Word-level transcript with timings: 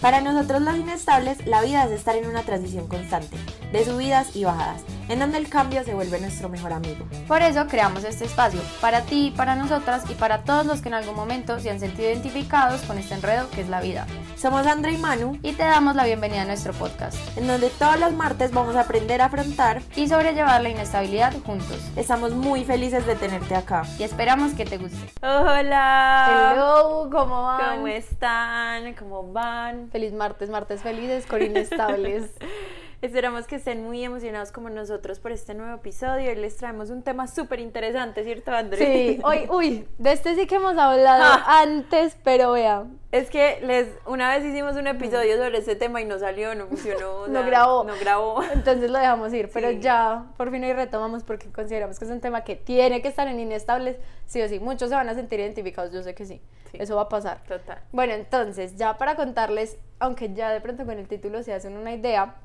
Para 0.00 0.20
nosotros 0.20 0.60
los 0.62 0.76
inestables, 0.76 1.46
la 1.46 1.62
vida 1.62 1.84
es 1.84 1.90
estar 1.90 2.16
en 2.16 2.26
una 2.26 2.42
transición 2.42 2.86
constante, 2.86 3.36
de 3.72 3.84
subidas 3.84 4.36
y 4.36 4.44
bajadas, 4.44 4.82
en 5.08 5.18
donde 5.18 5.38
el 5.38 5.48
cambio 5.48 5.84
se 5.84 5.94
vuelve 5.94 6.20
nuestro 6.20 6.48
mejor 6.48 6.72
amigo. 6.72 7.04
Por 7.28 7.42
eso 7.42 7.66
creamos 7.66 8.04
este 8.04 8.24
espacio, 8.24 8.60
para 8.80 9.02
ti, 9.02 9.32
para 9.36 9.54
nosotras 9.56 10.04
y 10.10 10.14
para 10.14 10.42
todos 10.44 10.66
los 10.66 10.80
que 10.80 10.88
en 10.88 10.94
algún 10.94 11.14
momento 11.14 11.58
se 11.60 11.70
han 11.70 11.80
sentido 11.80 12.10
identificados 12.10 12.82
con 12.82 12.98
este 12.98 13.14
enredo 13.14 13.48
que 13.50 13.60
es 13.60 13.68
la 13.68 13.80
vida. 13.80 14.06
Somos 14.36 14.66
Andrea 14.66 14.94
y 14.94 14.98
Manu, 14.98 15.38
Y 15.42 15.52
te 15.52 15.62
damos 15.62 15.96
la 15.96 16.04
bienvenida 16.04 16.42
a 16.42 16.44
nuestro 16.44 16.72
podcast 16.72 17.16
en 17.36 17.46
donde 17.46 17.70
todos 17.70 17.98
los 17.98 18.12
martes 18.12 18.52
vamos 18.52 18.76
a 18.76 18.80
aprender 18.82 19.20
a 19.20 19.26
afrontar. 19.26 19.82
y 19.94 20.08
sobrellevar 20.08 20.62
la 20.62 20.68
inestabilidad 20.68 21.32
juntos. 21.44 21.78
Estamos 21.96 22.32
muy 22.32 22.64
felices 22.64 23.06
de 23.06 23.16
tenerte 23.16 23.54
acá. 23.54 23.82
Y 23.98 24.02
esperamos 24.02 24.52
que 24.54 24.64
te 24.64 24.78
guste. 24.78 25.10
Hola. 25.22 26.52
Hello, 26.54 27.08
¿cómo 27.10 27.42
van? 27.42 27.76
¿Cómo 27.76 27.88
están? 27.88 28.94
¿Cómo 28.94 29.32
van? 29.32 29.88
Feliz 29.88 30.12
martes, 30.12 30.50
martes 30.50 30.82
felices 30.82 31.26
con 31.26 31.42
inestables. 31.42 32.30
Esperamos 33.02 33.46
que 33.46 33.56
estén 33.56 33.84
muy 33.84 34.02
emocionados 34.02 34.52
como 34.52 34.70
nosotros 34.70 35.20
por 35.20 35.30
este 35.30 35.52
nuevo 35.54 35.74
episodio 35.76 36.32
y 36.32 36.34
les 36.34 36.56
traemos 36.56 36.88
un 36.88 37.02
tema 37.02 37.26
súper 37.26 37.60
interesante, 37.60 38.24
¿cierto, 38.24 38.52
André? 38.52 38.78
Sí, 38.78 39.20
hoy, 39.22 39.46
uy, 39.50 39.86
de 39.98 40.12
este 40.12 40.34
sí 40.34 40.46
que 40.46 40.54
hemos 40.54 40.78
hablado 40.78 41.22
Ah. 41.24 41.60
antes, 41.60 42.16
pero 42.24 42.52
vea, 42.52 42.84
Es 43.12 43.28
que 43.28 43.60
les 43.62 43.88
una 44.06 44.30
vez 44.30 44.44
hicimos 44.46 44.76
un 44.76 44.86
episodio 44.86 45.36
sobre 45.36 45.58
este 45.58 45.76
tema 45.76 46.00
y 46.00 46.06
no 46.06 46.18
salió, 46.18 46.54
no 46.54 46.66
funcionó. 46.68 47.26
No 47.28 47.40
sea, 47.40 47.42
grabó. 47.46 47.84
No 47.84 47.94
grabó. 48.00 48.42
entonces 48.54 48.90
lo 48.90 48.98
dejamos 48.98 49.32
ir, 49.34 49.50
pero 49.52 49.68
Sí. 49.70 49.80
ya 49.80 50.24
por 50.38 50.50
fin 50.50 50.64
hoy 50.64 50.72
retomamos 50.72 51.22
porque 51.22 51.52
consideramos 51.52 51.98
que 51.98 52.06
es 52.06 52.10
un 52.10 52.20
tema 52.22 52.44
que 52.44 52.56
tiene 52.56 53.02
que 53.02 53.08
estar 53.08 53.28
en 53.28 53.38
inestables, 53.38 53.98
sí 54.24 54.40
o 54.40 54.48
sí. 54.48 54.58
Muchos 54.58 54.88
se 54.88 54.94
van 54.94 55.08
a 55.10 55.14
sentir 55.14 55.38
identificados, 55.38 55.92
yo 55.92 56.02
sé 56.02 56.14
que 56.14 56.24
sí, 56.24 56.40
Sí. 56.72 56.78
eso 56.80 56.96
va 56.96 57.02
a 57.02 57.08
pasar. 57.10 57.42
Total. 57.46 57.78
Bueno, 57.92 58.14
entonces, 58.14 58.76
ya 58.76 58.96
para 58.96 59.16
contarles, 59.16 59.76
aunque 59.98 60.32
ya 60.32 60.50
de 60.50 60.62
pronto 60.62 60.86
con 60.86 60.98
el 60.98 61.06
título 61.08 61.42
se 61.42 61.52
hacen 61.52 61.76
una 61.76 61.92
idea, 61.92 62.36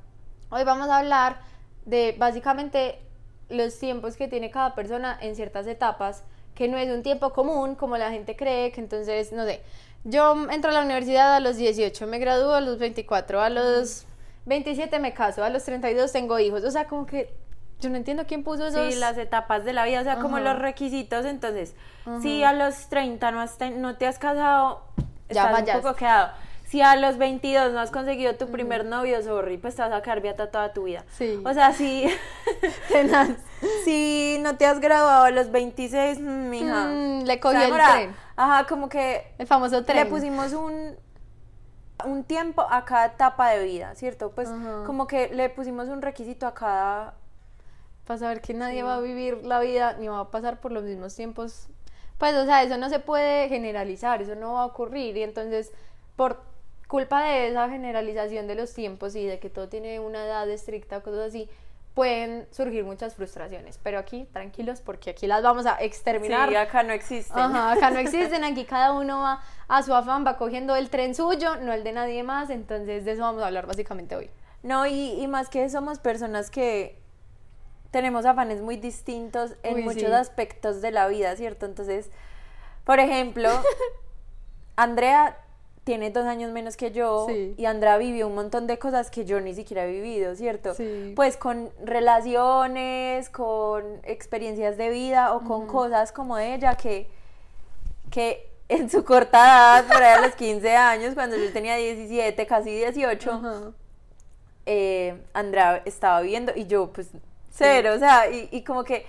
hoy 0.52 0.64
vamos 0.64 0.90
a 0.90 1.00
hablar 1.00 1.38
de 1.86 2.16
básicamente 2.18 3.00
los 3.50 3.78
tiempos 3.80 4.16
que 4.16 4.28
tiene 4.28 4.52
cada 4.52 4.76
persona 4.76 5.18
en 5.20 5.36
ciertas 5.36 5.66
etapas, 5.68 6.24
que 6.54 6.68
no 6.68 6.78
es 6.78 6.90
un 6.90 7.02
tiempo 7.04 7.34
común 7.34 7.76
como 7.76 7.98
la 7.98 8.12
gente 8.12 8.36
cree, 8.36 8.72
que 8.72 8.80
entonces, 8.82 9.32
no 9.32 9.46
sé, 9.46 9.62
yo 10.04 10.36
entro 10.52 10.70
a 10.72 10.74
la 10.74 10.82
universidad 10.82 11.36
a 11.36 11.40
los 11.40 11.58
18, 11.58 12.08
me 12.08 12.20
gradúo 12.20 12.54
a 12.54 12.62
los 12.62 12.78
24, 12.78 13.42
a 13.42 13.50
los 13.50 14.06
27 14.46 15.00
me 15.00 15.14
caso, 15.14 15.44
a 15.44 15.50
los 15.50 15.64
32 15.64 16.12
tengo 16.12 16.40
hijos, 16.40 16.64
o 16.64 16.72
sea, 16.72 16.88
como 16.88 17.06
que 17.06 17.34
yo 17.80 17.90
no 17.90 17.98
entiendo 17.98 18.26
quién 18.28 18.44
puso 18.44 18.68
esos... 18.68 18.94
Sí, 18.94 19.00
las 19.00 19.18
etapas 19.18 19.66
de 19.66 19.74
la 19.74 19.86
vida, 19.86 20.02
o 20.02 20.04
sea, 20.04 20.20
como 20.20 20.38
los 20.40 20.60
requisitos. 20.60 21.26
Entonces, 21.26 21.74
si 22.22 22.44
a 22.44 22.54
los 22.54 22.90
30 22.90 23.32
no, 23.32 23.42
has 23.42 23.58
te- 23.58 23.72
no 23.72 23.98
te 23.98 24.06
has 24.06 24.20
casado, 24.20 24.84
Ya 25.30 25.46
estás 25.46 25.60
un 25.78 25.82
poco 25.82 25.96
quedado. 25.96 26.32
Si 26.72 26.82
a 26.82 26.96
los 26.96 27.18
22 27.18 27.74
no 27.74 27.82
has 27.82 27.92
conseguido 27.92 28.36
tu 28.36 28.48
primer 28.48 28.86
novio, 28.86 29.22
sorry, 29.22 29.58
pues 29.58 29.76
te 29.76 29.82
vas 29.82 29.92
a 29.92 30.02
quedar 30.02 30.22
beata 30.22 30.52
toda 30.52 30.72
tu 30.72 30.84
vida. 30.84 31.04
Sí. 31.18 31.38
O 31.46 31.54
sea, 31.54 31.74
si, 31.74 32.06
si 33.84 34.38
no 34.40 34.56
te 34.56 34.66
has 34.66 34.80
graduado 34.80 35.26
a 35.26 35.32
los 35.32 35.52
26, 35.52 36.22
mm, 36.22 36.50
mija. 36.50 36.86
Mm, 36.86 37.24
le 37.24 37.42
cogí 37.42 37.58
el 37.62 37.74
tren. 37.74 38.16
Ajá, 38.38 38.68
como 38.68 38.88
que 38.88 39.34
El 39.38 39.48
famoso 39.48 39.84
tren. 39.84 39.98
le 39.98 40.06
pusimos 40.06 40.54
un, 40.54 40.96
un 42.06 42.24
tiempo 42.24 42.62
a 42.62 42.86
cada 42.86 43.08
etapa 43.08 43.50
de 43.50 43.66
vida, 43.66 43.94
¿cierto? 43.96 44.32
Pues 44.32 44.48
Ajá. 44.48 44.84
como 44.86 45.08
que 45.08 45.28
le 45.28 45.50
pusimos 45.50 45.90
un 45.90 46.02
requisito 46.02 46.48
a 46.48 46.54
cada... 46.54 47.16
para 48.06 48.18
saber 48.18 48.40
que 48.40 48.54
nadie 48.54 48.82
va 48.82 48.96
a 48.96 49.02
vivir 49.02 49.44
la 49.44 49.60
vida 49.60 49.98
ni 50.00 50.08
va 50.08 50.22
a 50.22 50.32
pasar 50.32 50.62
por 50.62 50.72
los 50.72 50.84
mismos 50.86 51.14
tiempos. 51.18 51.68
Pues, 52.18 52.34
o 52.36 52.46
sea, 52.46 52.64
eso 52.64 52.78
no 52.78 52.88
se 52.88 53.00
puede 53.00 53.50
generalizar, 53.50 54.22
eso 54.22 54.36
no 54.36 54.54
va 54.54 54.62
a 54.62 54.66
ocurrir. 54.68 55.18
Y 55.18 55.24
entonces, 55.24 55.74
por 56.16 56.50
culpa 56.92 57.24
de 57.24 57.48
esa 57.48 57.70
generalización 57.70 58.48
de 58.48 58.56
los 58.56 58.74
tiempos 58.74 59.16
y 59.16 59.26
de 59.26 59.40
que 59.40 59.50
todo 59.50 59.70
tiene 59.70 60.02
una 60.02 60.26
edad 60.26 60.50
estricta 60.50 60.98
o 60.98 61.02
cosas 61.02 61.30
así, 61.30 61.50
pueden 61.94 62.46
surgir 62.52 62.84
muchas 62.84 63.16
frustraciones. 63.16 63.80
Pero 63.82 63.98
aquí, 63.98 64.28
tranquilos, 64.34 64.82
porque 64.82 65.12
aquí 65.12 65.26
las 65.26 65.42
vamos 65.42 65.66
a 65.66 65.82
exterminar. 65.82 66.50
Sí, 66.50 66.56
acá 66.58 66.84
no 66.84 66.92
existen. 66.92 67.40
Ajá, 67.40 67.72
acá 67.72 67.92
no 67.92 68.00
existen, 68.00 68.44
aquí 68.44 68.66
cada 68.66 68.92
uno 68.92 69.22
va 69.22 69.42
a 69.70 69.84
su 69.84 69.96
afán, 69.96 70.26
va 70.28 70.36
cogiendo 70.36 70.76
el 70.76 70.90
tren 70.90 71.16
suyo, 71.16 71.56
no 71.56 71.72
el 71.72 71.86
de 71.86 71.94
nadie 71.94 72.24
más. 72.24 72.50
Entonces, 72.50 73.06
de 73.06 73.14
eso 73.14 73.22
vamos 73.22 73.42
a 73.42 73.48
hablar 73.48 73.68
básicamente 73.68 74.18
hoy. 74.18 74.30
No, 74.62 74.86
y, 74.86 75.14
y 75.14 75.28
más 75.30 75.48
que 75.48 75.70
somos 75.70 76.00
personas 76.00 76.52
que 76.52 77.00
tenemos 77.92 78.26
afanes 78.26 78.62
muy 78.62 78.76
distintos 78.76 79.56
en 79.64 79.76
Uy, 79.76 79.84
muchos 79.84 80.10
sí. 80.10 80.12
aspectos 80.12 80.82
de 80.82 80.92
la 80.92 81.08
vida, 81.08 81.38
¿cierto? 81.38 81.66
Entonces, 81.68 82.12
por 82.84 83.00
ejemplo, 83.00 83.50
Andrea 84.76 85.38
tiene 85.84 86.12
dos 86.12 86.26
años 86.26 86.52
menos 86.52 86.78
que 86.78 86.92
yo 86.92 87.26
Sí. 87.28 87.56
y 87.58 87.66
Andrea 87.66 87.98
vivió 87.98 88.28
un 88.28 88.36
montón 88.36 88.68
de 88.68 88.78
cosas 88.78 89.10
que 89.10 89.26
yo 89.26 89.40
ni 89.42 89.56
siquiera 89.56 89.86
he 89.86 89.92
vivido, 89.92 90.36
¿cierto? 90.36 90.76
Sí. 90.76 91.14
Pues 91.16 91.38
con 91.38 91.72
relaciones, 91.84 93.30
con 93.30 93.84
experiencias 94.04 94.78
de 94.78 94.90
vida 94.90 95.34
o 95.34 95.42
con 95.42 95.66
cosas 95.68 96.12
como 96.12 96.38
ella 96.38 96.76
que, 96.76 97.08
que 98.12 98.48
en 98.70 98.90
su 98.90 99.04
corta 99.04 99.40
edad, 99.82 99.88
por 99.88 100.02
ahí 100.04 100.14
a 100.18 100.22
los 100.22 100.36
15 100.36 100.76
años, 100.76 101.14
cuando 101.14 101.36
yo 101.36 101.52
tenía 101.52 101.76
17, 101.76 102.46
casi 102.46 102.70
18, 102.70 103.32
Ajá. 103.32 103.72
eh, 104.66 105.20
Andrea 105.34 105.82
estaba 105.86 106.22
viviendo 106.22 106.52
y 106.56 106.68
yo 106.68 106.92
pues 106.94 107.08
cero, 107.52 107.92
o 107.96 108.00
sea, 108.00 108.30
y, 108.30 108.48
y 108.52 108.64
como 108.64 108.84
que 108.84 109.06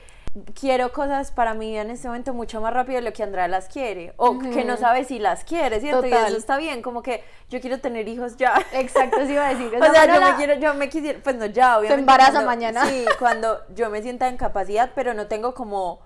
quiero 0.59 0.93
cosas 0.93 1.31
para 1.31 1.53
mi 1.53 1.70
vida 1.70 1.82
en 1.82 1.91
este 1.91 2.09
momento 2.09 2.32
mucho 2.32 2.60
más 2.62 2.72
rápido 2.72 2.97
de 2.97 3.03
lo 3.03 3.12
que 3.12 3.22
Andrea 3.22 3.48
las 3.48 3.69
quiere, 3.69 4.15
o 4.16 4.38
que 4.38 4.65
no 4.65 4.76
sabe 4.78 5.04
si 5.04 5.19
las 5.19 5.44
quiere, 5.44 5.78
¿cierto? 5.81 6.06
Y 6.06 6.10
Total. 6.10 6.28
eso 6.28 6.37
está 6.38 6.56
bien, 6.56 6.81
como 6.81 7.03
que 7.03 7.22
yo 7.50 7.60
quiero 7.60 7.81
tener 7.81 8.09
hijos 8.09 8.37
ya. 8.38 8.54
Exacto, 8.72 9.19
sí 9.26 9.32
iba 9.32 9.47
a 9.47 9.54
decir. 9.54 9.71
O 9.82 9.92
sea, 9.92 10.06
yo 10.06 10.21
me 10.25 10.34
quiero, 10.37 10.54
yo 10.54 10.75
me 10.75 10.88
quisiera, 10.88 11.19
pues 11.22 11.37
no 11.37 11.47
ya, 11.47 11.76
obviamente. 11.78 12.00
embaraza 12.00 12.31
cuando- 12.32 12.47
mañana. 12.47 12.87
Sí, 12.87 13.04
cuando 13.19 13.60
yo 13.75 13.91
me 13.91 14.00
sienta 14.00 14.28
en 14.28 14.37
capacidad, 14.38 14.91
pero 14.94 15.12
no 15.12 15.26
tengo 15.26 15.53
como 15.54 16.00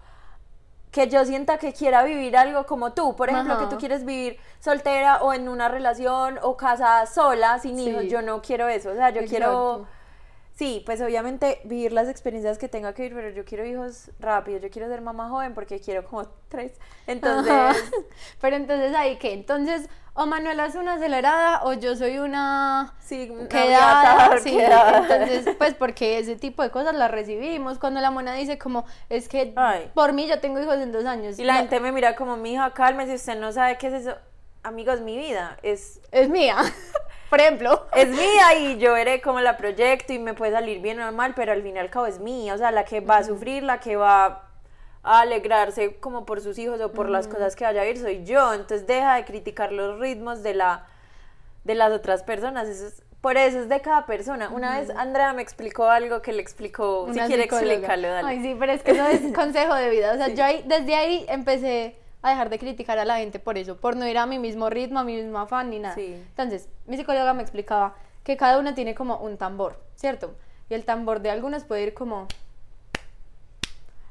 que 0.90 1.08
yo 1.08 1.24
sienta 1.24 1.58
que 1.58 1.72
quiera 1.72 2.02
vivir 2.04 2.36
algo 2.36 2.64
como 2.66 2.94
tú, 2.94 3.14
por 3.16 3.28
ejemplo, 3.28 3.52
Ajá. 3.54 3.64
que 3.64 3.68
tú 3.74 3.78
quieres 3.78 4.04
vivir 4.04 4.38
soltera 4.60 5.22
o 5.22 5.34
en 5.34 5.48
una 5.48 5.68
relación 5.68 6.38
o 6.42 6.56
casada 6.56 7.06
sola, 7.06 7.58
sin 7.58 7.76
Sí. 7.76 7.90
hijos, 7.90 8.04
yo 8.06 8.22
no 8.22 8.40
quiero 8.40 8.66
eso, 8.68 8.90
o 8.90 8.94
sea, 8.94 9.10
yo 9.10 9.24
quiero. 9.26 9.86
Sí, 10.56 10.82
pues 10.84 11.00
obviamente 11.00 11.60
vivir 11.64 11.92
las 11.92 12.08
experiencias 12.08 12.58
que 12.58 12.68
tenga 12.68 12.94
que 12.94 13.02
vivir, 13.02 13.16
pero 13.16 13.30
yo 13.30 13.44
quiero 13.44 13.64
hijos 13.64 14.10
rápido, 14.18 14.58
yo 14.58 14.70
quiero 14.70 14.88
ser 14.88 15.02
mamá 15.02 15.28
joven 15.28 15.54
porque 15.54 15.78
quiero 15.80 16.04
como 16.04 16.26
tres, 16.48 16.72
entonces, 17.06 17.52
Ajá. 17.52 17.74
Pero 18.40 18.56
entonces 18.56 18.94
ahí 18.94 19.16
qué, 19.18 19.32
entonces 19.32 19.88
o 20.18 20.24
Manuela 20.24 20.64
es 20.64 20.74
una 20.74 20.94
acelerada 20.94 21.62
o 21.64 21.74
yo 21.74 21.94
soy 21.94 22.18
una 22.18 22.94
sí, 23.00 23.30
quedada, 23.50 24.38
sí, 24.38 24.56
quedada. 24.56 24.98
entonces 25.02 25.54
pues 25.58 25.74
porque 25.74 26.18
ese 26.18 26.36
tipo 26.36 26.62
de 26.62 26.70
cosas 26.70 26.94
las 26.94 27.10
recibimos 27.10 27.78
cuando 27.78 28.00
la 28.00 28.10
mona 28.10 28.32
dice 28.32 28.56
como 28.56 28.86
es 29.10 29.28
que 29.28 29.52
Ay. 29.56 29.90
por 29.94 30.14
mí 30.14 30.26
yo 30.26 30.40
tengo 30.40 30.58
hijos 30.58 30.76
en 30.76 30.90
dos 30.90 31.04
años 31.04 31.38
Y 31.38 31.44
la 31.44 31.56
gente 31.56 31.80
me 31.80 31.92
mira 31.92 32.16
como, 32.16 32.38
mi 32.38 32.54
hija, 32.54 32.72
cálmese, 32.72 33.16
usted 33.16 33.38
no 33.38 33.52
sabe 33.52 33.76
qué 33.76 33.88
es 33.88 33.92
eso. 33.92 34.16
Amigos, 34.66 35.00
mi 35.00 35.16
vida 35.16 35.58
es, 35.62 36.00
es 36.10 36.28
mía, 36.28 36.56
por 37.30 37.40
ejemplo. 37.40 37.86
es 37.94 38.08
mía 38.08 38.58
y 38.58 38.78
yo 38.78 38.94
veré 38.94 39.20
cómo 39.20 39.38
la 39.38 39.56
proyecto 39.56 40.12
y 40.12 40.18
me 40.18 40.34
puede 40.34 40.50
salir 40.50 40.80
bien 40.80 41.00
o 41.00 41.12
mal, 41.12 41.34
pero 41.36 41.52
al 41.52 41.62
fin 41.62 41.76
y 41.76 41.78
al 41.78 41.88
cabo 41.88 42.06
es 42.06 42.18
mía. 42.18 42.52
O 42.52 42.58
sea, 42.58 42.72
la 42.72 42.84
que 42.84 42.98
va 42.98 43.18
a 43.18 43.22
sufrir, 43.22 43.62
la 43.62 43.78
que 43.78 43.94
va 43.94 44.42
a 45.04 45.20
alegrarse 45.20 45.94
como 46.00 46.26
por 46.26 46.40
sus 46.40 46.58
hijos 46.58 46.80
o 46.80 46.90
por 46.90 47.08
las 47.08 47.28
cosas 47.28 47.54
que 47.54 47.62
vaya 47.62 47.82
a 47.82 47.84
vivir 47.84 48.02
soy 48.02 48.24
yo. 48.24 48.52
Entonces 48.54 48.88
deja 48.88 49.14
de 49.14 49.24
criticar 49.24 49.70
los 49.70 50.00
ritmos 50.00 50.42
de, 50.42 50.54
la, 50.54 50.88
de 51.62 51.76
las 51.76 51.92
otras 51.92 52.24
personas. 52.24 52.66
Eso 52.66 52.88
es, 52.88 53.04
por 53.20 53.36
eso 53.36 53.60
es 53.60 53.68
de 53.68 53.80
cada 53.80 54.04
persona. 54.04 54.48
Una 54.48 54.80
vez 54.80 54.90
Andrea 54.90 55.32
me 55.32 55.42
explicó 55.42 55.84
algo 55.84 56.22
que 56.22 56.32
le 56.32 56.42
explicó, 56.42 57.06
si 57.12 57.20
quiere 57.20 57.44
explicarlo, 57.44 58.08
dale. 58.08 58.28
Ay, 58.30 58.42
sí, 58.42 58.56
pero 58.58 58.72
es 58.72 58.82
que 58.82 58.90
eso 58.90 59.06
es 59.06 59.32
consejo 59.32 59.76
de 59.76 59.90
vida. 59.90 60.12
O 60.12 60.16
sea, 60.16 60.26
yo 60.26 60.42
ahí, 60.44 60.64
desde 60.66 60.96
ahí 60.96 61.24
empecé 61.28 62.04
a 62.22 62.30
dejar 62.30 62.50
de 62.50 62.58
criticar 62.58 62.98
a 62.98 63.04
la 63.04 63.18
gente 63.18 63.38
por 63.38 63.58
eso, 63.58 63.76
por 63.76 63.96
no 63.96 64.06
ir 64.06 64.18
a 64.18 64.26
mi 64.26 64.38
mismo 64.38 64.70
ritmo, 64.70 64.98
a 65.00 65.04
mi 65.04 65.16
mismo 65.16 65.38
afán 65.38 65.70
ni 65.70 65.78
nada. 65.78 65.94
Sí. 65.94 66.14
Entonces, 66.14 66.68
mi 66.86 66.96
psicóloga 66.96 67.34
me 67.34 67.42
explicaba 67.42 67.94
que 68.24 68.36
cada 68.36 68.58
una 68.58 68.74
tiene 68.74 68.94
como 68.94 69.18
un 69.18 69.36
tambor, 69.36 69.80
¿cierto? 69.94 70.34
Y 70.68 70.74
el 70.74 70.84
tambor 70.84 71.20
de 71.20 71.30
algunas 71.30 71.64
puede 71.64 71.84
ir 71.84 71.94
como. 71.94 72.26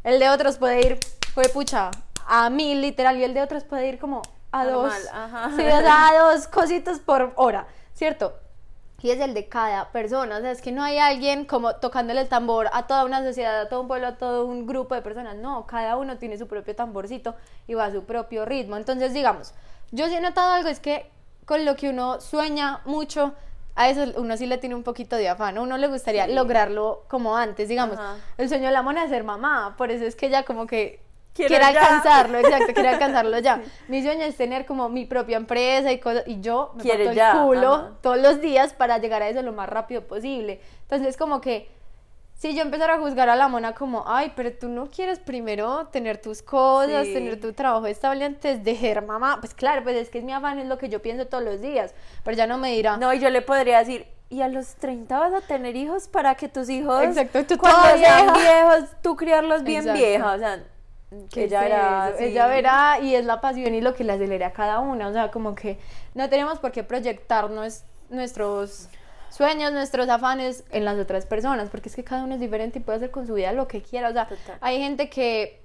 El 0.04 0.20
de 0.20 0.30
otros 0.30 0.58
puede 0.58 0.86
ir, 0.86 1.00
fue 1.34 1.50
pucha, 1.50 1.92
a 2.28 2.50
mil 2.50 2.80
literal, 2.82 3.18
y 3.18 3.24
el 3.24 3.34
de 3.34 3.42
otros 3.42 3.64
puede 3.64 3.88
ir 3.88 4.00
como 4.00 4.22
a 4.52 4.64
Normal, 4.64 5.02
dos. 5.02 5.12
ajá. 5.12 5.50
Sí, 5.56 5.62
o 5.64 5.82
sea, 5.82 6.08
a 6.08 6.32
dos 6.32 6.48
cositos 6.48 7.00
por 7.00 7.34
hora, 7.36 7.68
¿cierto? 7.94 8.40
Y 9.02 9.12
es 9.12 9.20
el 9.20 9.34
de 9.34 9.48
cada 9.48 9.92
persona, 9.92 10.38
o 10.38 10.42
sea, 10.42 10.52
es 10.52 10.62
que 10.62 10.72
no 10.72 10.82
hay 10.84 10.98
alguien 10.98 11.46
como 11.46 11.76
tocándole 11.76 12.22
el 12.22 12.28
tambor 12.30 12.70
a 12.74 12.88
toda 12.88 13.06
una 13.06 13.24
sociedad, 13.24 13.62
a 13.62 13.70
todo 13.70 13.82
un 13.82 13.88
pueblo, 13.88 14.08
a 14.08 14.16
todo 14.18 14.46
un 14.46 14.66
grupo 14.66 14.96
de 14.96 15.02
personas, 15.02 15.36
no, 15.36 15.68
cada 15.68 15.98
uno 15.98 16.18
tiene 16.18 16.38
su 16.38 16.48
propio 16.48 16.76
tamborcito 16.76 17.36
y 17.68 17.74
va 17.76 17.86
a 17.86 17.92
su 17.92 18.04
propio 18.06 18.46
ritmo. 18.46 18.78
Entonces, 18.78 19.14
digamos, 19.14 19.54
yo 19.92 20.08
sí 20.08 20.16
he 20.16 20.22
notado 20.22 20.54
algo, 20.54 20.70
es 20.70 20.80
que 20.80 21.10
con 21.46 21.66
lo 21.66 21.76
que 21.76 21.90
uno 21.90 22.20
sueña 22.20 22.82
mucho, 22.86 23.34
a 23.76 23.90
eso 23.90 24.06
uno 24.16 24.38
sí 24.38 24.48
le 24.48 24.58
tiene 24.58 24.74
un 24.74 24.84
poquito 24.84 25.18
de 25.18 25.28
afán, 25.30 25.58
a 25.58 25.62
uno 25.62 25.78
le 25.78 25.88
gustaría 25.88 26.26
Sí. 26.26 26.34
lograrlo 26.34 27.04
como 27.08 27.36
antes, 27.38 27.68
digamos, 27.70 28.00
Ajá. 28.00 28.16
el 28.38 28.48
sueño 28.50 28.68
de 28.68 28.72
la 28.72 28.82
mona 28.82 29.04
es 29.04 29.10
ser 29.12 29.24
mamá, 29.24 29.76
por 29.78 29.92
eso 29.92 30.06
es 30.06 30.16
que 30.16 30.28
ella 30.28 30.44
como 30.44 30.66
que 30.66 31.05
Quiero 31.36 31.66
alcanzarlo, 31.66 32.40
exacto, 32.40 32.74
quiero 32.74 32.90
alcanzarlo 32.96 33.38
ya. 33.40 33.62
Mi 33.90 34.02
sueño 34.02 34.24
es 34.24 34.36
tener 34.38 34.66
como 34.66 34.88
mi 34.90 35.06
propia 35.06 35.38
empresa 35.38 35.92
y 35.92 36.00
cosas, 36.00 36.24
y 36.26 36.40
yo 36.42 36.72
me 36.76 36.84
parto 36.84 37.10
el 37.10 37.16
ya, 37.16 37.34
culo 37.34 37.74
ajá. 37.74 37.92
todos 38.02 38.18
los 38.18 38.42
días 38.42 38.74
para 38.74 38.98
llegar 39.00 39.22
a 39.22 39.28
eso 39.30 39.42
lo 39.42 39.52
más 39.52 39.68
rápido 39.70 40.02
posible. 40.08 40.62
Entonces, 40.84 41.18
como 41.18 41.42
que 41.42 41.70
si 42.36 42.54
yo 42.56 42.62
empezara 42.62 42.96
a 42.96 43.00
juzgar 43.00 43.30
a 43.30 43.36
la 43.36 43.48
mona 43.48 43.74
como, 43.76 44.04
ay, 44.08 44.34
pero 44.36 44.52
tú 44.54 44.68
no 44.70 44.88
quieres 44.90 45.20
primero 45.20 45.88
tener 45.88 46.18
tus 46.22 46.42
cosas, 46.42 47.08
Sí. 47.08 47.14
tener 47.14 47.40
tu 47.40 47.54
trabajo 47.54 47.86
estable 47.88 48.26
antes 48.26 48.64
de 48.64 48.76
ser 48.76 49.02
mamá, 49.02 49.38
pues 49.40 49.54
claro, 49.54 49.84
pues 49.84 49.96
es 49.98 50.10
que 50.10 50.20
es 50.20 50.24
mi 50.24 50.34
afán, 50.34 50.60
es 50.60 50.68
lo 50.68 50.78
que 50.78 50.90
yo 50.90 51.02
pienso 51.02 51.28
todos 51.28 51.44
los 51.44 51.62
días, 51.62 51.94
pero 52.24 52.36
ya 52.36 52.46
no 52.48 52.58
me 52.58 52.72
dirá, 52.72 52.98
No, 52.98 53.14
y 53.14 53.20
yo 53.20 53.30
le 53.30 53.42
podría 53.42 53.80
decir, 53.80 54.06
y 54.30 54.42
a 54.42 54.48
los 54.50 54.76
30 54.76 55.18
vas 55.20 55.34
a 55.34 55.42
tener 55.42 55.76
hijos 55.76 56.08
para 56.08 56.36
que 56.36 56.50
tus 56.50 56.70
hijos, 56.70 57.04
Exacto, 57.04 57.46
tú 57.46 57.58
cuando 57.58 57.98
sean 57.98 58.34
vieja. 58.34 58.34
viejos, 58.34 58.90
tú 59.02 59.16
criarlos 59.16 59.64
bien 59.64 59.80
Exacto. 59.82 60.00
vieja. 60.00 60.32
O 60.34 60.38
sea, 60.38 60.64
¿Qué 61.32 61.46
ella 61.46 61.60
es 61.62 61.66
era 61.66 62.08
eso? 62.08 62.16
así. 62.16 62.24
Ella 62.26 62.48
verá 62.48 63.00
y 63.00 63.16
es 63.16 63.26
la 63.26 63.42
pasión 63.42 63.74
y 63.74 63.82
lo 63.82 63.94
que 63.94 64.04
le 64.04 64.14
acelera 64.14 64.48
a 64.48 64.54
cada 64.54 64.80
una. 64.80 65.08
O 65.08 65.14
sea, 65.14 65.32
como 65.32 65.56
que 65.56 65.80
no 66.14 66.30
tenemos 66.30 66.60
por 66.60 66.72
qué 66.72 66.84
proyectar 66.84 67.50
nues- 67.50 67.84
nuestros 68.10 68.90
sueños, 69.30 69.72
nuestros 69.74 70.08
afanes 70.10 70.64
en 70.72 70.86
las 70.86 70.98
otras 70.98 71.26
personas, 71.26 71.70
porque 71.70 71.90
es 71.90 71.96
que 71.96 72.04
cada 72.04 72.24
uno 72.24 72.36
es 72.36 72.40
diferente 72.40 72.80
y 72.80 72.82
puede 72.82 72.98
hacer 72.98 73.12
con 73.12 73.28
su 73.28 73.34
vida 73.34 73.52
lo 73.54 73.68
que 73.68 73.82
quiera. 73.82 74.10
O 74.10 74.14
sea, 74.14 74.28
Total. 74.28 74.58
hay 74.62 74.80
gente 74.80 75.10
que, 75.10 75.62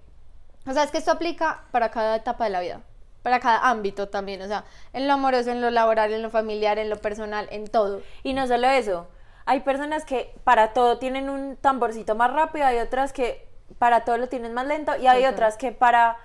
o 0.67 0.73
sea, 0.73 0.83
es 0.83 0.91
que 0.91 0.99
esto 0.99 1.13
aplica 1.13 1.63
para 1.71 1.91
cada 1.91 2.17
etapa 2.17 2.45
de 2.45 2.51
la 2.51 2.61
vida, 2.61 2.81
para 3.23 3.39
cada 3.39 3.69
ámbito 3.71 4.09
también. 4.09 4.43
O 4.43 4.47
sea, 4.49 4.65
en 4.93 5.07
lo 5.07 5.15
amoroso, 5.15 5.51
en 5.51 5.61
lo 5.61 5.71
laboral, 5.71 6.13
en 6.13 6.23
lo 6.23 6.31
familiar, 6.31 6.79
en 6.79 6.91
lo 6.91 6.97
personal, 6.97 7.47
en 7.53 7.67
todo. 7.69 8.03
Y 8.25 8.33
no 8.35 8.47
solo 8.49 8.69
eso, 8.69 9.07
hay 9.47 9.61
personas 9.61 10.05
que 10.05 10.35
para 10.45 10.73
todo 10.73 10.99
tienen 10.99 11.29
un 11.31 11.57
tamborcito 11.57 12.15
más 12.15 12.33
rápido, 12.33 12.67
hay 12.67 12.79
otras 12.79 13.13
que 13.13 13.49
para 13.79 14.05
todo 14.05 14.19
lo 14.19 14.29
tienen 14.29 14.55
más 14.55 14.67
lento 14.67 14.97
y 14.97 15.07
hay 15.07 15.25
otras 15.27 15.57
que 15.57 15.73
para 15.73 16.17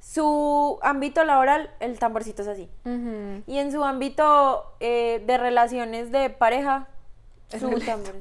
su 0.00 0.78
ámbito 0.82 1.24
laboral 1.24 1.70
el 1.80 1.98
tamborcito 1.98 2.42
es 2.42 2.48
así. 2.48 2.68
Y 3.46 3.58
en 3.58 3.72
su 3.72 3.84
ámbito 3.84 4.72
eh, 4.80 5.22
de 5.26 5.38
relaciones 5.38 6.10
de 6.10 6.30
pareja, 6.30 6.88
Es 7.50 7.60
su 7.60 7.70
tambor 7.80 8.14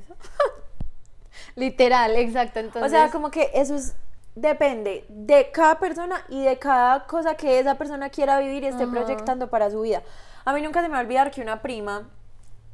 Literal, 1.56 2.16
exacto. 2.16 2.60
Entonces, 2.60 2.84
O 2.84 2.90
sea, 2.94 3.10
como 3.10 3.32
que 3.32 3.52
eso 3.54 3.76
es 3.76 3.96
depende 4.38 5.04
de 5.10 5.50
cada 5.50 5.80
persona 5.80 6.24
y 6.30 6.44
de 6.44 6.60
cada 6.60 7.08
cosa 7.08 7.36
que 7.36 7.58
esa 7.60 7.76
persona 7.76 8.12
quiera 8.12 8.40
vivir 8.40 8.64
y 8.64 8.68
esté 8.68 8.86
proyectando 8.86 9.50
para 9.50 9.72
su 9.72 9.82
vida. 9.82 10.04
A 10.46 10.54
mí 10.54 10.62
nunca 10.62 10.82
se 10.82 10.88
me 10.88 10.94
va 10.94 11.00
a 11.00 11.02
olvidar 11.02 11.32
que 11.32 11.42
una 11.42 11.64
prima, 11.64 12.08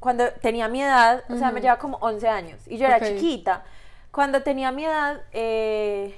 cuando 0.01 0.29
tenía 0.41 0.67
mi 0.67 0.83
edad, 0.83 1.23
o 1.29 1.37
sea, 1.37 1.51
me 1.51 1.61
lleva 1.61 1.77
como 1.77 1.97
11 2.01 2.27
años 2.27 2.61
y 2.67 2.77
yo 2.77 2.85
era 2.85 2.99
chiquita. 2.99 3.63
Cuando 4.13 4.43
tenía 4.43 4.71
mi 4.71 4.85
edad, 4.85 5.21
eh, 5.31 6.15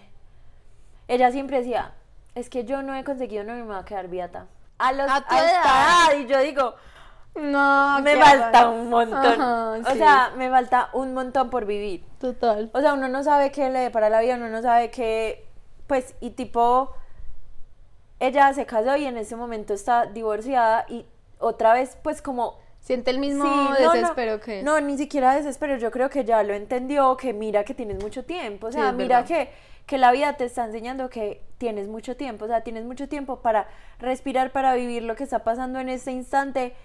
ella 1.08 1.32
siempre 1.32 1.60
decía, 1.60 1.94
es 2.36 2.50
que 2.50 2.66
yo 2.66 2.82
no 2.82 2.94
he 2.94 3.06
conseguido 3.06 3.44
y 3.44 3.46
me 3.46 3.64
va 3.64 3.80
a 3.80 3.86
quedar 3.86 4.10
viata. 4.10 4.48
A, 4.78 4.92
los, 4.92 5.10
A 5.10 5.22
tu 5.22 5.34
a 5.34 5.38
esta 5.38 5.50
edad. 5.50 6.12
edad, 6.12 6.20
y 6.20 6.28
yo 6.28 6.40
digo, 6.40 6.76
no, 7.36 8.02
me 8.02 8.18
falta 8.18 8.70
un 8.70 8.90
montón. 8.90 9.42
Ajá, 9.42 9.70
o 9.72 9.92
sí. 9.94 9.98
sea, 9.98 10.34
me 10.36 10.50
falta 10.50 10.90
un 10.92 11.14
montón 11.14 11.50
por 11.50 11.66
vivir. 11.66 12.06
total. 12.20 12.70
O 12.74 12.82
sea, 12.82 12.96
uno 12.96 13.08
no 13.08 13.24
sabe 13.24 13.54
qué 13.54 13.70
le 13.70 13.80
depara 13.80 14.10
la 14.10 14.20
vida, 14.20 14.36
uno 14.36 14.50
no 14.50 14.62
sabe 14.62 14.92
qué, 14.92 15.48
pues, 15.88 16.16
y 16.20 16.32
tipo, 16.32 16.94
ella 18.20 18.54
se 18.54 18.66
casó 18.66 18.98
y 18.98 19.06
en 19.06 19.16
ese 19.16 19.38
momento 19.38 19.74
está 19.74 20.06
divorciada 20.08 20.86
y 20.90 21.06
otra 21.40 21.72
vez, 21.72 21.98
pues, 22.04 22.22
como... 22.22 22.60
Siente 22.86 23.10
el 23.10 23.18
mismo 23.18 23.46
sí, 23.46 23.84
no, 23.84 23.92
desespero 23.94 24.34
no, 24.34 24.40
que... 24.40 24.62
No, 24.62 24.80
ni 24.80 24.96
siquiera 24.96 25.34
desespero, 25.36 25.76
yo 25.78 25.90
creo 25.90 26.12
que 26.12 26.24
ya 26.24 26.44
lo 26.44 26.54
entendió, 26.54 27.18
que 27.18 27.34
mira 27.34 27.64
que 27.64 27.74
tienes 27.74 28.00
mucho 28.02 28.24
tiempo, 28.26 28.68
o 28.68 28.72
Sí, 28.72 28.78
sea, 28.78 28.92
mira 28.92 29.26
que, 29.26 29.50
que 29.88 29.98
la 29.98 30.12
vida 30.12 30.34
te 30.38 30.46
está 30.46 30.66
enseñando 30.66 31.10
que 31.10 31.42
tienes 31.58 31.88
mucho 31.88 32.16
tiempo, 32.16 32.46
o 32.46 32.48
sea, 32.48 32.62
tienes 32.62 32.86
mucho 32.86 33.10
tiempo 33.10 33.38
para 33.42 33.68
respirar, 33.98 34.52
para 34.52 34.76
vivir 34.76 35.02
lo 35.02 35.16
que 35.16 35.24
está 35.24 35.40
pasando 35.40 35.80
en 35.80 35.90
este 35.90 36.12
instante 36.12 36.76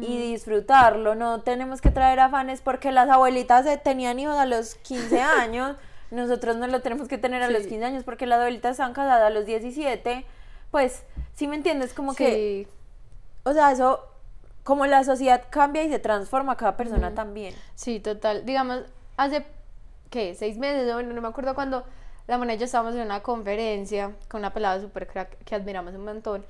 y 0.00 0.18
disfrutarlo, 0.32 1.14
no 1.14 1.42
tenemos 1.42 1.82
que 1.82 1.90
traer 1.90 2.20
afanes 2.20 2.62
porque 2.62 2.90
las 2.90 3.10
abuelitas 3.10 3.66
tenían 3.82 4.18
hijos 4.18 4.36
a 4.38 4.46
los 4.46 4.76
15 4.76 5.20
años, 5.42 5.76
nosotros 6.10 6.56
no 6.56 6.66
lo 6.68 6.80
tenemos 6.80 7.06
que 7.06 7.18
tener 7.18 7.42
a 7.42 7.50
los 7.50 7.64
Sí. 7.64 7.68
15 7.68 7.84
años 7.84 8.04
porque 8.04 8.24
las 8.26 8.38
abuelitas 8.40 8.72
están 8.72 8.94
casadas 8.94 9.24
a 9.24 9.30
los 9.30 9.44
17, 9.44 10.24
pues, 10.70 11.02
si 11.34 11.46
me 11.46 11.56
entiendes, 11.56 11.92
como 11.92 12.14
que, 12.14 12.66
Sí, 12.66 12.68
o 13.44 13.52
sea, 13.52 13.72
eso, 13.72 14.06
como 14.64 14.86
la 14.86 15.04
sociedad 15.04 15.42
cambia 15.50 15.82
y 15.84 15.90
se 15.90 15.98
transforma, 15.98 16.56
cada 16.56 16.76
persona 16.76 17.14
también. 17.14 17.54
sí, 17.74 18.00
total. 18.00 18.44
Digamos, 18.44 18.82
hace, 19.16 19.44
¿qué? 20.10 20.34
Seis 20.34 20.58
meses, 20.58 20.92
bueno, 20.92 21.12
no 21.14 21.20
me 21.20 21.28
acuerdo 21.28 21.54
cuando 21.54 21.84
la 22.26 22.38
Mona 22.38 22.54
y 22.54 22.58
yo 22.58 22.64
estábamos 22.66 22.94
en 22.94 23.00
una 23.02 23.22
conferencia 23.22 24.12
con 24.28 24.40
una 24.40 24.52
pelada 24.52 24.80
super 24.80 25.06
crack 25.06 25.36
que 25.44 25.54
admiramos 25.54 25.94
un 25.94 26.04
montón. 26.04 26.44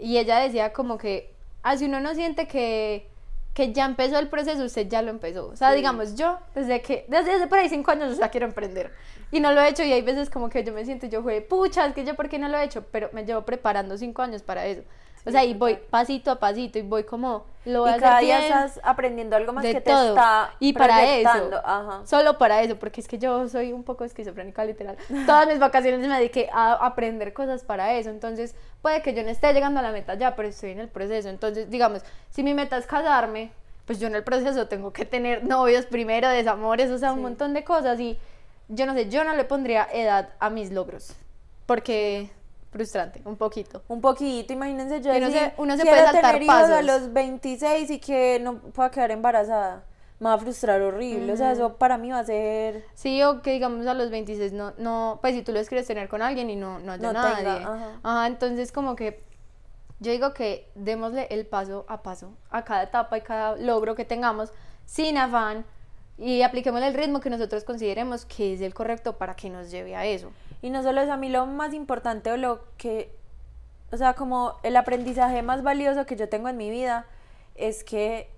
Y 0.00 0.18
ella 0.18 0.38
decía 0.38 0.72
como 0.72 0.96
que, 0.98 1.32
así 1.62 1.86
uno 1.86 2.00
no 2.00 2.14
siente 2.14 2.46
que, 2.46 3.08
que 3.52 3.72
ya 3.72 3.84
empezó 3.84 4.18
el 4.18 4.28
proceso, 4.28 4.64
usted 4.64 4.88
ya 4.88 5.02
lo 5.02 5.10
empezó. 5.10 5.48
O 5.48 5.56
sea, 5.56 5.70
Sí. 5.70 5.76
digamos, 5.76 6.14
yo, 6.14 6.38
desde 6.54 6.80
que, 6.82 7.04
desde 7.08 7.32
hace 7.34 7.46
por 7.48 7.58
ahí 7.58 7.68
cinco 7.68 7.90
años, 7.90 8.12
o 8.12 8.14
sea, 8.16 8.28
quiero 8.30 8.46
emprender. 8.46 8.92
Y 9.32 9.40
no 9.40 9.52
lo 9.52 9.60
he 9.60 9.68
hecho 9.68 9.82
y 9.82 9.92
hay 9.92 10.02
veces 10.02 10.30
como 10.30 10.48
que 10.48 10.62
yo 10.64 10.72
me 10.72 10.84
siento, 10.84 11.06
yo 11.06 11.22
juegue, 11.22 11.40
pucha, 11.42 11.84
es 11.86 11.94
que 11.94 12.04
yo, 12.04 12.14
¿por 12.14 12.28
qué 12.28 12.38
no 12.38 12.48
lo 12.48 12.56
he 12.58 12.64
hecho? 12.64 12.84
Pero 12.92 13.10
me 13.12 13.24
llevo 13.24 13.42
preparando 13.42 13.98
cinco 13.98 14.22
años 14.22 14.42
para 14.42 14.66
eso. 14.66 14.82
O 15.26 15.30
sea, 15.30 15.44
y 15.44 15.54
voy 15.54 15.76
pasito 15.90 16.30
a 16.30 16.36
pasito 16.38 16.78
y 16.78 16.82
voy 16.82 17.02
como, 17.04 17.46
lo 17.64 17.80
voy 17.80 17.88
a 17.90 17.92
y 17.92 17.94
hacer 17.96 18.02
cada 18.08 18.18
día 18.20 18.38
bien. 18.38 18.52
estás 18.52 18.80
aprendiendo 18.84 19.34
algo 19.34 19.52
más 19.52 19.64
de 19.64 19.72
que 19.72 19.80
te 19.80 19.90
todo. 19.90 20.10
está 20.10 20.54
y 20.60 20.72
para 20.72 21.04
eso. 21.16 21.28
Ajá. 21.64 22.02
solo 22.06 22.38
para 22.38 22.62
eso, 22.62 22.76
porque 22.76 23.00
es 23.00 23.08
que 23.08 23.18
yo 23.18 23.48
soy 23.48 23.72
un 23.72 23.82
poco 23.82 24.04
esquizofrénica 24.04 24.64
literal. 24.64 24.96
Todas 25.26 25.48
mis 25.48 25.58
vacaciones 25.58 26.00
me 26.06 26.14
dediqué 26.16 26.48
a 26.52 26.74
aprender 26.74 27.32
cosas 27.32 27.64
para 27.64 27.92
eso, 27.94 28.10
entonces 28.10 28.54
puede 28.82 29.02
que 29.02 29.14
yo 29.14 29.22
no 29.24 29.28
esté 29.30 29.52
llegando 29.52 29.80
a 29.80 29.82
la 29.82 29.90
meta 29.90 30.14
ya, 30.14 30.36
pero 30.36 30.48
estoy 30.48 30.70
en 30.70 30.78
el 30.80 30.88
proceso. 30.88 31.28
Entonces, 31.28 31.68
digamos, 31.70 32.02
si 32.30 32.42
mi 32.44 32.54
meta 32.54 32.76
es 32.76 32.86
casarme, 32.86 33.50
pues 33.84 33.98
yo 33.98 34.06
en 34.06 34.14
el 34.14 34.22
proceso 34.22 34.68
tengo 34.68 34.92
que 34.92 35.04
tener 35.04 35.42
novios 35.44 35.86
primero, 35.86 36.28
desamores, 36.28 36.90
o 36.90 36.98
sea, 36.98 37.10
un 37.12 37.18
Sí. 37.18 37.22
montón 37.22 37.52
de 37.52 37.64
cosas 37.64 37.98
y 37.98 38.16
yo 38.68 38.86
no 38.86 38.94
sé, 38.94 39.08
yo 39.10 39.24
no 39.24 39.32
le 39.34 39.44
pondría 39.44 39.88
edad 39.92 40.28
a 40.38 40.50
mis 40.50 40.70
logros, 40.72 41.14
porque 41.66 42.30
frustrante, 42.76 43.22
un 43.24 43.36
poquito. 43.36 43.82
Un 43.88 44.00
poquito, 44.00 44.52
imagínense 44.52 45.00
yo 45.00 45.10
uno 45.10 45.26
decir, 45.26 45.40
se- 45.40 45.52
uno 45.56 45.76
se 45.76 45.82
puede 45.84 46.02
saltar 46.04 46.22
tener 46.34 46.42
hijos 46.42 46.56
a 46.56 46.60
pasos. 46.68 46.84
los 46.84 47.12
26 47.12 47.90
y 47.90 47.98
que 47.98 48.38
no 48.40 48.58
pueda 48.58 48.90
quedar 48.90 49.10
embarazada. 49.10 49.84
Me 50.18 50.28
va 50.28 50.34
a 50.34 50.38
frustrar 50.38 50.80
horrible, 50.80 51.30
o 51.32 51.36
sea, 51.36 51.52
eso 51.52 51.74
para 51.76 51.98
mí 51.98 52.10
va 52.10 52.20
a 52.20 52.24
ser... 52.24 52.86
Sí, 52.94 53.22
o 53.22 53.42
que 53.42 53.52
digamos 53.52 53.86
a 53.86 53.92
los 53.92 54.08
26 54.10 54.52
no, 54.54 54.72
no, 54.78 55.18
pues 55.20 55.34
si 55.34 55.42
tú 55.42 55.52
los 55.52 55.68
quieres 55.68 55.86
tener 55.86 56.08
con 56.08 56.22
alguien 56.22 56.48
y 56.48 56.56
no, 56.56 56.78
no 56.78 56.92
haya 56.92 57.02
No 57.02 57.12
nadie. 57.12 57.44
tenga, 57.44 57.98
ajá. 58.02 58.26
entonces 58.26 58.72
como 58.72 58.96
que 58.96 59.22
yo 60.00 60.12
digo 60.12 60.32
que 60.32 60.70
démosle 60.74 61.26
el 61.30 61.44
paso 61.46 61.84
a 61.88 62.02
paso 62.02 62.32
a 62.50 62.64
cada 62.64 62.84
etapa 62.84 63.18
y 63.18 63.20
cada 63.20 63.56
logro 63.56 63.94
que 63.94 64.06
tengamos 64.06 64.52
sin 64.86 65.18
afán 65.18 65.66
y 66.16 66.40
apliquémosle 66.40 66.86
el 66.88 66.94
ritmo 66.94 67.20
que 67.20 67.28
nosotros 67.28 67.64
consideremos 67.64 68.24
que 68.24 68.54
es 68.54 68.62
el 68.62 68.72
correcto 68.72 69.18
para 69.18 69.36
que 69.36 69.50
nos 69.50 69.70
lleve 69.70 69.96
a 69.96 70.06
eso. 70.06 70.30
Y 70.62 70.70
no 70.70 70.82
solo 70.82 71.00
eso, 71.00 71.12
a 71.12 71.16
mí 71.16 71.28
lo 71.28 71.46
más 71.46 71.74
importante 71.74 72.30
o 72.30 72.36
lo 72.36 72.64
que... 72.76 73.14
O 73.92 73.96
sea, 73.96 74.14
como 74.14 74.54
el 74.62 74.76
aprendizaje 74.76 75.42
más 75.42 75.62
valioso 75.62 76.06
que 76.06 76.16
yo 76.16 76.28
tengo 76.28 76.48
en 76.48 76.56
mi 76.56 76.70
vida 76.70 77.06
es 77.54 77.84
que 77.84 78.28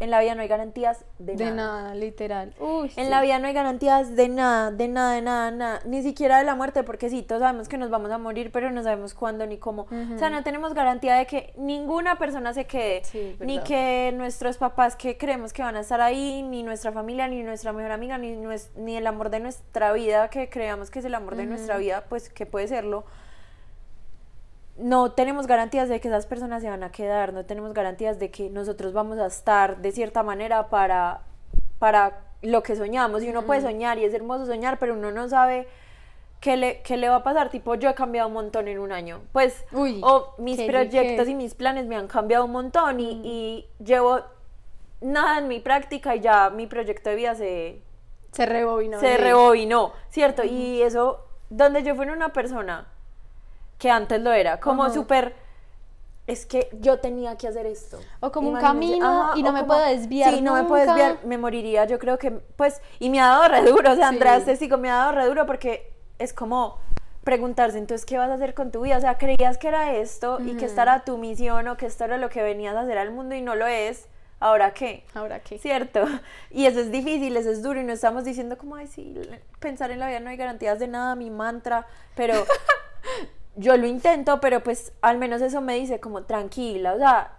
en 0.00 0.10
la 0.10 0.18
vida 0.20 0.34
no 0.34 0.42
hay 0.42 0.48
garantías 0.48 1.04
de, 1.18 1.36
De 1.36 1.44
nada. 1.52 1.82
nada, 1.82 1.94
literal. 1.94 2.54
Uy, 2.58 2.90
En 2.96 3.04
sí. 3.04 3.10
la 3.10 3.20
vida 3.20 3.38
no 3.38 3.46
hay 3.46 3.52
garantías 3.52 4.16
de 4.16 4.28
nada, 4.28 4.70
de 4.70 4.88
nada, 4.88 5.14
de 5.14 5.22
nada, 5.22 5.50
nada, 5.50 5.80
ni 5.84 6.02
siquiera 6.02 6.38
de 6.38 6.44
la 6.44 6.54
muerte, 6.54 6.82
porque 6.82 7.08
sí, 7.10 7.22
todos 7.22 7.42
sabemos 7.42 7.68
que 7.68 7.78
nos 7.78 7.90
vamos 7.90 8.10
a 8.10 8.18
morir, 8.18 8.50
pero 8.50 8.70
no 8.70 8.82
sabemos 8.82 9.14
cuándo 9.14 9.46
ni 9.46 9.58
cómo. 9.58 9.82
O 10.14 10.18
sea, 10.18 10.30
no 10.30 10.42
tenemos 10.42 10.74
garantía 10.74 11.14
de 11.14 11.26
que 11.26 11.52
ninguna 11.56 12.18
persona 12.18 12.52
se 12.54 12.64
quede, 12.66 13.04
Sí, 13.04 13.36
ni 13.40 13.60
que 13.60 14.12
nuestros 14.16 14.56
papás 14.58 14.96
que 14.96 15.16
creemos 15.18 15.52
que 15.52 15.62
van 15.62 15.76
a 15.76 15.80
estar 15.80 16.00
ahí, 16.00 16.42
ni 16.42 16.62
nuestra 16.62 16.90
familia, 16.92 17.28
ni 17.28 17.42
nuestra 17.42 17.72
mejor 17.72 17.92
amiga, 17.92 18.18
ni, 18.18 18.36
ni 18.76 18.96
el 18.96 19.06
amor 19.06 19.30
de 19.30 19.40
nuestra 19.40 19.92
vida, 19.92 20.28
que 20.30 20.48
creamos 20.48 20.90
que 20.90 21.00
es 21.00 21.04
el 21.04 21.14
amor 21.14 21.36
de 21.36 21.46
nuestra 21.46 21.76
vida, 21.76 22.04
pues 22.08 22.30
que 22.30 22.46
puede 22.46 22.66
serlo. 22.68 23.04
No 24.76 25.12
tenemos 25.12 25.46
garantías 25.46 25.88
de 25.88 26.00
que 26.00 26.08
esas 26.08 26.26
personas 26.26 26.62
se 26.62 26.70
van 26.70 26.82
a 26.82 26.90
quedar, 26.90 27.32
no 27.32 27.44
tenemos 27.44 27.74
garantías 27.74 28.18
de 28.18 28.30
que 28.30 28.48
nosotros 28.50 28.92
vamos 28.92 29.18
a 29.18 29.26
estar 29.26 29.78
de 29.78 29.92
cierta 29.92 30.22
manera 30.22 30.68
para, 30.68 31.20
para 31.78 32.20
lo 32.42 32.62
que 32.62 32.76
soñamos. 32.76 33.22
Y 33.22 33.28
uno 33.28 33.42
puede 33.42 33.60
soñar 33.60 33.98
y 33.98 34.04
es 34.04 34.14
hermoso 34.14 34.46
soñar, 34.46 34.78
pero 34.78 34.94
uno 34.94 35.10
no 35.10 35.28
sabe 35.28 35.68
qué 36.40 36.56
le, 36.56 36.80
qué 36.82 36.96
le 36.96 37.08
va 37.08 37.16
a 37.16 37.22
pasar. 37.22 37.50
Tipo, 37.50 37.74
yo 37.74 37.90
he 37.90 37.94
cambiado 37.94 38.28
un 38.28 38.34
montón 38.34 38.68
en 38.68 38.78
un 38.78 38.92
año. 38.92 39.20
Pues, 39.32 39.64
Uy, 39.72 40.00
o 40.02 40.34
mis 40.38 40.60
proyectos 40.62 41.28
y 41.28 41.34
mis 41.34 41.54
planes 41.54 41.86
me 41.86 41.96
han 41.96 42.08
cambiado 42.08 42.46
un 42.46 42.52
montón 42.52 43.00
y, 43.00 43.20
y 43.22 43.66
llevo 43.84 44.20
nada 45.00 45.38
en 45.38 45.48
mi 45.48 45.60
práctica 45.60 46.16
y 46.16 46.20
ya 46.20 46.50
mi 46.50 46.66
proyecto 46.66 47.10
de 47.10 47.16
vida 47.16 47.34
se, 47.34 47.82
se 48.32 48.46
rebobinó. 48.46 49.00
se 49.00 49.16
rebobinó, 49.16 49.92
¿cierto? 50.10 50.44
Y 50.44 50.82
eso, 50.82 51.26
donde 51.48 51.82
yo 51.82 51.94
fuera 51.94 52.12
una 52.12 52.32
persona 52.32 52.86
que 53.80 53.90
antes 53.90 54.20
lo 54.20 54.32
era, 54.32 54.60
como 54.60 54.84
Ajá. 54.84 54.94
súper, 54.94 55.34
es 56.28 56.46
que 56.46 56.68
yo 56.80 57.00
tenía 57.00 57.36
que 57.36 57.48
hacer 57.48 57.66
esto. 57.66 57.98
O 58.20 58.30
como 58.30 58.50
un 58.50 58.58
Imagínense, 58.60 58.98
camino 59.00 59.30
y 59.34 59.42
no 59.42 59.52
me 59.52 59.60
como- 59.62 59.74
puedo 59.74 59.86
desviar 59.86 60.34
Sí, 60.34 60.42
no 60.42 60.54
me 60.54 60.62
puedo 60.64 60.84
nunca. 60.86 60.94
desviar, 60.94 61.26
me 61.26 61.38
moriría, 61.38 61.86
yo 61.86 61.98
creo 61.98 62.18
que, 62.18 62.30
pues, 62.30 62.80
y 63.00 63.10
me 63.10 63.20
ha 63.20 63.26
dado 63.26 63.48
re 63.48 63.62
duro, 63.62 63.90
o 63.90 63.96
sea, 63.96 64.10
Sí. 64.10 64.14
Andrés 64.14 64.44
Testigo 64.44 64.76
me 64.78 64.90
ha 64.90 64.96
dado 64.96 65.12
re 65.12 65.24
duro 65.26 65.46
porque 65.46 65.92
es 66.20 66.32
como, 66.32 66.78
preguntarse 67.24 67.78
entonces 67.78 68.06
qué 68.06 68.16
vas 68.16 68.30
a 68.30 68.34
hacer 68.34 68.54
con 68.54 68.70
tu 68.70 68.82
vida, 68.82 68.96
o 68.96 69.00
sea, 69.00 69.18
creías 69.18 69.58
que 69.58 69.68
era 69.68 69.92
esto 69.94 70.40
y 70.40 70.56
que 70.56 70.66
esta 70.66 70.82
era 70.82 71.04
tu 71.04 71.18
misión 71.18 71.66
o 71.68 71.76
que 71.76 71.86
esto 71.86 72.04
era 72.04 72.16
lo 72.16 72.28
que 72.30 72.42
venías 72.42 72.76
a 72.76 72.80
hacer 72.82 72.96
al 72.98 73.10
mundo 73.10 73.34
y 73.34 73.42
no 73.42 73.54
lo 73.56 73.66
es, 73.66 74.06
¿ahora 74.40 74.72
qué? 74.72 75.04
¿Ahora 75.14 75.40
qué? 75.40 75.58
¿Cierto? 75.58 76.04
Y 76.50 76.66
eso 76.66 76.80
es 76.80 76.90
difícil, 76.90 77.36
eso 77.36 77.50
es 77.50 77.62
duro 77.62 77.80
y 77.80 77.84
no 77.84 77.92
estamos 77.92 78.24
diciendo 78.24 78.56
como, 78.56 78.76
ay, 78.76 78.86
sí, 78.86 79.14
pensar 79.58 79.90
en 79.90 79.98
la 80.00 80.08
vida 80.08 80.20
no 80.20 80.30
hay 80.30 80.36
garantías 80.36 80.78
de 80.78 80.88
nada, 80.88 81.14
mi 81.14 81.28
mantra, 81.30 81.86
pero 82.14 82.34
yo 83.56 83.76
lo 83.76 83.86
intento, 83.86 84.40
pero 84.40 84.62
pues 84.62 84.92
al 85.02 85.18
menos 85.18 85.42
eso 85.42 85.60
me 85.60 85.74
dice 85.74 86.00
como 86.00 86.22
tranquila, 86.22 86.94
o 86.94 86.98
sea, 86.98 87.32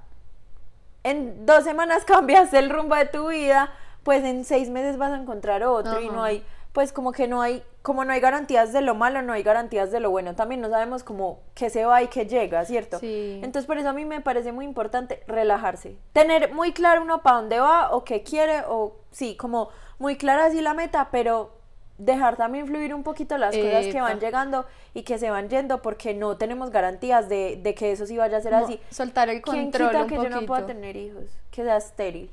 en 1.04 1.46
dos 1.46 1.64
semanas 1.64 2.06
cambias 2.06 2.54
el 2.54 2.70
rumbo 2.70 2.96
de 2.96 3.06
tu 3.06 3.30
vida, 3.30 3.72
pues 4.04 4.24
en 4.24 4.46
seis 4.46 4.70
meses 4.70 4.98
vas 4.98 5.12
a 5.12 5.18
encontrar 5.18 5.64
otro 5.64 6.02
y 6.02 6.10
no 6.10 6.24
hay, 6.24 6.44
pues 6.74 6.92
como 6.92 7.12
que 7.12 7.28
no 7.28 7.42
hay, 7.42 7.64
como 7.82 8.04
no 8.04 8.14
hay 8.14 8.20
garantías 8.20 8.74
de 8.74 8.82
lo 8.82 8.96
malo, 8.96 9.22
no 9.22 9.34
hay 9.34 9.44
garantías 9.44 9.92
de 9.92 10.00
lo 10.00 10.10
bueno, 10.10 10.36
también 10.36 10.62
no 10.62 10.70
sabemos 10.70 11.04
como 11.04 11.40
qué 11.54 11.70
se 11.70 11.86
va 11.86 12.02
y 12.02 12.08
qué 12.08 12.26
llega, 12.26 12.66
¿cierto? 12.66 13.00
Sí. 13.00 13.40
Entonces 13.44 13.68
por 13.68 13.78
eso 13.78 13.90
a 13.90 13.94
mí 13.94 14.06
me 14.06 14.22
parece 14.22 14.52
muy 14.52 14.66
importante 14.66 15.24
relajarse, 15.28 15.98
tener 16.14 16.54
muy 16.54 16.74
claro 16.74 17.04
uno 17.04 17.22
para 17.22 17.38
dónde 17.38 17.60
va 17.60 17.92
o 17.92 18.04
qué 18.04 18.24
quiere 18.24 18.64
o 18.68 18.96
sí, 19.12 19.36
como 19.38 19.70
muy 20.00 20.18
clara 20.18 20.46
así 20.46 20.62
la 20.62 20.74
meta, 20.74 21.10
pero 21.12 21.61
dejar 22.04 22.36
también 22.36 22.68
fluir 22.68 22.94
un 22.94 23.04
poquito 23.04 23.38
las 23.38 23.56
cosas 23.56 23.86
que 23.88 24.02
van 24.02 24.20
llegando 24.20 24.66
y 24.94 25.04
que 25.04 25.18
se 25.18 25.30
van 25.30 25.50
yendo 25.50 25.82
porque 25.82 26.14
no 26.14 26.38
tenemos 26.38 26.72
garantías 26.72 27.30
de, 27.30 27.60
de 27.62 27.76
que 27.76 27.92
eso 27.92 28.06
sí 28.06 28.18
vaya 28.18 28.38
a 28.38 28.42
ser 28.42 28.54
así. 28.56 28.80
Soltar 28.90 29.30
el 29.30 29.42
¿Quién 29.42 29.66
control 29.72 29.90
quita 29.90 30.02
un 30.04 30.08
que 30.10 30.16
yo 30.16 30.30
no 30.30 30.46
pueda 30.46 30.66
tener 30.66 30.96
hijos? 30.96 31.26
Que 31.52 31.64
sea 31.64 31.78
estéril. 31.78 32.30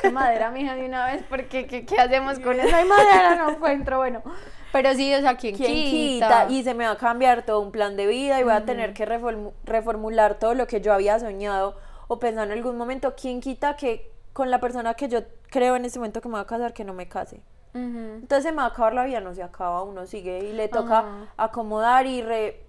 Qué 0.00 0.10
madera, 0.10 0.50
mija, 0.50 0.76
de 0.76 0.86
una 0.86 1.06
vez, 1.06 1.24
porque 1.28 1.66
¿qué, 1.66 1.84
qué 1.84 1.98
hacemos 1.98 2.38
con 2.38 2.58
eso? 2.60 2.74
Hay 2.74 2.84
madera, 2.84 3.34
no 3.34 3.50
encuentro, 3.50 3.98
bueno. 3.98 4.22
Pero 4.72 4.94
sí, 4.94 5.12
o 5.12 5.20
sea, 5.20 5.36
¿quién, 5.36 5.56
¿Quién 5.56 5.72
quita? 5.72 6.44
quita? 6.44 6.46
Y 6.50 6.62
se 6.62 6.74
me 6.74 6.84
va 6.84 6.92
a 6.92 6.96
cambiar 6.96 7.44
todo 7.44 7.58
un 7.60 7.72
plan 7.72 7.96
de 7.96 8.06
vida 8.06 8.38
y 8.38 8.44
voy 8.44 8.52
a 8.52 8.64
tener 8.64 8.94
que 8.94 9.06
reformu- 9.06 9.52
reformular 9.64 10.38
todo 10.38 10.54
lo 10.54 10.68
que 10.68 10.80
yo 10.80 10.92
había 10.92 11.18
soñado 11.18 11.76
o 12.06 12.20
pensado 12.20 12.46
en 12.46 12.52
algún 12.52 12.76
momento. 12.76 13.14
¿Quién 13.20 13.40
quita 13.40 13.74
que 13.74 14.08
con 14.32 14.50
la 14.50 14.60
persona 14.60 14.94
que 14.94 15.08
yo 15.08 15.20
creo 15.50 15.76
en 15.76 15.84
este 15.84 15.98
momento 15.98 16.20
que 16.20 16.28
me 16.28 16.34
va 16.34 16.40
a 16.40 16.46
casar, 16.46 16.72
que 16.72 16.84
no 16.84 16.94
me 16.94 17.08
case? 17.08 17.40
Ujú. 17.74 17.80
Entonces 18.22 18.42
se 18.44 18.50
me 18.52 18.58
va 18.58 18.64
a 18.64 18.68
acabar 18.68 18.94
la 18.94 19.04
vida, 19.04 19.20
no 19.20 19.34
se 19.34 19.42
acaba, 19.42 19.82
uno 19.82 20.06
sigue 20.06 20.38
y 20.40 20.52
le 20.52 20.68
toca 20.68 20.98
Ajá. 21.00 21.26
acomodar 21.36 22.06
y 22.06 22.22
re- 22.22 22.64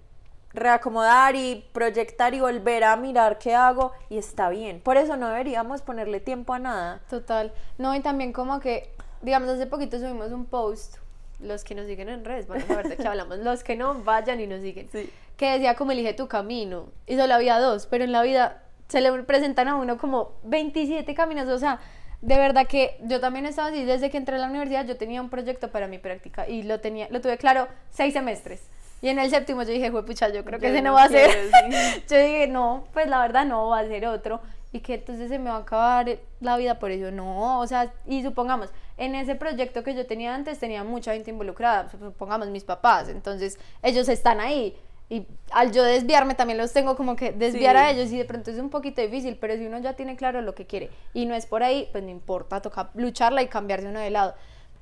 reacomodar 0.54 1.34
y 1.34 1.64
proyectar 1.72 2.34
y 2.34 2.40
volver 2.40 2.84
a 2.84 2.94
mirar 2.96 3.38
qué 3.38 3.54
hago 3.54 3.92
y 4.10 4.18
está 4.18 4.48
bien. 4.50 4.80
Por 4.80 4.96
eso 4.96 5.16
no 5.16 5.28
deberíamos 5.28 5.82
ponerle 5.82 6.20
tiempo 6.20 6.52
a 6.54 6.58
nada. 6.58 7.00
Total. 7.08 7.52
No, 7.78 7.94
y 7.94 8.00
también 8.00 8.32
como 8.32 8.60
que, 8.60 8.94
digamos, 9.22 9.48
hace 9.48 9.66
poquito 9.66 9.98
subimos 9.98 10.30
un 10.30 10.44
post, 10.44 10.96
los 11.40 11.64
que 11.64 11.74
nos 11.74 11.86
siguen 11.86 12.08
en 12.08 12.24
redes 12.24 12.46
van 12.46 12.62
a 12.62 12.66
saber 12.66 12.88
de 12.88 12.96
qué 12.96 13.08
hablamos, 13.08 13.38
los 13.38 13.64
que 13.64 13.76
no, 13.76 13.94
vayan 14.04 14.40
y 14.40 14.46
nos 14.46 14.60
siguen, 14.60 14.88
Sí. 14.92 15.10
que 15.36 15.50
decía 15.52 15.74
como 15.74 15.90
elige 15.92 16.12
tu 16.14 16.28
camino, 16.28 16.86
y 17.06 17.16
solo 17.16 17.34
había 17.34 17.58
dos, 17.58 17.86
pero 17.86 18.04
en 18.04 18.12
la 18.12 18.22
vida 18.22 18.61
se 18.92 19.00
le 19.00 19.10
presentan 19.22 19.68
a 19.68 19.76
uno 19.76 19.96
como 19.96 20.32
27 20.44 21.14
caminos, 21.14 21.48
o 21.48 21.58
sea, 21.58 21.80
de 22.20 22.36
verdad 22.36 22.66
que 22.66 22.98
yo 23.02 23.20
también 23.20 23.46
estaba 23.46 23.68
así, 23.68 23.84
desde 23.84 24.10
que 24.10 24.18
entré 24.18 24.36
a 24.36 24.38
la 24.38 24.48
universidad 24.48 24.86
yo 24.86 24.98
tenía 24.98 25.22
un 25.22 25.30
proyecto 25.30 25.70
para 25.70 25.88
mi 25.88 25.96
práctica 25.96 26.46
y 26.46 26.62
lo 26.62 26.78
tenía, 26.78 27.08
lo 27.10 27.22
tuve 27.22 27.38
claro 27.38 27.68
seis 27.90 28.12
semestres. 28.12 28.68
Y 29.00 29.08
en 29.08 29.18
el 29.18 29.30
séptimo 29.30 29.62
yo 29.62 29.70
dije, 29.72 29.90
pucha, 29.90 30.28
yo 30.28 30.44
creo 30.44 30.60
que 30.60 30.66
Yo 30.66 30.74
ese 30.74 30.82
no, 30.82 30.90
no 30.90 30.94
va 30.94 31.04
a 31.04 31.08
ser. 31.08 31.30
sí. 31.30 32.04
yo 32.08 32.16
dije, 32.18 32.46
no, 32.48 32.84
pues 32.92 33.08
la 33.08 33.20
verdad 33.20 33.46
no, 33.46 33.68
va 33.68 33.80
a 33.80 33.86
ser 33.86 34.06
otro. 34.06 34.40
Y 34.72 34.80
que 34.80 34.94
entonces 34.94 35.28
se 35.28 35.38
me 35.38 35.50
va 35.50 35.56
a 35.56 35.60
acabar 35.60 36.18
la 36.40 36.56
vida 36.56 36.78
por 36.78 36.92
eso. 36.92 37.10
No, 37.10 37.58
o 37.58 37.66
sea, 37.66 37.92
y 38.06 38.22
supongamos, 38.22 38.68
en 38.98 39.16
ese 39.16 39.34
proyecto 39.34 39.82
que 39.82 39.94
yo 39.94 40.06
tenía 40.06 40.34
antes 40.34 40.60
tenía 40.60 40.84
mucha 40.84 41.14
gente 41.14 41.30
involucrada, 41.30 41.90
supongamos 41.90 42.48
mis 42.48 42.62
papás, 42.62 43.08
entonces 43.08 43.58
ellos 43.82 44.08
están 44.08 44.38
ahí. 44.38 44.76
Y 45.08 45.26
al 45.50 45.72
yo 45.72 45.82
desviarme 45.84 46.34
también 46.34 46.58
los 46.58 46.72
tengo 46.72 46.96
como 46.96 47.16
que 47.16 47.32
desviar 47.32 47.76
Sí. 47.76 47.82
a 47.82 47.90
ellos 47.90 48.10
y 48.12 48.18
de 48.18 48.24
pronto 48.24 48.50
es 48.50 48.58
un 48.58 48.70
poquito 48.70 49.02
difícil, 49.02 49.36
pero 49.38 49.54
si 49.56 49.66
uno 49.66 49.78
ya 49.78 49.92
tiene 49.94 50.16
claro 50.16 50.40
lo 50.40 50.54
que 50.54 50.66
quiere 50.66 50.88
y 51.12 51.26
no 51.26 51.34
es 51.34 51.44
por 51.46 51.62
ahí, 51.62 51.88
pues 51.92 52.02
no 52.02 52.10
importa, 52.10 52.62
toca 52.62 52.90
lucharla 52.94 53.42
y 53.42 53.48
cambiarse 53.48 53.88
uno 53.88 54.00
de 54.00 54.08
lado. 54.10 54.34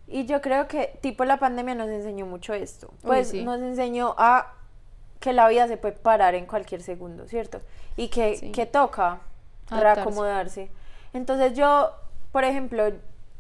Y 0.07 0.27
yo 0.27 0.41
creo 0.41 0.69
que 0.69 0.99
tipo 1.01 1.25
la 1.25 1.39
pandemia 1.39 1.75
nos 1.75 1.89
enseñó 1.89 2.27
mucho 2.27 2.55
esto. 2.55 2.89
Uy, 2.89 2.99
Pues 3.07 3.29
sí. 3.31 3.43
nos 3.45 3.61
enseñó 3.61 4.15
a 4.19 4.55
que 5.19 5.33
la 5.33 5.49
vida 5.49 5.67
se 5.69 5.77
puede 5.77 5.95
parar 5.97 6.35
en 6.35 6.47
cualquier 6.47 6.83
segundo, 6.83 7.27
¿cierto? 7.27 7.61
Y 7.97 8.09
que, 8.09 8.37
Sí. 8.37 8.53
que 8.53 8.67
toca 8.67 9.21
Adaptarse. 9.69 9.95
reacomodarse. 10.01 10.71
Entonces 11.13 11.55
yo, 11.55 11.91
por 12.33 12.45
ejemplo, 12.45 12.93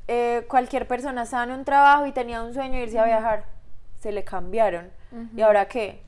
eh, 0.08 0.44
cualquier 0.49 0.88
persona 0.88 1.22
estaba 1.22 1.44
en 1.44 1.52
un 1.52 1.64
trabajo 1.64 2.04
y 2.06 2.12
tenía 2.12 2.42
un 2.42 2.52
sueño 2.52 2.75
de 2.78 2.82
irse 2.82 2.99
a 2.99 3.04
viajar, 3.04 3.44
se 4.00 4.10
le 4.12 4.25
cambiaron. 4.25 4.90
¿Y 5.37 5.40
ahora 5.42 5.66
qué? 5.66 6.02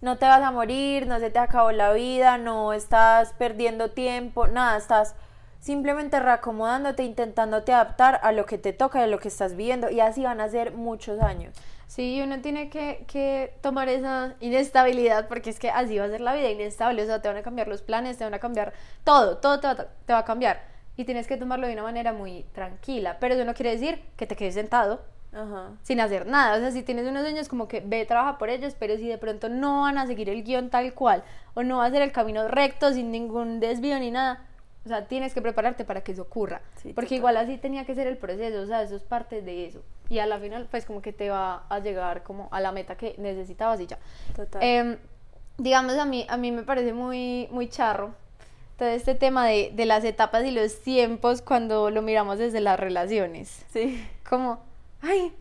No 0.00 0.16
te 0.16 0.26
vas 0.26 0.42
a 0.42 0.52
morir, 0.52 1.06
no 1.06 1.18
se 1.18 1.30
te 1.30 1.40
acabó 1.40 1.72
la 1.72 1.92
vida, 1.92 2.38
no 2.38 2.72
estás 2.72 3.32
perdiendo 3.32 3.90
tiempo, 3.90 4.46
nada, 4.46 4.76
estás 4.76 5.16
simplemente 5.58 6.20
reacomodándote, 6.20 7.02
intentándote 7.02 7.72
adaptar 7.72 8.20
a 8.22 8.30
lo 8.30 8.46
que 8.46 8.58
te 8.58 8.72
toca 8.72 9.00
y 9.00 9.02
a 9.02 9.06
lo 9.08 9.18
que 9.18 9.26
estás 9.26 9.56
viviendo. 9.56 9.90
Y 9.90 10.00
así 10.00 10.22
van 10.22 10.40
a 10.40 10.48
ser 10.48 10.72
muchos 10.72 11.20
años. 11.20 11.52
Sí, 11.88 12.20
uno 12.22 12.40
tiene 12.40 12.70
que, 12.70 13.04
que 13.08 13.54
tomar 13.60 13.88
esa 13.88 14.34
inestabilidad 14.40 15.26
porque 15.26 15.50
es 15.50 15.58
que 15.58 15.70
así 15.70 15.98
va 15.98 16.04
a 16.04 16.08
ser 16.10 16.20
la 16.20 16.34
vida 16.34 16.50
inestable, 16.50 17.02
o 17.02 17.06
sea, 17.06 17.20
te 17.20 17.28
van 17.28 17.38
a 17.38 17.42
cambiar 17.42 17.66
los 17.66 17.82
planes, 17.82 18.18
te 18.18 18.24
van 18.24 18.34
a 18.34 18.38
cambiar 18.38 18.74
todo, 19.04 19.38
todo 19.38 19.58
te 19.58 19.66
va, 19.66 19.74
te 19.74 20.12
va 20.12 20.18
a 20.18 20.24
cambiar 20.24 20.62
y 20.96 21.04
tienes 21.04 21.26
que 21.26 21.36
tomarlo 21.38 21.66
de 21.66 21.72
una 21.72 21.84
manera 21.84 22.12
muy 22.12 22.44
tranquila, 22.52 23.16
pero 23.20 23.34
eso 23.34 23.44
no 23.44 23.54
quiere 23.54 23.70
decir 23.70 24.02
que 24.16 24.26
te 24.26 24.36
quedes 24.36 24.54
sentado 24.54 25.00
Ajá. 25.32 25.72
sin 25.82 26.00
hacer 26.00 26.26
nada, 26.26 26.56
o 26.56 26.60
sea, 26.60 26.70
si 26.70 26.82
tienes 26.82 27.06
unos 27.06 27.22
sueños 27.22 27.48
como 27.48 27.68
que 27.68 27.80
ve, 27.80 28.04
trabaja 28.06 28.38
por 28.38 28.48
ellos, 28.50 28.74
pero 28.78 28.96
si 28.96 29.06
de 29.08 29.18
pronto 29.18 29.48
no 29.48 29.82
van 29.82 29.98
a 29.98 30.06
seguir 30.06 30.28
el 30.30 30.42
guion 30.42 30.70
tal 30.70 30.94
cual 30.94 31.22
o 31.54 31.62
no 31.62 31.78
va 31.78 31.86
a 31.86 31.90
ser 31.90 32.02
el 32.02 32.12
camino 32.12 32.48
recto 32.48 32.92
sin 32.92 33.10
ningún 33.10 33.60
desvío 33.60 33.98
ni 33.98 34.10
nada, 34.10 34.44
o 34.84 34.88
sea, 34.88 35.06
tienes 35.06 35.34
que 35.34 35.42
prepararte 35.42 35.84
para 35.84 36.00
que 36.02 36.12
eso 36.12 36.22
ocurra, 36.22 36.62
Sí, 36.76 36.92
porque 36.94 37.08
total. 37.08 37.18
igual 37.18 37.36
así 37.36 37.58
tenía 37.58 37.84
que 37.84 37.94
ser 37.94 38.06
el 38.06 38.16
proceso, 38.16 38.62
o 38.62 38.66
sea, 38.66 38.82
eso 38.82 38.96
es 38.96 39.02
parte 39.02 39.42
de 39.42 39.66
eso. 39.66 39.82
Y 40.08 40.18
a 40.20 40.24
la 40.26 40.38
final, 40.38 40.66
pues 40.70 40.86
como 40.86 41.02
que 41.02 41.12
te 41.12 41.28
va 41.28 41.64
a 41.68 41.78
llegar 41.80 42.22
como 42.22 42.48
a 42.50 42.60
la 42.60 42.72
meta 42.72 42.96
que 42.96 43.14
necesitabas 43.18 43.78
y 43.80 43.86
ya. 43.86 43.98
Total. 44.34 44.62
Em, 44.62 44.96
digamos, 45.58 45.94
a 45.98 46.06
mí, 46.06 46.24
a 46.30 46.38
mí 46.38 46.50
me 46.52 46.62
parece 46.62 46.94
muy, 46.94 47.46
muy 47.50 47.68
charro 47.68 48.14
todo 48.78 48.88
este 48.88 49.14
tema 49.14 49.46
de, 49.46 49.72
de 49.74 49.84
las 49.84 50.04
etapas 50.04 50.44
y 50.46 50.52
los 50.52 50.80
tiempos 50.80 51.42
cuando 51.42 51.90
lo 51.90 52.00
miramos 52.00 52.38
desde 52.38 52.60
las 52.60 52.80
relaciones. 52.80 53.66
sí. 53.70 54.02
Como, 54.26 54.60
ay, 55.02 55.32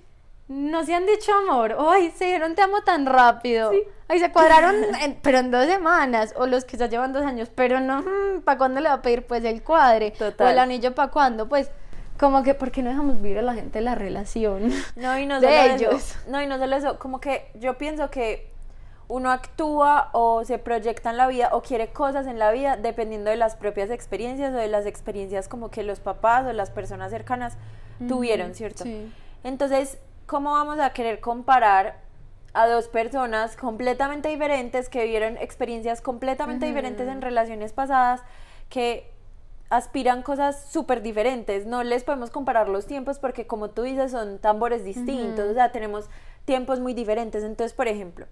no 0.47 0.85
se 0.85 0.93
han 0.95 1.05
dicho 1.05 1.31
amor, 1.33 1.73
o 1.73 1.89
ay, 1.89 2.11
se 2.15 2.25
dieron 2.25 2.55
te 2.55 2.61
amo 2.61 2.81
tan 2.81 3.05
rápido, 3.05 3.71
Sí. 3.71 3.83
ay, 4.07 4.19
se 4.19 4.31
cuadraron, 4.31 4.75
en- 5.01 5.17
pero 5.21 5.39
en 5.39 5.51
dos 5.51 5.65
semanas, 5.65 6.33
o 6.37 6.47
los 6.47 6.63
que 6.65 6.77
ya 6.77 6.87
llevan 6.87 7.11
dos 7.13 7.23
años, 7.25 7.49
pero 7.53 7.79
no, 7.79 8.03
¿para 8.45 8.57
cuándo 8.57 8.79
le 8.79 8.87
va 8.89 8.95
a 8.95 9.01
pedir 9.01 9.25
pues 9.25 9.43
el 9.43 9.61
cuadre? 9.63 10.13
O 10.15 10.17
Total. 10.17 10.51
el 10.53 10.59
anillo 10.59 10.95
para 10.95 11.11
cuándo, 11.11 11.49
pues, 11.49 11.69
como 12.19 12.41
que, 12.43 12.53
¿por 12.55 12.71
qué 12.71 12.81
no 12.81 12.89
dejamos 12.89 13.21
vivir 13.21 13.39
a 13.39 13.41
la 13.43 13.53
gente 13.53 13.81
la 13.81 13.93
relación? 13.95 14.71
No, 14.95 15.19
y 15.19 15.25
no 15.25 15.39
de 15.41 15.47
solo 15.47 15.73
ellos. 15.75 15.93
Eso. 15.95 16.19
No, 16.27 16.41
y 16.41 16.47
no 16.47 16.57
solo 16.57 16.75
eso. 16.75 16.97
Como 16.97 17.19
que 17.19 17.51
yo 17.55 17.77
pienso 17.77 18.09
que 18.09 18.49
uno 19.09 19.31
actúa 19.31 20.09
o 20.13 20.43
se 20.43 20.57
proyecta 20.57 21.11
en 21.11 21.17
la 21.17 21.27
vida 21.27 21.49
o 21.53 21.61
quiere 21.61 21.89
cosas 21.89 22.25
en 22.27 22.39
la 22.39 22.51
vida 22.51 22.75
dependiendo 22.75 23.29
de 23.29 23.37
las 23.37 23.55
propias 23.55 23.89
experiencias 23.91 24.51
o 24.53 24.57
de 24.57 24.67
las 24.67 24.85
experiencias 24.85 25.47
como 25.47 25.69
que 25.71 25.83
los 25.83 25.99
papás 25.99 26.45
o 26.47 26.51
las 26.53 26.71
personas 26.71 27.11
cercanas 27.11 27.55
tuvieron, 28.07 28.53
¿cierto? 28.55 28.83
Sí. 28.83 29.11
Entonces, 29.47 29.97
¿cómo 30.25 30.51
vamos 30.51 30.77
a 30.77 30.91
querer 30.91 31.21
comparar 31.21 32.01
a 32.53 32.67
dos 32.67 32.89
personas 32.89 33.55
completamente 33.55 34.27
diferentes 34.27 34.89
que 34.89 35.03
vivieron 35.03 35.37
experiencias 35.37 36.01
completamente 36.01 36.65
diferentes 36.65 37.07
en 37.07 37.21
relaciones 37.21 37.71
pasadas 37.71 38.23
que 38.67 39.09
aspiran 39.69 40.21
cosas 40.21 40.69
súper 40.69 41.01
diferentes? 41.01 41.65
No 41.65 41.83
les 41.83 42.03
podemos 42.03 42.29
comparar 42.29 42.67
los 42.67 42.87
tiempos 42.87 43.19
porque 43.19 43.47
como 43.47 43.69
tú 43.69 43.83
dices 43.83 44.11
son 44.11 44.39
tambores 44.39 44.83
distintos, 44.83 45.49
o 45.49 45.53
sea, 45.53 45.71
tenemos 45.71 46.09
tiempos 46.43 46.81
muy 46.81 46.93
diferentes. 46.93 47.41
Entonces, 47.41 47.71
por 47.71 47.87
ejemplo, 47.87 48.25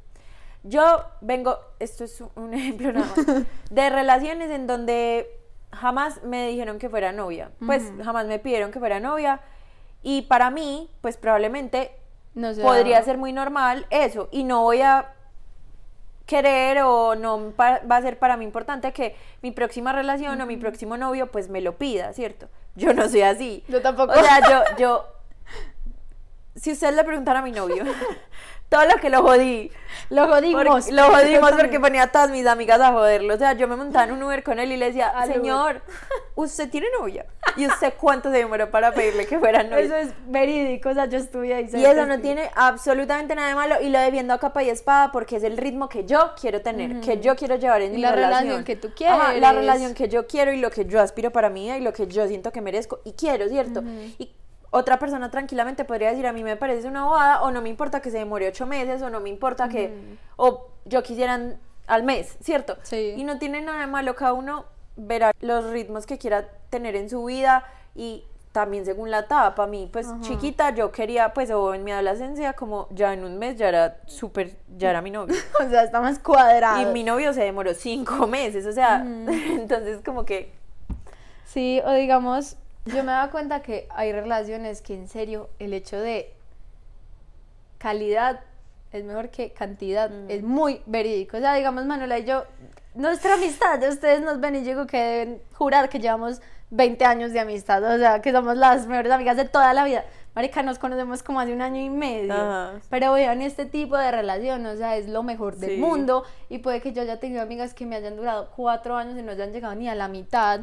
yo 0.64 1.06
vengo, 1.22 1.60
esto 1.80 2.04
es 2.04 2.22
un 2.36 2.54
ejemplo 2.54 2.92
nada 2.92 3.08
más, 3.16 3.46
de 3.72 3.90
relaciones 3.90 4.52
en 4.52 4.68
donde 4.68 5.30
jamás 5.72 6.22
me 6.24 6.50
dijeron 6.50 6.78
que 6.78 6.90
fuera 6.90 7.14
novia, 7.14 7.52
pues 7.66 7.94
jamás 8.04 8.28
me 8.28 8.38
pidieron 8.38 8.72
que 8.72 8.80
fuera 8.80 9.00
novia 9.00 9.40
y 10.08 10.22
para 10.22 10.52
mí, 10.52 10.88
pues 11.02 11.18
probablemente 11.18 11.92
No 12.36 12.54
podría 12.62 13.02
ser 13.04 13.18
muy 13.18 13.34
normal 13.34 13.88
eso 13.90 14.30
y 14.32 14.44
no 14.44 14.62
voy 14.62 14.82
a 14.84 15.12
querer 16.28 16.82
o 16.84 17.16
no 17.16 17.54
va 17.60 17.80
a 17.90 18.02
ser 18.02 18.18
para 18.20 18.38
mí 18.38 18.46
importante 18.46 18.94
que 18.94 19.16
mi 19.42 19.50
próxima 19.52 19.94
relación 19.94 20.40
o 20.42 20.46
mi 20.46 20.58
próximo 20.58 20.96
novio 20.96 21.32
pues 21.32 21.50
me 21.50 21.60
lo 21.62 21.78
pida, 21.78 22.14
¿cierto? 22.14 22.48
Yo 22.76 22.94
no 22.94 23.10
soy 23.10 23.22
así. 23.24 23.64
Yo 23.68 23.82
tampoco. 23.82 24.12
O 24.14 24.24
sea, 24.24 24.40
yo, 24.50 24.78
yo, 24.78 25.06
si 26.56 26.72
ustedes 26.72 26.96
le 26.96 27.04
preguntan 27.04 27.38
a 27.38 27.42
mi 27.42 27.52
novio, 27.52 27.84
todo 28.70 28.86
lo 28.86 28.96
que 29.02 29.10
lo 29.10 29.22
jodí, 29.24 29.72
Lo 30.10 30.28
jodimos. 30.28 30.64
porque- 30.66 30.92
lo 30.92 31.04
jodimos 31.12 31.52
porque 31.54 31.80
ponía 31.80 32.04
a 32.04 32.08
todas 32.12 32.30
mis 32.30 32.46
amigas 32.48 32.80
a 32.82 32.92
joderlo. 32.92 33.34
O 33.34 33.38
sea, 33.38 33.54
yo 33.54 33.68
me 33.68 33.76
montaba 33.76 34.06
en 34.06 34.12
un 34.14 34.22
Uber 34.24 34.44
con 34.44 34.60
él 34.60 34.72
y 34.72 34.78
le 34.78 34.88
decía, 34.88 35.10
Al 35.10 35.30
Uber. 35.30 35.38
señor, 35.42 35.82
¿usted 36.36 36.70
tiene 36.70 36.88
novia? 37.00 37.26
¿Y 37.62 37.68
usted 37.68 37.94
cuánto 38.00 38.32
se 38.32 38.38
demoró 38.38 38.70
para 38.70 38.94
pedirle 38.94 39.26
que 39.26 39.40
fuera 39.40 39.64
novio? 39.64 39.80
Eso 39.80 39.96
es 39.96 40.10
verídico, 40.28 40.90
o 40.90 40.94
sea, 40.94 41.06
yo 41.06 41.18
estuve 41.18 41.54
ahí. 41.54 41.70
Y 41.74 41.86
eso 41.86 42.06
no 42.06 42.20
tiene 42.20 42.50
absolutamente 42.56 43.36
nada 43.36 43.50
de 43.50 43.56
malo 43.56 43.76
y 43.82 43.90
lo 43.90 44.00
defiendo 44.00 44.34
a 44.34 44.40
capa 44.40 44.64
y 44.64 44.70
espada 44.70 45.12
porque 45.12 45.38
es 45.38 45.44
el 45.44 45.58
ritmo 45.58 45.90
que 45.90 46.06
yo 46.06 46.34
quiero 46.40 46.62
tener, 46.62 47.00
que 47.02 47.20
yo 47.20 47.36
quiero 47.36 47.56
llevar 47.56 47.82
en 47.82 47.94
Y 47.94 47.96
mi 47.96 48.02
la 48.02 48.12
relación. 48.12 48.40
relación 48.40 48.64
que 48.64 48.76
tú 48.76 48.92
quieres. 48.96 49.20
Ajá, 49.20 49.34
la 49.34 49.54
relación 49.54 49.94
que 49.94 50.08
yo 50.10 50.28
quiero 50.28 50.52
y 50.52 50.58
lo 50.58 50.72
que 50.72 50.86
yo 50.86 51.02
aspiro 51.02 51.32
para 51.32 51.50
mí 51.50 51.70
y 51.70 51.80
lo 51.82 51.94
que 51.94 52.08
yo 52.08 52.28
siento 52.28 52.52
que 52.52 52.62
merezco 52.62 53.00
y 53.04 53.14
quiero, 53.14 53.48
¿cierto? 53.48 53.82
Y 54.18 54.32
otra 54.72 55.00
persona 55.00 55.32
tranquilamente 55.32 55.86
podría 55.86 56.10
decir, 56.10 56.28
a 56.28 56.34
mí 56.34 56.44
me 56.44 56.58
parece 56.58 56.88
una 56.88 57.06
bobada 57.06 57.42
o 57.44 57.52
no 57.52 57.62
me 57.62 57.70
importa 57.70 58.02
que 58.02 58.12
se 58.12 58.18
demore 58.18 58.48
ocho 58.48 58.66
meses 58.66 59.02
o 59.02 59.10
no 59.10 59.22
me 59.22 59.30
importa 59.30 59.70
que, 59.70 60.18
o 60.36 60.68
yo 60.84 61.02
quisieran 61.02 61.60
al 61.88 62.04
mes, 62.04 62.36
¿cierto? 62.42 62.78
Sí. 62.82 63.14
Y 63.16 63.24
no 63.24 63.38
tiene 63.38 63.62
nada 63.62 63.80
de 63.82 63.88
malo, 63.88 64.16
cada 64.16 64.34
uno 64.34 64.66
verá 64.96 65.32
los 65.42 65.70
ritmos 65.70 66.06
que 66.06 66.18
quiera 66.18 66.48
tener 66.70 66.96
en 66.96 67.10
su 67.10 67.26
vida 67.26 67.66
y 67.96 68.24
también 68.52 68.86
según 68.86 69.12
la 69.12 69.20
etapa, 69.20 69.64
a 69.64 69.68
mí 69.68 69.90
pues 69.92 70.08
chiquita 70.22 70.74
yo 70.74 70.90
quería 70.90 71.34
pues 71.34 71.52
o 71.52 71.74
en 71.74 71.84
mi 71.84 71.92
adolescencia 71.92 72.54
como 72.54 72.88
ya 72.92 73.12
en 73.12 73.26
un 73.26 73.38
mes 73.38 73.58
ya 73.58 73.68
era 73.68 73.98
súper, 74.06 74.56
ya 74.78 74.92
era 74.92 75.02
mi 75.02 75.12
novio. 75.12 75.36
O 75.60 75.70
sea, 75.70 75.84
está 75.84 76.00
más 76.00 76.20
cuadrado. 76.20 76.82
Y 76.82 76.94
mi 76.94 77.04
novio 77.04 77.34
se 77.34 77.44
demoró 77.44 77.74
cinco 77.74 78.28
meses, 78.28 78.66
o 78.66 78.72
sea, 78.72 79.06
entonces 79.06 80.00
como 80.06 80.24
que... 80.24 80.54
Sí, 81.46 81.82
o 81.86 81.92
digamos, 81.92 82.56
yo 82.86 83.04
me 83.04 83.12
dado 83.12 83.30
cuenta 83.32 83.62
que 83.62 83.88
hay 83.90 84.14
relaciones 84.14 84.82
que 84.82 84.94
en 84.94 85.10
serio 85.10 85.50
el 85.60 85.74
hecho 85.74 86.00
de 86.00 86.32
calidad 87.78 88.40
es 88.94 89.04
mejor 89.04 89.30
que 89.30 89.52
cantidad, 89.52 90.10
es 90.30 90.44
muy 90.44 90.82
verídico. 90.86 91.38
O 91.38 91.40
sea, 91.40 91.56
digamos, 91.56 91.86
Manuela 91.86 92.18
y 92.20 92.24
yo, 92.24 92.46
nuestra 92.96 93.36
amistad, 93.36 93.82
ustedes 93.88 94.22
nos 94.22 94.40
ven 94.40 94.56
y 94.56 94.62
digo 94.62 94.88
que 94.88 94.98
deben 94.98 95.42
jurar 95.54 95.90
que 95.90 96.00
llevamos 96.00 96.42
20 96.72 97.06
años 97.06 97.32
de 97.34 97.40
amistad, 97.40 97.84
o 97.84 97.98
sea, 97.98 98.22
que 98.22 98.32
somos 98.32 98.58
las 98.58 98.88
mejores 98.88 99.12
amigas 99.12 99.38
de 99.38 99.46
toda 99.46 99.74
la 99.74 99.84
vida. 99.84 100.04
Marica, 100.34 100.64
nos 100.64 100.80
conocemos 100.80 101.24
como 101.24 101.40
hace 101.40 101.54
un 101.54 101.62
año 101.62 101.80
y 101.80 101.90
medio. 101.90 102.34
Ajá. 102.34 102.72
Pero 102.90 103.14
vean 103.14 103.42
este 103.42 103.66
tipo 103.66 103.96
de 103.98 104.12
relación, 104.12 104.66
o 104.66 104.76
sea, 104.76 104.98
es 104.98 105.08
lo 105.08 105.24
mejor 105.24 105.56
del 105.56 105.72
Sí. 105.72 105.78
mundo. 105.78 106.24
Y 106.50 106.58
puede 106.58 106.82
que 106.82 106.92
yo 106.92 107.04
haya 107.04 107.22
tenido 107.22 107.42
amigas 107.42 107.74
que 107.74 107.86
me 107.86 107.96
hayan 107.96 108.18
durado 108.18 108.50
cuatro 108.54 108.98
años 108.98 109.18
y 109.18 109.22
no 109.22 109.32
hayan 109.32 109.54
llegado 109.54 109.76
ni 109.76 109.88
a 109.88 109.96
la 109.96 110.10
mitad 110.10 110.60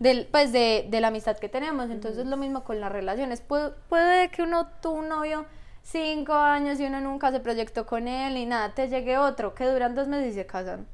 del, 0.00 0.26
pues 0.30 0.52
de, 0.52 0.86
de 0.90 1.00
la 1.00 1.08
amistad 1.08 1.38
que 1.38 1.48
tenemos. 1.48 1.88
Entonces 1.88 2.26
lo 2.26 2.36
mismo 2.36 2.62
con 2.64 2.78
las 2.78 2.92
relaciones. 2.92 3.40
Puede, 3.40 3.70
puede 3.88 4.28
que 4.28 4.42
uno 4.42 4.66
tuvo 4.82 4.96
un 4.98 5.08
novio 5.08 5.46
cinco 5.82 6.34
años 6.34 6.78
y 6.80 6.84
uno 6.84 7.00
nunca 7.00 7.30
se 7.30 7.40
proyectó 7.40 7.86
con 7.86 8.08
él 8.08 8.36
y 8.36 8.44
nada, 8.44 8.74
te 8.74 8.88
llegue 8.88 9.16
otro 9.16 9.54
que 9.54 9.64
duran 9.64 9.94
dos 9.94 10.08
meses 10.08 10.32
y 10.32 10.34
se 10.34 10.44
casan. 10.44 10.86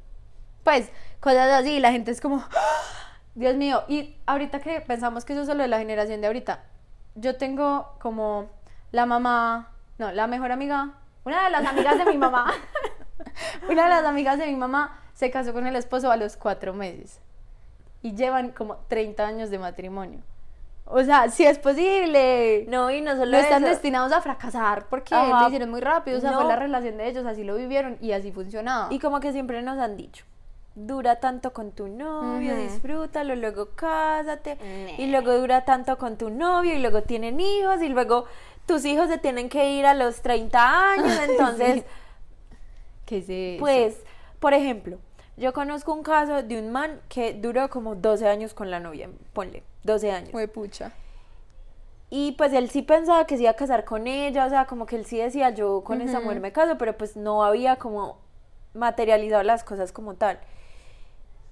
Pues, 0.63 0.91
cosas 1.19 1.51
así, 1.51 1.79
la 1.79 1.91
gente 1.91 2.11
es 2.11 2.21
como, 2.21 2.37
¡Ah! 2.37 3.17
Dios 3.35 3.55
mío, 3.55 3.83
y 3.87 4.15
ahorita 4.25 4.59
que 4.59 4.79
pensamos 4.81 5.25
que 5.25 5.33
eso 5.33 5.41
es 5.41 5.47
solo 5.47 5.63
de 5.63 5.67
la 5.67 5.79
generación 5.79 6.21
de 6.21 6.27
ahorita, 6.27 6.63
yo 7.15 7.35
tengo 7.37 7.95
como 7.99 8.49
la 8.91 9.05
mamá, 9.05 9.71
no, 9.97 10.11
la 10.11 10.27
mejor 10.27 10.51
amiga, 10.51 10.91
una 11.25 11.43
de 11.45 11.49
las 11.49 11.65
amigas 11.65 11.97
de 11.97 12.05
mi 12.05 12.17
mamá, 12.17 12.51
una 13.69 13.83
de 13.83 13.89
las 13.89 14.05
amigas 14.05 14.37
de 14.37 14.47
mi 14.47 14.55
mamá 14.55 14.99
se 15.13 15.31
casó 15.31 15.53
con 15.53 15.65
el 15.67 15.75
esposo 15.75 16.11
a 16.11 16.17
los 16.17 16.37
cuatro 16.37 16.73
meses 16.73 17.19
y 18.01 18.13
llevan 18.13 18.51
como 18.51 18.77
30 18.87 19.25
años 19.25 19.49
de 19.49 19.59
matrimonio. 19.59 20.19
O 20.85 21.01
sea, 21.01 21.29
si 21.29 21.45
es 21.45 21.57
posible. 21.59 22.65
No, 22.67 22.91
y 22.91 22.99
no 22.99 23.11
solo 23.15 23.31
No 23.31 23.37
están 23.37 23.63
eso. 23.63 23.71
destinados 23.71 24.11
a 24.11 24.21
fracasar 24.21 24.87
porque 24.89 25.15
Ajá. 25.15 25.41
lo 25.41 25.47
hicieron 25.47 25.71
muy 25.71 25.79
rápido, 25.79 26.17
o 26.17 26.21
sea, 26.21 26.33
fue 26.33 26.43
la 26.43 26.57
relación 26.57 26.97
de 26.97 27.07
ellos, 27.07 27.25
así 27.25 27.43
lo 27.43 27.55
vivieron 27.55 27.97
y 28.01 28.11
así 28.11 28.31
funcionaba. 28.33 28.87
Y 28.93 28.99
como 28.99 29.19
que 29.21 29.31
siempre 29.31 29.61
nos 29.61 29.79
han 29.79 29.95
dicho, 29.95 30.25
dura 30.75 31.19
tanto 31.19 31.53
con 31.53 31.71
tu 31.71 31.87
novio, 31.87 32.55
disfrútalo, 32.55 33.35
luego 33.35 33.69
cásate, 33.75 34.57
y 34.97 35.07
luego 35.07 35.37
dura 35.37 35.65
tanto 35.65 35.97
con 35.97 36.17
tu 36.17 36.29
novio, 36.29 36.73
y 36.73 36.79
luego 36.79 37.03
tienen 37.03 37.39
hijos, 37.39 37.81
y 37.81 37.89
luego 37.89 38.25
tus 38.65 38.85
hijos 38.85 39.09
se 39.09 39.17
tienen 39.17 39.49
que 39.49 39.71
ir 39.71 39.85
a 39.85 39.93
los 39.93 40.21
30 40.21 40.91
años, 40.91 41.19
entonces, 41.29 41.83
¿Qué 43.05 43.17
es 43.17 43.29
eso? 43.29 43.59
pues, 43.59 43.97
por 44.39 44.53
ejemplo, 44.53 44.97
yo 45.37 45.53
conozco 45.53 45.93
un 45.93 46.03
caso 46.03 46.43
de 46.43 46.59
un 46.59 46.71
man 46.71 46.99
que 47.09 47.33
duró 47.33 47.69
como 47.69 47.95
12 47.95 48.27
años 48.27 48.53
con 48.53 48.71
la 48.71 48.79
novia, 48.79 49.09
ponle, 49.33 49.63
12 49.83 50.11
años. 50.11 50.31
Fue 50.31 50.47
pucha. 50.47 50.91
Y 52.09 52.33
pues 52.33 52.53
él 52.53 52.69
sí 52.69 52.83
pensaba 52.83 53.25
que 53.25 53.37
se 53.37 53.43
iba 53.43 53.51
a 53.51 53.55
casar 53.55 53.85
con 53.85 54.05
ella, 54.05 54.45
o 54.45 54.49
sea, 54.49 54.65
como 54.65 54.85
que 54.85 54.95
él 54.95 55.05
sí 55.05 55.17
decía, 55.17 55.49
yo 55.49 55.83
con 55.83 55.99
esa 55.99 56.19
mujer 56.19 56.39
me 56.41 56.51
caso, 56.51 56.77
pero 56.77 56.95
pues 56.95 57.17
no 57.17 57.43
había 57.43 57.77
como 57.77 58.19
materializado 58.73 59.43
las 59.43 59.63
cosas 59.63 59.91
como 59.91 60.15
tal. 60.15 60.39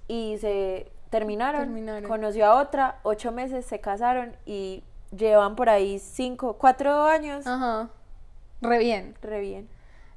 Y 0.08 0.38
se 0.40 0.92
terminaron, 1.10 1.62
Terminaron. 1.62 2.10
conoció 2.10 2.46
a 2.46 2.62
otra, 2.62 3.00
ocho 3.04 3.32
meses, 3.32 3.66
se 3.66 3.80
casaron 3.80 4.36
y 4.46 4.84
llevan 5.16 5.56
por 5.56 5.70
ahí 5.70 6.00
cinco, 6.00 6.58
cuatro 6.58 7.04
años, 7.06 7.46
Ajá. 7.46 7.90
Re 8.62 8.78
bien. 8.80 9.16
re 9.22 9.42
bien. 9.42 9.70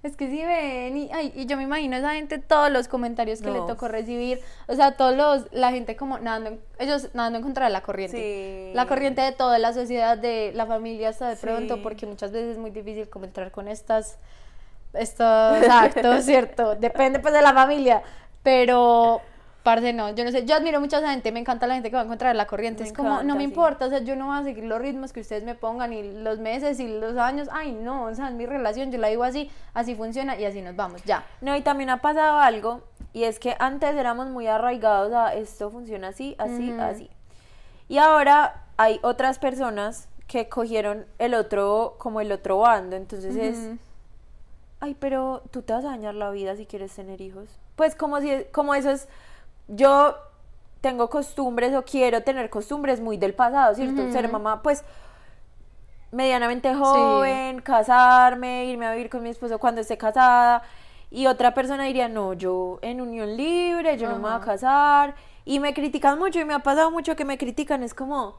Es 0.03 0.17
que 0.19 0.29
si 0.29 0.45
ven, 0.45 0.99
y, 0.99 1.11
ay, 1.15 1.33
y 1.35 1.47
yo 1.47 1.57
me 1.57 1.63
imagino 1.63 1.97
a 1.97 1.99
esa 1.99 2.13
gente 2.13 2.39
todos 2.39 2.71
los 2.71 2.89
comentarios 2.89 3.41
que 3.41 3.51
le 3.51 3.61
tocó 3.61 3.89
recibir, 3.89 4.39
o 4.69 4.75
sea, 4.75 4.99
todos 4.99 5.17
los, 5.17 5.51
la 5.51 5.71
gente 5.71 5.97
como 5.97 6.19
nadando, 6.19 6.59
ellos 6.79 7.09
nadando 7.15 7.39
en 7.39 7.43
contra 7.43 7.65
de 7.67 7.73
la 7.73 7.81
corriente. 7.81 8.19
Sí. 8.19 8.75
La 8.75 8.87
corriente 8.87 9.23
de 9.23 9.33
toda 9.33 9.59
la 9.59 9.73
sociedad, 9.73 10.19
de 10.19 10.53
la 10.55 10.67
familia 10.67 11.09
hasta 11.09 11.31
de 11.31 11.37
pronto, 11.37 11.83
porque 11.83 12.05
muchas 12.05 12.33
veces 12.33 12.51
es 12.53 12.59
muy 12.59 12.71
difícil 12.71 13.09
como 13.09 13.25
entrar 13.25 13.51
con 13.51 13.67
estas, 13.67 14.19
estos 14.95 15.69
actos, 15.69 16.25
¿cierto? 16.25 16.75
Depende 16.77 17.19
pues 17.19 17.35
de 17.35 17.43
la 17.43 17.53
familia, 17.53 18.03
pero, 18.43 19.21
parce, 19.63 19.93
no, 19.93 20.15
yo 20.15 20.25
no 20.25 20.31
sé, 20.31 20.45
yo 20.45 20.55
admiro 20.55 20.81
mucho 20.81 20.97
a 20.97 20.99
esa 21.01 21.11
gente, 21.11 21.33
me 21.33 21.41
encanta 21.41 21.67
la 21.67 21.75
gente 21.75 21.91
que 21.91 21.97
va 21.97 22.03
a 22.03 22.05
encontrar 22.05 22.35
la 22.37 22.47
corriente, 22.47 22.83
Me 22.83 22.89
es 22.89 22.95
como, 22.95 23.23
no 23.23 23.35
me 23.35 23.41
sí. 23.41 23.45
importa, 23.45 23.87
o 23.87 23.89
sea, 23.89 24.01
yo 24.01 24.17
no 24.17 24.27
voy 24.27 24.39
a 24.39 24.45
seguir 24.45 24.65
los 24.65 24.81
ritmos 24.81 25.13
que 25.13 25.21
ustedes 25.21 25.45
me 25.45 25.55
pongan 25.55 25.93
y 25.93 26.03
los 26.23 26.39
meses 26.39 26.81
y 26.81 26.89
los 26.89 27.17
años, 27.17 27.49
ay, 27.53 27.73
no, 27.73 28.05
o 28.05 28.15
sea, 28.15 28.29
es 28.29 28.35
mi 28.35 28.47
relación, 28.47 28.93
yo 28.93 28.99
la 28.99 29.09
digo 29.09 29.25
así, 29.25 29.51
así 29.73 29.95
funciona 29.95 30.37
y 30.37 30.45
así 30.45 30.63
nos 30.63 30.77
vamos, 30.77 31.03
ya. 31.05 31.25
No, 31.41 31.57
y 31.57 31.63
también 31.63 31.91
ha 31.91 31.99
pasado 31.99 32.39
algo, 32.39 32.83
y 33.13 33.25
es 33.25 33.39
que 33.39 33.57
antes 33.59 33.95
éramos 33.95 34.29
muy 34.29 34.47
arraigados 34.47 35.13
a 35.13 35.35
esto 35.35 35.71
funciona 35.71 36.09
así, 36.09 36.35
así, 36.39 36.73
así. 36.79 37.11
Y 37.89 37.99
ahora 37.99 38.65
hay 38.77 38.99
otras 39.03 39.39
personas 39.39 40.09
que 40.27 40.49
cogieron 40.49 41.07
el 41.19 41.35
otro, 41.35 41.97
como 41.99 42.21
el 42.21 42.33
otro 42.33 42.59
bando, 42.59 42.97
entonces 42.97 43.37
es. 43.37 43.71
Ay, 44.85 44.95
pero 45.01 45.43
tú 45.51 45.63
te 45.63 45.73
vas 45.73 45.85
a 45.85 45.91
dañar 45.91 46.15
la 46.15 46.31
vida 46.31 46.57
si 46.57 46.67
quieres 46.67 46.95
tener 46.95 47.21
hijos. 47.21 47.49
Pues 47.75 47.95
como 47.95 48.21
si, 48.21 48.45
como 48.53 48.75
eso 48.75 48.91
es, 48.91 49.09
yo 49.67 50.15
tengo 50.83 51.09
costumbres 51.09 51.75
o 51.75 51.83
quiero 51.85 52.23
tener 52.23 52.51
costumbres 52.51 53.01
muy 53.01 53.17
del 53.17 53.33
pasado, 53.35 53.75
¿cierto? 53.75 54.13
Ser 54.13 54.31
mamá, 54.31 54.63
pues 54.63 54.85
medianamente 56.13 56.75
joven, 56.75 57.63
casarme, 57.63 58.67
irme 58.67 58.87
a 58.87 58.93
vivir 58.93 59.09
con 59.09 59.23
mi 59.23 59.31
esposo 59.31 59.59
cuando 59.59 59.81
esté 59.81 59.97
casada. 59.97 60.63
Y 61.11 61.27
otra 61.27 61.55
persona 61.55 61.85
diría, 61.85 62.09
no, 62.09 62.35
yo 62.35 62.79
en 62.83 63.01
unión 63.01 63.37
libre, 63.37 63.97
yo 63.97 64.09
no 64.09 64.17
me 64.17 64.29
voy 64.29 64.33
a 64.33 64.41
casar. 64.41 65.15
Y 65.47 65.61
me 65.61 65.73
critican 65.73 66.19
mucho 66.19 66.41
y 66.41 66.45
me 66.45 66.53
ha 66.53 66.59
pasado 66.59 66.91
mucho 66.91 67.17
que 67.17 67.25
me 67.25 67.39
critican. 67.39 67.83
Es 67.83 67.95
como, 67.95 68.37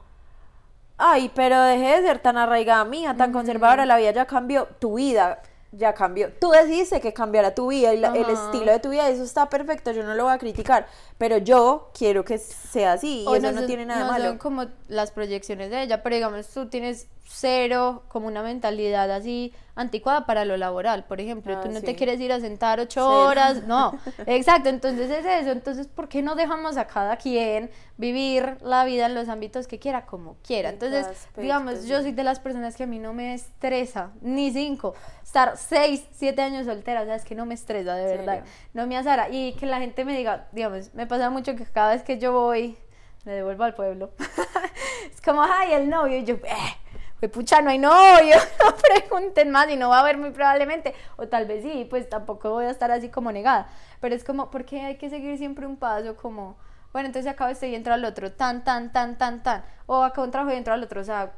ay, 0.98 1.32
pero 1.34 1.60
deje 1.64 2.02
de 2.02 2.08
ser 2.08 2.20
tan 2.20 2.38
arraigada 2.38 2.86
mía, 2.86 3.16
tan 3.18 3.32
conservadora, 3.32 3.88
la 3.88 3.98
vida 3.98 4.12
ya 4.12 4.26
cambió, 4.26 4.68
tu 4.80 4.98
vida 4.98 5.42
ya 5.78 5.94
cambió. 5.94 6.32
Tú 6.40 6.52
decidiste 6.52 7.02
que 7.02 7.14
cambiara 7.14 7.54
tu 7.56 7.68
vida 7.68 7.94
y 7.94 7.98
la- 8.00 8.16
el 8.16 8.30
estilo 8.30 8.72
de 8.72 8.80
tu 8.80 8.90
vida, 8.90 9.10
eso 9.10 9.24
está 9.24 9.50
perfecto, 9.50 9.92
yo 9.92 10.04
no 10.04 10.14
lo 10.16 10.24
voy 10.26 10.34
a 10.34 10.38
criticar, 10.38 10.88
pero 11.18 11.38
yo 11.38 11.92
quiero 11.98 12.24
que 12.24 12.38
sea 12.38 12.94
así 12.94 13.24
y 13.24 13.28
O 13.28 13.36
eso 13.36 13.52
no, 13.52 13.66
tiene 13.66 13.86
nada 13.86 14.06
no 14.06 14.12
malo. 14.12 14.26
son 14.26 14.38
como 14.38 14.66
las 14.88 15.12
proyecciones 15.12 15.70
de 15.72 15.84
ella, 15.84 16.02
pero 16.04 16.16
digamos, 16.16 16.48
tú 16.48 16.68
tienes 16.70 17.08
cero 17.28 18.04
como 18.08 18.28
una 18.28 18.44
mentalidad 18.44 19.12
así 19.12 19.54
anticuada 19.76 20.26
para 20.26 20.46
lo 20.46 20.56
laboral, 20.58 21.04
por 21.04 21.20
ejemplo, 21.20 21.54
Ah, 21.58 21.62
tú 21.62 21.70
no 21.70 21.80
sí. 21.82 21.86
te 21.86 21.96
quieres 21.96 22.20
ir 22.22 22.32
a 22.32 22.40
sentar 22.40 22.80
ocho 22.80 23.08
horas, 23.08 23.64
no, 23.64 23.98
exacto, 24.26 24.70
entonces 24.70 25.10
es 25.10 25.26
eso, 25.26 25.52
entonces, 25.52 25.88
¿por 25.88 26.08
qué 26.08 26.22
no 26.22 26.36
dejamos 26.36 26.78
a 26.78 26.88
cada 26.88 27.18
quien 27.18 27.70
vivir 27.98 28.58
la 28.62 28.86
vida 28.86 29.06
en 29.06 29.16
los 29.16 29.28
ámbitos 29.28 29.68
que 29.68 29.78
quiera, 29.78 30.06
como 30.06 30.38
quiera? 30.44 30.70
En 30.70 30.76
Entonces, 30.76 31.06
aspecto, 31.06 31.42
digamos, 31.42 31.86
yo 31.86 32.02
soy 32.02 32.14
de 32.14 32.24
las 32.24 32.40
personas 32.40 32.76
que 32.76 32.84
a 32.84 32.88
mí 32.88 33.00
no 33.00 33.14
me 33.14 33.34
estresa, 33.34 34.12
ni 34.22 34.52
cinco, 34.52 34.96
estar 35.24 35.58
seis, 35.58 36.06
siete 36.12 36.42
años 36.42 36.66
soltera, 36.66 37.02
o 37.02 37.06
sea, 37.06 37.16
es 37.16 37.26
que 37.26 37.36
no 37.36 37.46
me 37.46 37.54
estresa, 37.54 37.96
de 37.96 38.06
verdad, 38.18 38.44
no 38.74 38.88
me 38.88 38.98
azara, 38.98 39.30
y 39.30 39.54
que 39.54 39.66
la 39.66 39.80
gente 39.80 40.06
me 40.06 40.18
diga, 40.18 40.48
digamos, 40.54 40.94
me 40.94 41.06
pasa 41.06 41.30
mucho 41.30 41.56
que 41.56 41.66
cada 41.66 41.92
vez 41.94 42.04
que 42.04 42.18
yo 42.18 42.32
voy, 42.32 42.78
me 43.26 43.34
devuelvo 43.34 43.64
al 43.64 43.74
pueblo. 43.74 44.12
es 45.12 45.20
como, 45.22 45.42
ay, 45.42 45.74
el 45.74 45.90
novio. 45.90 46.18
Y 46.18 46.24
yo, 46.26 46.36
eh, 46.36 46.78
pues 47.20 47.32
pucha, 47.32 47.62
no 47.62 47.70
hay 47.70 47.80
novio. 47.80 48.36
No 48.66 48.76
pregunten 48.76 49.52
más 49.52 49.70
y 49.70 49.76
no 49.76 49.90
va 49.90 49.98
a 49.98 50.00
haber 50.02 50.18
muy 50.18 50.32
probablemente. 50.32 50.94
O 51.18 51.28
tal 51.28 51.46
vez 51.46 51.64
sí, 51.64 51.86
pues 51.90 52.10
tampoco 52.10 52.52
voy 52.52 52.66
a 52.66 52.72
estar 52.72 52.92
así 52.92 53.10
como 53.10 53.32
negada. 53.32 53.68
Pero 54.02 54.16
es 54.16 54.24
como, 54.24 54.52
¿por 54.52 54.66
qué 54.66 54.82
hay 54.82 54.98
que 54.98 55.10
seguir 55.10 55.38
siempre 55.38 55.66
un 55.66 55.78
paso 55.78 56.16
como, 56.16 56.58
bueno, 56.94 57.08
entonces 57.08 57.32
acabo 57.32 57.52
este 57.52 57.70
y 57.70 57.76
entro 57.76 57.94
al 57.94 58.06
otro, 58.06 58.32
tan, 58.32 58.64
tan, 58.64 58.92
tan, 58.92 59.18
tan, 59.18 59.44
tan. 59.44 59.66
O 59.86 60.04
acabo 60.04 60.26
un 60.26 60.32
trabajo 60.32 60.54
y 60.54 60.58
entro 60.58 60.74
al 60.74 60.84
otro, 60.84 61.02
o 61.02 61.04
sea, 61.04 61.32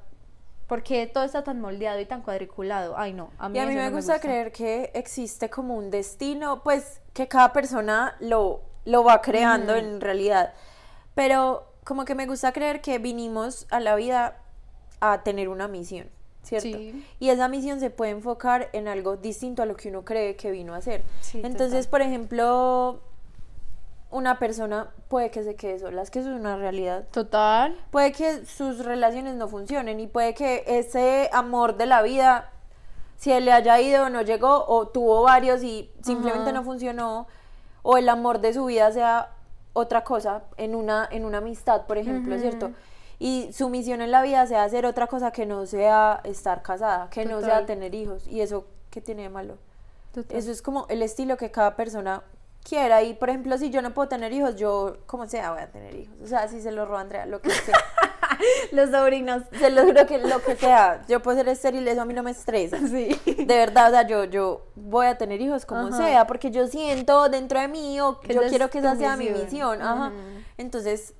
¿por 0.67 0.83
qué 0.83 1.07
todo 1.07 1.23
está 1.23 1.43
tan 1.43 1.61
moldeado 1.61 1.99
y 1.99 2.05
tan 2.05 2.21
cuadriculado? 2.21 2.97
Ay, 2.97 3.13
no, 3.13 3.31
a 3.37 3.49
mí 3.49 3.57
Y 3.57 3.61
a 3.61 3.65
mí 3.65 3.75
me 3.75 3.89
no 3.89 3.95
gusta, 3.95 4.19
creer 4.19 4.51
que 4.51 4.91
existe 4.93 5.49
como 5.49 5.75
un 5.75 5.89
destino, 5.89 6.63
pues 6.63 7.01
que 7.13 7.27
cada 7.27 7.53
persona 7.53 8.15
lo, 8.19 8.61
lo 8.85 9.03
va 9.03 9.21
creando 9.21 9.75
en 9.75 10.01
realidad. 10.01 10.53
Pero 11.15 11.73
como 11.83 12.05
que 12.05 12.15
me 12.15 12.25
gusta 12.25 12.51
creer 12.51 12.81
que 12.81 12.99
vinimos 12.99 13.65
a 13.71 13.79
la 13.79 13.95
vida 13.95 14.37
a 14.99 15.23
tener 15.23 15.49
una 15.49 15.67
misión, 15.67 16.07
¿cierto? 16.43 16.77
Sí. 16.77 17.05
Y 17.19 17.29
esa 17.29 17.47
misión 17.47 17.79
se 17.79 17.89
puede 17.89 18.11
enfocar 18.11 18.69
en 18.73 18.87
algo 18.87 19.17
distinto 19.17 19.63
a 19.63 19.65
lo 19.65 19.75
que 19.75 19.89
uno 19.89 20.03
cree 20.05 20.35
que 20.35 20.51
vino 20.51 20.73
a 20.73 20.77
hacer. 20.77 21.03
Sí, 21.21 21.41
Entonces, 21.43 21.85
total. 21.85 21.89
por 21.89 22.01
ejemplo, 22.01 22.99
una 24.09 24.39
persona 24.39 24.89
puede 25.09 25.31
que 25.31 25.43
se 25.43 25.55
quede 25.55 25.79
sola, 25.79 26.01
es 26.01 26.11
que 26.11 26.19
eso 26.19 26.29
es 26.33 26.39
una 26.39 26.57
realidad. 26.57 27.05
Total. 27.11 27.77
Puede 27.91 28.11
que 28.11 28.45
sus 28.45 28.83
relaciones 28.85 29.35
no 29.35 29.47
funcionen 29.47 29.99
y 29.99 30.07
puede 30.07 30.33
que 30.33 30.63
ese 30.65 31.29
amor 31.33 31.77
de 31.77 31.85
la 31.85 32.01
vida, 32.01 32.51
si 33.17 33.31
él 33.31 33.45
le 33.45 33.51
haya 33.51 33.79
ido 33.81 34.05
o 34.05 34.09
no 34.09 34.21
llegó, 34.21 34.65
o 34.67 34.87
tuvo 34.87 35.23
varios 35.23 35.63
y 35.63 35.91
simplemente 36.01 36.49
Ajá. 36.49 36.59
no 36.59 36.63
funcionó, 36.63 37.27
o 37.83 37.97
el 37.97 38.07
amor 38.09 38.39
de 38.39 38.53
su 38.53 38.65
vida 38.65 38.91
sea 38.91 39.31
otra 39.73 40.03
cosa, 40.03 40.43
en 40.57 40.73
una, 40.73 41.07
en 41.11 41.23
una 41.25 41.37
amistad, 41.37 41.85
por 41.85 41.97
ejemplo. 41.97 42.37
¿cierto? 42.39 42.71
Y 43.19 43.49
su 43.51 43.69
misión 43.69 44.01
en 44.01 44.11
la 44.11 44.21
vida 44.21 44.45
sea 44.45 44.63
hacer 44.63 44.85
otra 44.85 45.07
cosa 45.07 45.31
que 45.31 45.45
no 45.45 45.65
sea 45.65 46.21
estar 46.23 46.61
casada, 46.61 47.09
que 47.09 47.25
no 47.25 47.41
sea 47.41 47.65
tener 47.65 47.95
hijos. 47.95 48.27
¿Y 48.27 48.41
eso 48.41 48.65
qué 48.91 49.01
tiene 49.01 49.23
de 49.23 49.29
malo? 49.29 49.57
Total. 50.13 50.37
Eso 50.37 50.51
es 50.51 50.61
como 50.61 50.85
el 50.89 51.01
estilo 51.01 51.35
que 51.37 51.49
cada 51.49 51.75
persona 51.75 52.23
quiera. 52.67 53.01
Y 53.03 53.13
por 53.13 53.29
ejemplo, 53.29 53.57
si 53.57 53.69
yo 53.69 53.81
no 53.81 53.93
puedo 53.93 54.07
tener 54.07 54.31
hijos, 54.33 54.55
yo, 54.55 54.97
como 55.05 55.27
sea, 55.27 55.51
voy 55.51 55.61
a 55.61 55.71
tener 55.71 55.95
hijos. 55.95 56.15
O 56.23 56.27
sea, 56.27 56.47
si 56.47 56.61
se 56.61 56.71
lo 56.71 56.85
roba 56.85 57.01
Andrea, 57.01 57.25
lo 57.25 57.41
que 57.41 57.49
sea. 57.49 57.77
Los 58.71 58.91
sobrinos. 58.91 59.43
se 59.57 59.71
lo 59.71 59.83
juro 59.83 60.05
que 60.05 60.19
lo 60.19 60.43
que 60.43 60.55
sea. 60.55 61.01
Yo 61.07 61.21
puedo 61.21 61.37
ser 61.37 61.47
estéril, 61.47 61.87
eso 61.87 62.01
a 62.01 62.05
mí 62.05 62.13
no 62.13 62.21
me 62.21 62.31
estresa. 62.31 62.77
Sí. 62.77 63.19
De 63.25 63.55
verdad, 63.55 63.87
o 63.87 63.91
sea, 63.91 64.07
yo, 64.07 64.25
yo 64.25 64.67
voy 64.75 65.07
a 65.07 65.17
tener 65.17 65.41
hijos 65.41 65.65
como 65.65 65.87
Ajá. 65.87 65.97
sea, 65.97 66.27
porque 66.27 66.51
yo 66.51 66.67
siento 66.67 67.29
dentro 67.29 67.59
de 67.59 67.67
mí 67.67 67.99
o 67.99 68.19
Que 68.19 68.35
yo 68.35 68.41
quiero 68.47 68.69
que 68.69 68.79
esa 68.79 68.95
sea 68.95 69.17
mi 69.17 69.29
misión. 69.29 69.81
Ajá. 69.81 70.11
Entonces, 70.57 71.15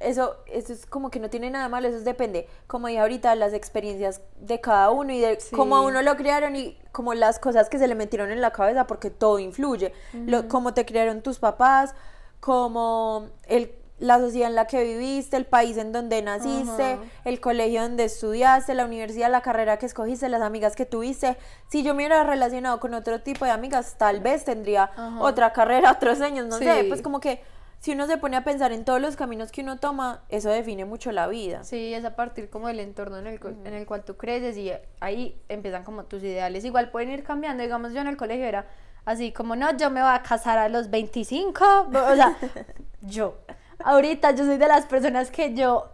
eso, 0.00 0.36
eso 0.46 0.72
es 0.72 0.86
como 0.86 1.10
que 1.10 1.20
no 1.20 1.30
tiene 1.30 1.50
nada 1.50 1.68
malo, 1.68 1.86
eso 1.88 2.00
depende, 2.00 2.48
como 2.66 2.88
dije 2.88 3.00
ahorita, 3.00 3.34
las 3.34 3.52
experiencias 3.52 4.22
de 4.40 4.60
cada 4.60 4.90
uno 4.90 5.12
y 5.12 5.20
de 5.20 5.38
Sí. 5.38 5.54
cómo 5.54 5.76
a 5.76 5.82
uno 5.82 6.00
lo 6.02 6.16
criaron 6.16 6.56
y 6.56 6.78
como 6.90 7.14
las 7.14 7.38
cosas 7.38 7.68
que 7.68 7.78
se 7.78 7.86
le 7.86 7.94
metieron 7.94 8.30
en 8.30 8.40
la 8.40 8.50
cabeza, 8.50 8.86
porque 8.86 9.10
todo 9.10 9.38
influye. 9.38 9.92
Lo, 10.26 10.48
cómo 10.48 10.74
te 10.74 10.84
criaron 10.86 11.20
tus 11.22 11.38
papás, 11.38 11.94
como 12.40 13.28
el, 13.46 13.72
la 13.98 14.18
sociedad 14.18 14.48
en 14.48 14.54
la 14.56 14.66
que 14.66 14.82
viviste, 14.82 15.36
el 15.36 15.44
país 15.44 15.76
en 15.76 15.92
donde 15.92 16.22
naciste, 16.22 16.98
el 17.24 17.38
colegio 17.40 17.82
donde 17.82 18.04
estudiaste, 18.04 18.72
la 18.74 18.86
universidad, 18.86 19.30
la 19.30 19.42
carrera 19.42 19.78
que 19.78 19.84
escogiste, 19.84 20.28
las 20.30 20.40
amigas 20.40 20.74
que 20.74 20.86
tuviste. 20.86 21.36
Si 21.68 21.82
yo 21.82 21.92
me 21.94 21.98
hubiera 21.98 22.24
relacionado 22.24 22.80
con 22.80 22.94
otro 22.94 23.20
tipo 23.20 23.44
de 23.44 23.50
amigas, 23.50 23.96
tal 23.98 24.20
vez 24.20 24.44
tendría 24.44 24.90
otra 25.20 25.52
carrera, 25.52 25.92
otros 25.96 26.22
años, 26.22 26.46
no 26.46 26.56
sé, 26.56 26.84
pues 26.88 27.02
como 27.02 27.20
que 27.20 27.42
si 27.80 27.92
uno 27.92 28.06
se 28.06 28.18
pone 28.18 28.36
a 28.36 28.44
pensar 28.44 28.72
en 28.72 28.84
todos 28.84 29.00
los 29.00 29.16
caminos 29.16 29.50
que 29.50 29.62
uno 29.62 29.78
toma, 29.78 30.22
eso 30.28 30.50
define 30.50 30.84
mucho 30.84 31.12
la 31.12 31.26
vida. 31.26 31.64
Sí, 31.64 31.92
es 31.94 32.04
a 32.04 32.14
partir 32.14 32.48
como 32.50 32.68
del 32.68 32.78
entorno 32.80 33.16
en 33.18 33.26
el, 33.26 33.40
cu- 33.40 33.48
en 33.64 33.72
el 33.74 33.86
cual 33.86 34.04
tú 34.04 34.16
creces 34.16 34.56
y 34.58 34.70
ahí 35.00 35.40
empiezan 35.48 35.82
como 35.82 36.04
tus 36.04 36.22
ideales. 36.22 36.64
Igual 36.64 36.90
pueden 36.90 37.10
ir 37.10 37.24
cambiando, 37.24 37.62
digamos 37.62 37.92
yo 37.94 38.00
en 38.02 38.06
el 38.06 38.16
colegio 38.18 38.44
era 38.44 38.66
así 39.06 39.32
como, 39.32 39.56
no, 39.56 39.74
yo 39.76 39.90
me 39.90 40.02
voy 40.02 40.10
a 40.12 40.22
casar 40.22 40.58
a 40.58 40.68
los 40.68 40.90
25, 40.90 41.64
o 41.88 42.14
sea, 42.14 42.36
yo. 43.00 43.38
Ahorita 43.82 44.32
yo 44.32 44.44
soy 44.44 44.58
de 44.58 44.68
las 44.68 44.84
personas 44.84 45.30
que 45.30 45.54
yo, 45.54 45.88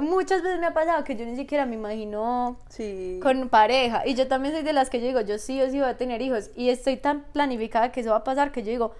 muchas 0.00 0.42
veces 0.42 0.60
me 0.60 0.66
ha 0.66 0.72
pasado 0.74 1.02
que 1.02 1.16
yo 1.16 1.26
ni 1.26 1.34
siquiera 1.34 1.66
me 1.66 1.74
imagino 1.74 2.56
Sí. 2.68 3.18
con 3.20 3.48
pareja. 3.48 4.06
Y 4.06 4.14
yo 4.14 4.28
también 4.28 4.54
soy 4.54 4.62
de 4.62 4.72
las 4.72 4.90
que 4.90 5.00
yo 5.00 5.06
digo, 5.08 5.20
yo 5.22 5.38
sí 5.38 5.60
o 5.60 5.68
sí 5.68 5.80
voy 5.80 5.88
a 5.88 5.96
tener 5.96 6.22
hijos. 6.22 6.50
Y 6.54 6.70
estoy 6.70 6.96
tan 6.98 7.24
planificada 7.32 7.90
que 7.90 8.00
eso 8.00 8.10
va 8.10 8.18
a 8.18 8.24
pasar 8.24 8.52
que 8.52 8.62
yo 8.62 8.70
digo, 8.70 8.94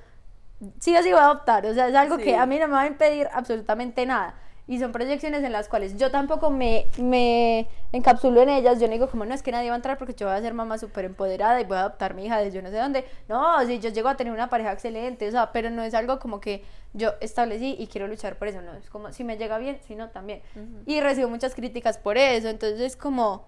sí 0.81 0.97
o 0.97 1.03
sí 1.03 1.11
voy 1.13 1.21
a 1.21 1.25
adoptar. 1.25 1.67
O 1.67 1.75
sea, 1.75 1.89
es 1.89 1.95
algo 1.95 2.17
Sí. 2.19 2.25
que 2.25 2.37
a 2.37 2.47
mí 2.47 2.59
no 2.59 2.67
me 2.69 2.75
va 2.75 2.83
a 2.83 2.87
impedir 2.87 3.29
absolutamente 3.33 4.05
nada. 4.07 4.35
Y 4.69 4.79
son 4.79 4.93
proyecciones 4.93 5.43
en 5.43 5.51
las 5.51 5.69
cuales 5.69 5.97
yo 5.99 6.13
tampoco 6.13 6.51
me, 6.51 6.87
me 6.97 7.69
encapsulo 7.91 8.43
en 8.43 8.49
ellas. 8.49 8.79
Yo 8.81 8.87
no 8.87 8.93
digo 8.93 9.09
como, 9.09 9.25
no, 9.25 9.35
es 9.35 9.43
que 9.43 9.51
nadie 9.51 9.69
va 9.69 9.75
a 9.75 9.77
entrar 9.77 9.99
porque 9.99 10.15
yo 10.15 10.29
voy 10.29 10.37
a 10.37 10.41
ser 10.41 10.55
mamá 10.55 10.79
súper 10.79 11.05
empoderada 11.05 11.61
y 11.61 11.65
voy 11.65 11.77
a 11.77 11.81
adoptar 11.81 12.13
a 12.13 12.15
mi 12.15 12.27
hija 12.27 12.39
de 12.39 12.53
yo 12.53 12.63
no 12.63 12.71
sé 12.71 12.77
dónde. 12.77 13.05
No, 13.29 13.61
si 13.67 13.81
yo 13.81 13.91
llego 13.91 14.09
a 14.09 14.17
tener 14.17 14.33
una 14.33 14.49
pareja 14.49 14.73
excelente, 14.73 15.27
o 15.27 15.31
sea, 15.33 15.51
pero 15.53 15.69
no 15.69 15.83
es 15.83 15.95
algo 15.95 16.21
como 16.21 16.41
que 16.41 16.65
yo 16.95 17.11
establecí 17.21 17.75
y 17.77 17.89
quiero 17.89 18.07
luchar 18.07 18.37
por 18.37 18.47
eso. 18.49 18.63
No, 18.63 18.73
es 18.75 18.89
como, 18.89 19.13
si 19.13 19.25
me 19.25 19.37
llega 19.37 19.59
bien, 19.59 19.79
si 19.87 19.97
no, 19.97 20.11
también. 20.11 20.43
Y 20.87 21.01
recibo 21.01 21.29
muchas 21.29 21.55
críticas 21.57 21.99
por 21.99 22.17
eso. 22.17 22.49
Entonces 22.49 22.81
es 22.81 22.97
como, 22.97 23.47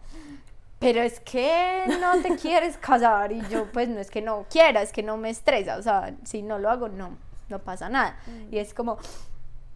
pero 0.84 1.00
es 1.00 1.18
que 1.20 1.84
no 1.98 2.20
te 2.20 2.36
quieres 2.42 2.76
casar 2.76 3.32
y 3.32 3.40
yo 3.48 3.64
pues 3.72 3.88
no 3.88 4.00
es 4.00 4.10
que 4.10 4.20
no 4.20 4.44
quiera, 4.50 4.82
es 4.82 4.92
que 4.92 5.02
no 5.02 5.16
me 5.16 5.30
estresa, 5.30 5.78
o 5.78 5.82
sea, 5.82 6.14
si 6.24 6.42
no 6.42 6.58
lo 6.58 6.68
hago 6.68 6.90
no, 6.90 7.16
no 7.48 7.58
pasa 7.58 7.88
nada. 7.88 8.18
Y 8.50 8.58
es 8.58 8.74
como, 8.74 8.98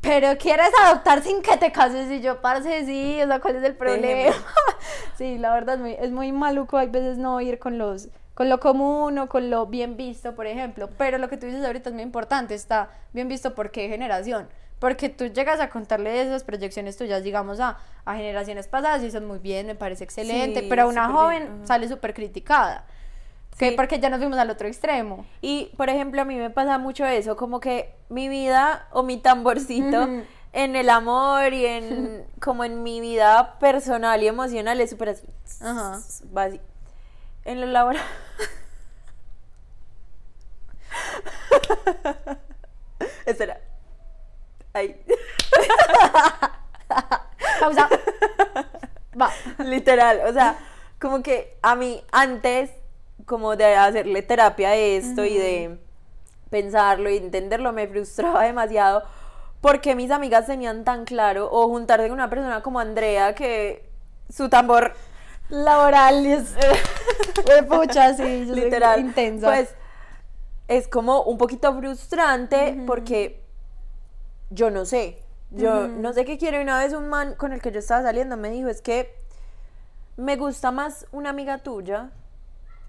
pero 0.03 0.37
quieres 0.37 0.68
adoptar 0.85 1.23
sin 1.23 1.40
que 1.40 1.57
te 1.57 1.73
cases. 1.73 2.11
Y 2.11 2.21
yo, 2.21 2.42
parce, 2.42 2.85
sí, 2.85 3.23
o 3.23 3.27
sea, 3.27 3.40
¿cuál 3.40 3.57
es 3.57 3.64
el 3.64 3.75
problema? 3.75 4.35
Sí, 5.16 5.38
la 5.38 5.53
verdad 5.53 5.77
es 5.77 5.81
muy, 5.81 5.97
es 5.99 6.12
muy 6.12 6.31
maluco, 6.31 6.77
hay 6.77 6.88
veces 6.88 7.18
no 7.18 7.40
ir 7.40 7.59
con 7.59 7.79
los 7.79 8.09
con 8.35 8.49
lo 8.49 8.61
común 8.61 9.18
o 9.18 9.29
con 9.29 9.51
lo 9.51 9.66
bien 9.66 9.97
visto, 9.97 10.37
por 10.37 10.47
ejemplo, 10.47 10.88
pero 10.97 11.18
lo 11.18 11.29
que 11.29 11.37
tú 11.37 11.47
dices 11.47 11.64
ahorita 11.64 11.88
es 11.88 11.94
muy 11.94 12.05
importante, 12.05 12.55
está 12.55 12.90
bien 13.12 13.27
visto 13.27 13.53
por 13.53 13.73
qué 13.73 13.88
generación, 13.88 14.49
porque 14.79 15.09
tú 15.09 15.27
llegas 15.27 15.61
a 15.61 15.71
contarle 15.71 16.23
esas 16.23 16.45
proyecciones 16.45 16.97
tuyas, 16.97 17.25
digamos, 17.25 17.59
a, 17.61 17.79
a 18.05 18.14
generaciones 18.14 18.69
pasadas 18.69 19.03
y 19.03 19.11
son 19.11 19.27
muy 19.27 19.38
bien, 19.38 19.67
me 19.67 19.75
parece 19.75 20.05
excelente, 20.05 20.61
Sí, 20.61 20.67
pero 20.69 20.83
a 20.83 20.87
una 20.87 21.09
joven 21.11 21.45
bien, 21.57 21.67
sale 21.67 21.88
súper 21.88 22.14
criticada, 22.14 22.85
Sí. 23.59 23.73
porque 23.77 23.99
ya 23.99 24.09
nos 24.09 24.21
fuimos 24.21 24.38
al 24.38 24.51
otro 24.51 24.69
extremo. 24.69 25.27
Y, 25.41 25.73
por 25.77 25.88
ejemplo, 25.88 26.23
a 26.23 26.25
mí 26.25 26.37
me 26.37 26.51
pasa 26.51 26.79
mucho 26.79 27.05
eso, 27.05 27.37
como 27.37 27.59
que 27.59 27.93
mi 28.09 28.29
vida 28.29 28.87
o 28.93 29.03
mi 29.03 29.17
tamborcito 29.17 30.09
en 30.53 30.77
el 30.77 30.91
amor 30.91 31.53
y 31.53 31.67
en 31.67 32.25
como 32.41 32.64
en 32.64 32.83
mi 32.85 33.01
vida 33.01 33.59
personal 33.59 34.23
y 34.23 34.29
emocional 34.29 34.81
es 34.81 34.91
súper 34.91 35.09
así. 35.11 35.27
Ajá. 35.61 35.99
va 36.37 36.45
así. 36.45 36.61
En 37.45 37.61
lo 37.61 37.67
laboral. 37.67 38.03
Espera. 43.27 43.61
Ahí. 44.79 45.01
Pausa. 47.61 47.88
Va. 49.21 49.31
Literal, 49.64 50.23
o 50.27 50.33
sea, 50.33 50.57
como 51.01 51.23
que 51.23 51.57
a 51.62 51.75
mí 51.75 52.03
antes, 52.12 52.71
como 53.27 53.57
de 53.57 53.77
hacerle 53.77 54.23
terapia 54.23 54.71
a 54.71 54.77
esto 54.77 55.25
y 55.25 55.37
de 55.37 55.79
pensarlo 56.51 57.11
y 57.11 57.17
entenderlo, 57.17 57.73
me 57.73 57.87
frustraba 57.88 58.45
demasiado 58.45 59.03
porque 59.61 59.95
mis 59.95 60.11
amigas 60.11 60.47
tenían 60.47 60.85
tan 60.85 61.05
claro, 61.05 61.49
o 61.51 61.69
juntarse 61.69 62.07
con 62.07 62.14
una 62.14 62.31
persona 62.31 62.62
como 62.62 62.79
Andrea, 62.79 63.35
que 63.35 63.91
su 64.31 64.49
tambor 64.49 64.95
Laboral 65.49 66.27
es. 66.27 66.55
Pucha, 67.69 68.14
sí, 68.14 68.47
yo 68.47 68.55
literal, 68.55 69.01
intensa. 69.01 69.47
pues 69.47 69.75
es 70.69 70.87
como 70.88 71.23
un 71.23 71.38
poquito 71.38 71.75
frustrante 71.75 72.83
porque 72.87 73.43
yo 74.51 74.71
no 74.71 74.85
sé, 74.85 75.19
yo 75.51 75.89
no 75.89 76.13
sé 76.13 76.25
qué 76.25 76.39
quiero. 76.39 76.59
Y 76.59 76.63
una 76.63 76.79
vez 76.79 76.93
un 76.93 77.09
man 77.09 77.35
con 77.35 77.53
el 77.53 77.61
que 77.61 77.73
yo 77.73 77.79
estaba 77.79 78.03
saliendo 78.03 78.37
me 78.37 78.51
dijo, 78.51 78.69
es 78.69 78.83
que 78.83 79.15
me 80.17 80.37
gusta 80.37 80.71
más 80.71 81.07
una 81.13 81.31
amiga 81.31 81.59
tuya 81.59 82.11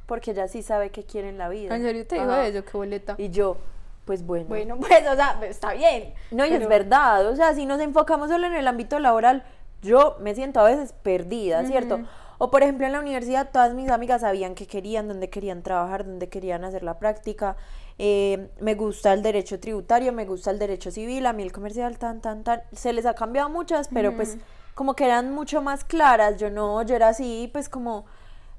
porque 0.05 0.31
ella 0.31 0.47
sí 0.47 0.63
sabe 0.63 0.89
qué 0.89 1.03
quiere 1.03 1.29
en 1.29 1.37
la 1.37 1.49
vida. 1.49 1.75
¿En 1.75 1.83
serio 1.83 2.05
te 2.07 2.19
Ajá. 2.19 2.47
eso? 2.47 2.65
Qué 2.65 2.71
boleta. 2.75 3.15
Y 3.19 3.29
yo, 3.29 3.57
pues 4.05 4.25
bueno. 4.25 4.45
Bueno, 4.47 4.77
pues, 4.79 5.07
o 5.07 5.15
sea, 5.15 5.39
está 5.43 5.73
bien. 5.73 6.13
No, 6.31 6.45
y 6.45 6.53
es 6.53 6.67
verdad, 6.67 7.27
o 7.27 7.35
sea, 7.35 7.53
si 7.53 7.65
nos 7.67 7.79
enfocamos 7.79 8.29
solo 8.29 8.47
en 8.47 8.55
el 8.55 8.67
ámbito 8.67 8.99
laboral, 8.99 9.43
yo 9.83 10.17
me 10.19 10.33
siento 10.33 10.59
a 10.59 10.63
veces 10.63 10.93
perdida, 11.03 11.63
¿cierto? 11.65 11.99
O 12.41 12.49
por 12.49 12.63
ejemplo 12.63 12.85
en 12.87 12.93
la 12.93 12.99
universidad 13.01 13.49
todas 13.51 13.73
mis 13.73 13.89
amigas 13.91 14.21
sabían 14.21 14.55
qué 14.55 14.65
querían, 14.65 15.07
dónde 15.09 15.29
querían 15.29 15.61
trabajar, 15.61 16.05
dónde 16.05 16.29
querían 16.29 16.63
hacer 16.63 16.83
la 16.83 16.97
práctica. 16.97 17.57
Eh, 17.97 18.49
me 18.61 18.75
gusta 18.75 19.11
el 19.11 19.21
derecho 19.21 19.59
tributario, 19.59 20.13
me 20.13 20.25
gusta 20.25 20.49
el 20.51 20.57
derecho 20.57 20.89
civil, 20.89 21.25
a 21.25 21.33
mí 21.33 21.43
el 21.43 21.51
comercial, 21.51 21.97
tan, 21.97 22.21
tan, 22.21 22.43
tan. 22.45 22.61
Se 22.71 22.93
les 22.93 23.05
ha 23.05 23.13
cambiado 23.13 23.49
muchas, 23.49 23.89
pero 23.89 24.15
pues 24.15 24.37
como 24.73 24.93
que 24.95 25.03
eran 25.03 25.31
mucho 25.33 25.61
más 25.61 25.83
claras. 25.83 26.37
Yo 26.37 26.49
no, 26.49 26.81
yo 26.83 26.95
era 26.95 27.09
así, 27.09 27.49
pues 27.51 27.67
como 27.67 28.05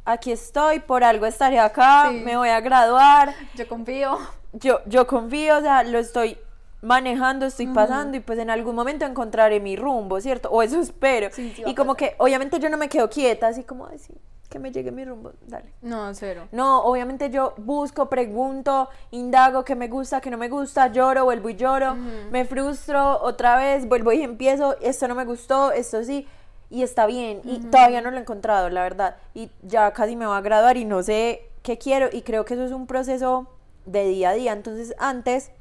aquí 0.05 0.31
estoy, 0.31 0.81
por 0.81 1.03
algo 1.03 1.25
estaré 1.25 1.59
acá, 1.59 2.09
Sí. 2.11 2.21
me 2.23 2.37
voy 2.37 2.51
a 2.51 2.61
graduar 2.61 3.35
Yo 3.55 3.66
confío. 3.66 4.19
yo, 4.53 4.81
yo 4.85 5.07
confío, 5.07 5.57
o 5.57 5.61
sea, 5.62 5.85
lo 5.85 5.99
estoy 5.99 6.37
manejando, 6.83 7.47
estoy 7.47 7.66
pasando 7.69 8.16
y 8.16 8.21
pues 8.21 8.38
en 8.38 8.51
algún 8.51 8.75
momento 8.75 9.05
encontraré 9.05 9.61
mi 9.61 9.77
rumbo, 9.77 10.21
¿cierto? 10.21 10.51
O 10.51 10.62
eso 10.62 10.81
espero. 10.81 11.29
Sí, 11.33 11.53
sí 11.55 11.62
va 11.62 11.71
y 11.71 11.75
como 11.75 11.95
que 11.95 12.14
obviamente 12.19 12.59
yo 12.59 12.71
no 12.71 12.77
me 12.77 12.88
quedo 12.88 13.09
quieta, 13.11 13.49
así 13.49 13.64
como, 13.64 13.87
ay, 13.87 13.99
sí, 13.99 14.14
que 14.49 14.59
me 14.59 14.73
llegue 14.73 14.90
mi 14.90 15.05
rumbo, 15.05 15.33
dale. 15.47 15.73
No, 15.81 16.12
cero. 16.14 16.49
No, 16.53 16.83
obviamente 16.83 17.31
yo 17.31 17.55
busco, 17.59 18.09
pregunto, 18.09 18.88
indago 19.11 19.64
qué 19.64 19.77
me 19.77 19.88
gusta, 19.88 20.21
qué 20.21 20.31
no 20.31 20.38
me 20.38 20.49
gusta, 20.49 20.88
lloro, 20.88 21.25
vuelvo 21.25 21.51
y 21.51 21.57
lloro, 21.57 21.95
me 22.31 22.45
frustro 22.45 23.21
otra 23.23 23.57
vez, 23.57 23.87
vuelvo 23.87 24.12
y 24.12 24.23
empiezo, 24.23 24.77
esto 24.81 25.07
no 25.07 25.14
me 25.14 25.25
gustó, 25.25 25.71
esto 25.71 26.03
sí, 26.03 26.27
y 26.69 26.83
está 26.83 27.07
bien, 27.07 27.43
y 27.45 27.61
todavía 27.61 28.01
no 28.01 28.11
lo 28.11 28.16
he 28.16 28.21
encontrado, 28.21 28.71
la 28.71 28.83
verdad, 28.83 29.16
y 29.35 29.51
ya 29.62 29.93
casi 29.93 30.16
me 30.16 30.27
voy 30.27 30.37
a 30.37 30.40
graduar 30.40 30.77
y 30.77 30.85
no 30.85 31.03
sé 31.03 31.43
qué 31.62 31.79
quiero, 31.79 32.09
y 32.12 32.23
creo 32.23 32.45
que 32.45 32.55
eso 32.55 32.64
es 32.64 32.73
un 32.73 32.87
proceso 32.87 33.47
de 33.87 34.07
día 34.07 34.31
a 34.31 34.35
día, 34.35 34.53
entonces 34.53 34.95
antes, 34.99 35.53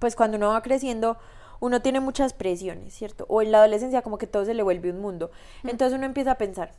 pues 0.00 0.16
cuando 0.16 0.36
uno 0.36 0.48
va 0.48 0.62
creciendo, 0.62 1.16
uno 1.60 1.80
tiene 1.82 2.00
muchas 2.00 2.32
presiones, 2.32 2.92
¿cierto? 2.94 3.26
O 3.28 3.40
en 3.42 3.52
la 3.52 3.58
adolescencia 3.58 4.02
como 4.02 4.18
que 4.18 4.26
todo 4.26 4.44
se 4.44 4.54
le 4.54 4.62
vuelve 4.64 4.90
un 4.90 5.00
mundo. 5.00 5.30
Entonces 5.62 5.96
uno 5.96 6.06
empieza 6.06 6.32
a 6.32 6.38
pensar, 6.38 6.72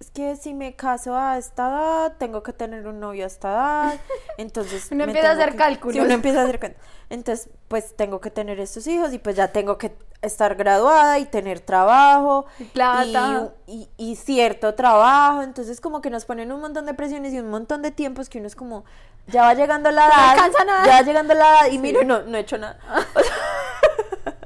es 0.00 0.10
que 0.10 0.36
si 0.36 0.52
me 0.54 0.74
caso 0.74 1.16
a 1.16 1.38
esta 1.38 1.68
edad, 1.68 2.12
tengo 2.18 2.42
que 2.42 2.52
tener 2.52 2.86
un 2.86 2.98
novio 3.00 3.24
a 3.24 3.26
esta 3.28 3.48
edad. 3.52 4.00
Entonces. 4.38 4.88
Uno 4.90 5.04
empieza 5.04 5.30
a 5.30 5.32
hacer 5.32 5.52
que- 5.52 5.56
cálculos. 5.56 5.94
Sí, 5.94 6.00
uno 6.00 6.12
empieza 6.12 6.40
a 6.40 6.44
hacer 6.44 6.58
cálculos. 6.58 6.86
Entonces, 7.08 7.48
pues 7.68 7.94
tengo 7.94 8.20
que 8.20 8.30
tener 8.30 8.58
estos 8.58 8.86
hijos 8.88 9.12
y 9.12 9.18
pues 9.18 9.36
ya 9.36 9.48
tengo 9.52 9.78
que 9.78 9.94
estar 10.22 10.54
graduada 10.56 11.18
y 11.18 11.24
tener 11.26 11.60
trabajo. 11.60 12.46
Plata. 12.72 13.52
Y, 13.66 13.88
y- 13.98 14.10
y 14.12 14.16
cierto 14.16 14.74
trabajo. 14.74 15.42
Entonces, 15.42 15.80
como 15.80 16.00
que 16.02 16.10
nos 16.10 16.24
ponen 16.24 16.52
un 16.52 16.60
montón 16.60 16.84
de 16.86 16.94
presiones 16.94 17.32
y 17.32 17.38
un 17.38 17.48
montón 17.48 17.80
de 17.82 17.90
tiempos 17.90 18.28
que 18.28 18.38
uno 18.38 18.46
es 18.46 18.56
como. 18.56 18.84
Ya 19.28 19.42
va 19.42 19.54
llegando 19.54 19.90
la 19.90 20.06
No 20.06 20.12
edad. 20.14 20.30
alcanza 20.30 20.64
nada. 20.64 20.86
Ya 20.86 20.92
va 20.92 21.02
llegando 21.02 21.34
la 21.34 21.40
edad 21.62 21.72
y 21.72 21.78
mire, 21.78 22.04
no, 22.04 22.22
no 22.22 22.36
he 22.36 22.40
hecho 22.40 22.58
nada. 22.58 22.78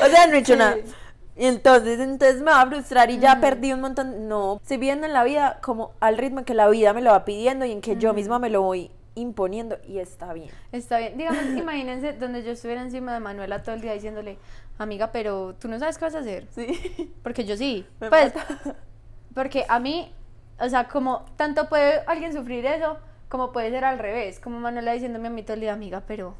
O 0.00 0.06
sea, 0.06 0.26
no 0.26 0.34
he 0.34 0.38
hecho 0.38 0.52
Sí. 0.54 0.58
nada. 0.58 0.76
Y 1.36 1.46
entonces, 1.46 2.00
entonces 2.00 2.38
me 2.42 2.50
va 2.50 2.62
a 2.62 2.66
frustrar 2.66 3.10
y 3.10 3.18
ya 3.18 3.40
perdí 3.40 3.72
un 3.72 3.80
montón. 3.80 4.28
No, 4.28 4.58
estoy 4.60 4.76
viviendo 4.76 5.06
en 5.06 5.12
la 5.12 5.22
vida 5.22 5.58
como 5.62 5.92
al 6.00 6.16
ritmo 6.18 6.40
en 6.40 6.44
que 6.44 6.54
la 6.54 6.68
vida 6.68 6.92
me 6.92 7.00
lo 7.02 7.10
va 7.12 7.24
pidiendo 7.24 7.64
y 7.64 7.70
en 7.72 7.80
que 7.80 7.96
yo 7.96 8.12
misma 8.12 8.38
me 8.40 8.50
lo 8.50 8.62
voy 8.62 8.90
imponiendo 9.14 9.78
y 9.86 9.98
está 9.98 10.32
bien. 10.32 10.50
Está 10.72 10.98
bien. 10.98 11.16
Digamos, 11.16 11.42
imagínense 11.56 12.12
donde 12.14 12.42
yo 12.42 12.50
estuviera 12.52 12.82
encima 12.82 13.12
de 13.14 13.20
Manuela 13.20 13.62
todo 13.62 13.74
el 13.76 13.80
día 13.80 13.92
diciéndole, 13.92 14.38
amiga, 14.78 15.12
pero 15.12 15.54
tú 15.60 15.68
no 15.68 15.78
sabes 15.78 15.96
qué 15.98 16.04
vas 16.06 16.14
a 16.16 16.20
hacer. 16.20 16.46
Sí. 16.54 17.14
Porque 17.22 17.44
yo 17.44 17.56
sí. 17.56 17.86
Me 18.00 18.08
pues, 18.08 18.34
mata. 18.34 18.74
porque 19.34 19.64
a 19.68 19.78
mí, 19.78 20.12
o 20.58 20.68
sea, 20.68 20.88
como 20.88 21.24
tanto 21.36 21.68
puede 21.68 22.00
alguien 22.06 22.32
sufrir 22.32 22.66
eso, 22.66 22.98
como 23.28 23.52
puede 23.52 23.70
ser 23.70 23.84
al 23.84 23.98
revés. 23.98 24.40
Como 24.40 24.58
Manuela 24.60 24.92
diciéndome 24.92 25.28
a 25.28 25.30
mí 25.30 25.42
todo 25.42 25.54
el 25.54 25.60
día, 25.60 25.72
amiga, 25.72 26.02
pero 26.06 26.34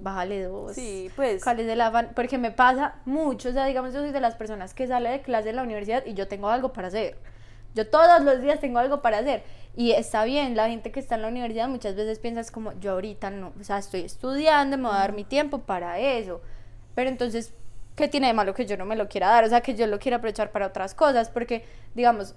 bájale 0.00 0.44
dos. 0.44 0.74
Sí, 0.74 1.10
pues. 1.14 1.42
¿Cuál 1.42 1.60
es 1.60 1.68
el 1.68 1.80
afán? 1.80 2.12
Porque 2.14 2.38
me 2.38 2.50
pasa 2.50 2.96
mucho, 3.04 3.50
o 3.50 3.52
sea, 3.52 3.66
digamos, 3.66 3.92
yo 3.92 4.00
soy 4.00 4.12
de 4.12 4.20
las 4.20 4.34
personas 4.34 4.74
que 4.74 4.86
sale 4.86 5.10
de 5.10 5.20
clase 5.20 5.50
en 5.50 5.56
la 5.56 5.62
universidad 5.62 6.04
y 6.06 6.14
yo 6.14 6.28
tengo 6.28 6.48
algo 6.48 6.72
para 6.72 6.88
hacer. 6.88 7.16
Yo 7.74 7.88
todos 7.88 8.22
los 8.22 8.40
días 8.40 8.60
tengo 8.60 8.78
algo 8.78 9.02
para 9.02 9.18
hacer. 9.18 9.42
Y 9.76 9.92
está 9.92 10.24
bien, 10.24 10.56
la 10.56 10.68
gente 10.68 10.90
que 10.90 10.98
está 10.98 11.14
en 11.14 11.22
la 11.22 11.28
universidad 11.28 11.68
muchas 11.68 11.94
veces 11.94 12.18
piensa 12.18 12.40
es 12.40 12.50
como, 12.50 12.72
yo 12.80 12.92
ahorita 12.92 13.30
no, 13.30 13.52
o 13.60 13.62
sea, 13.62 13.78
estoy 13.78 14.00
estudiando, 14.00 14.76
me 14.76 14.88
voy 14.88 14.96
a 14.96 15.00
dar 15.00 15.12
mi 15.12 15.24
tiempo 15.24 15.60
para 15.60 16.00
eso. 16.00 16.40
Pero 16.94 17.10
entonces, 17.10 17.54
¿qué 17.94 18.08
tiene 18.08 18.26
de 18.26 18.32
malo 18.32 18.54
que 18.54 18.66
yo 18.66 18.76
no 18.76 18.86
me 18.86 18.96
lo 18.96 19.08
quiera 19.08 19.28
dar? 19.28 19.44
O 19.44 19.48
sea, 19.48 19.60
que 19.60 19.74
yo 19.74 19.86
lo 19.86 20.00
quiera 20.00 20.16
aprovechar 20.16 20.50
para 20.50 20.66
otras 20.66 20.94
cosas, 20.94 21.30
porque, 21.30 21.64
digamos, 21.94 22.34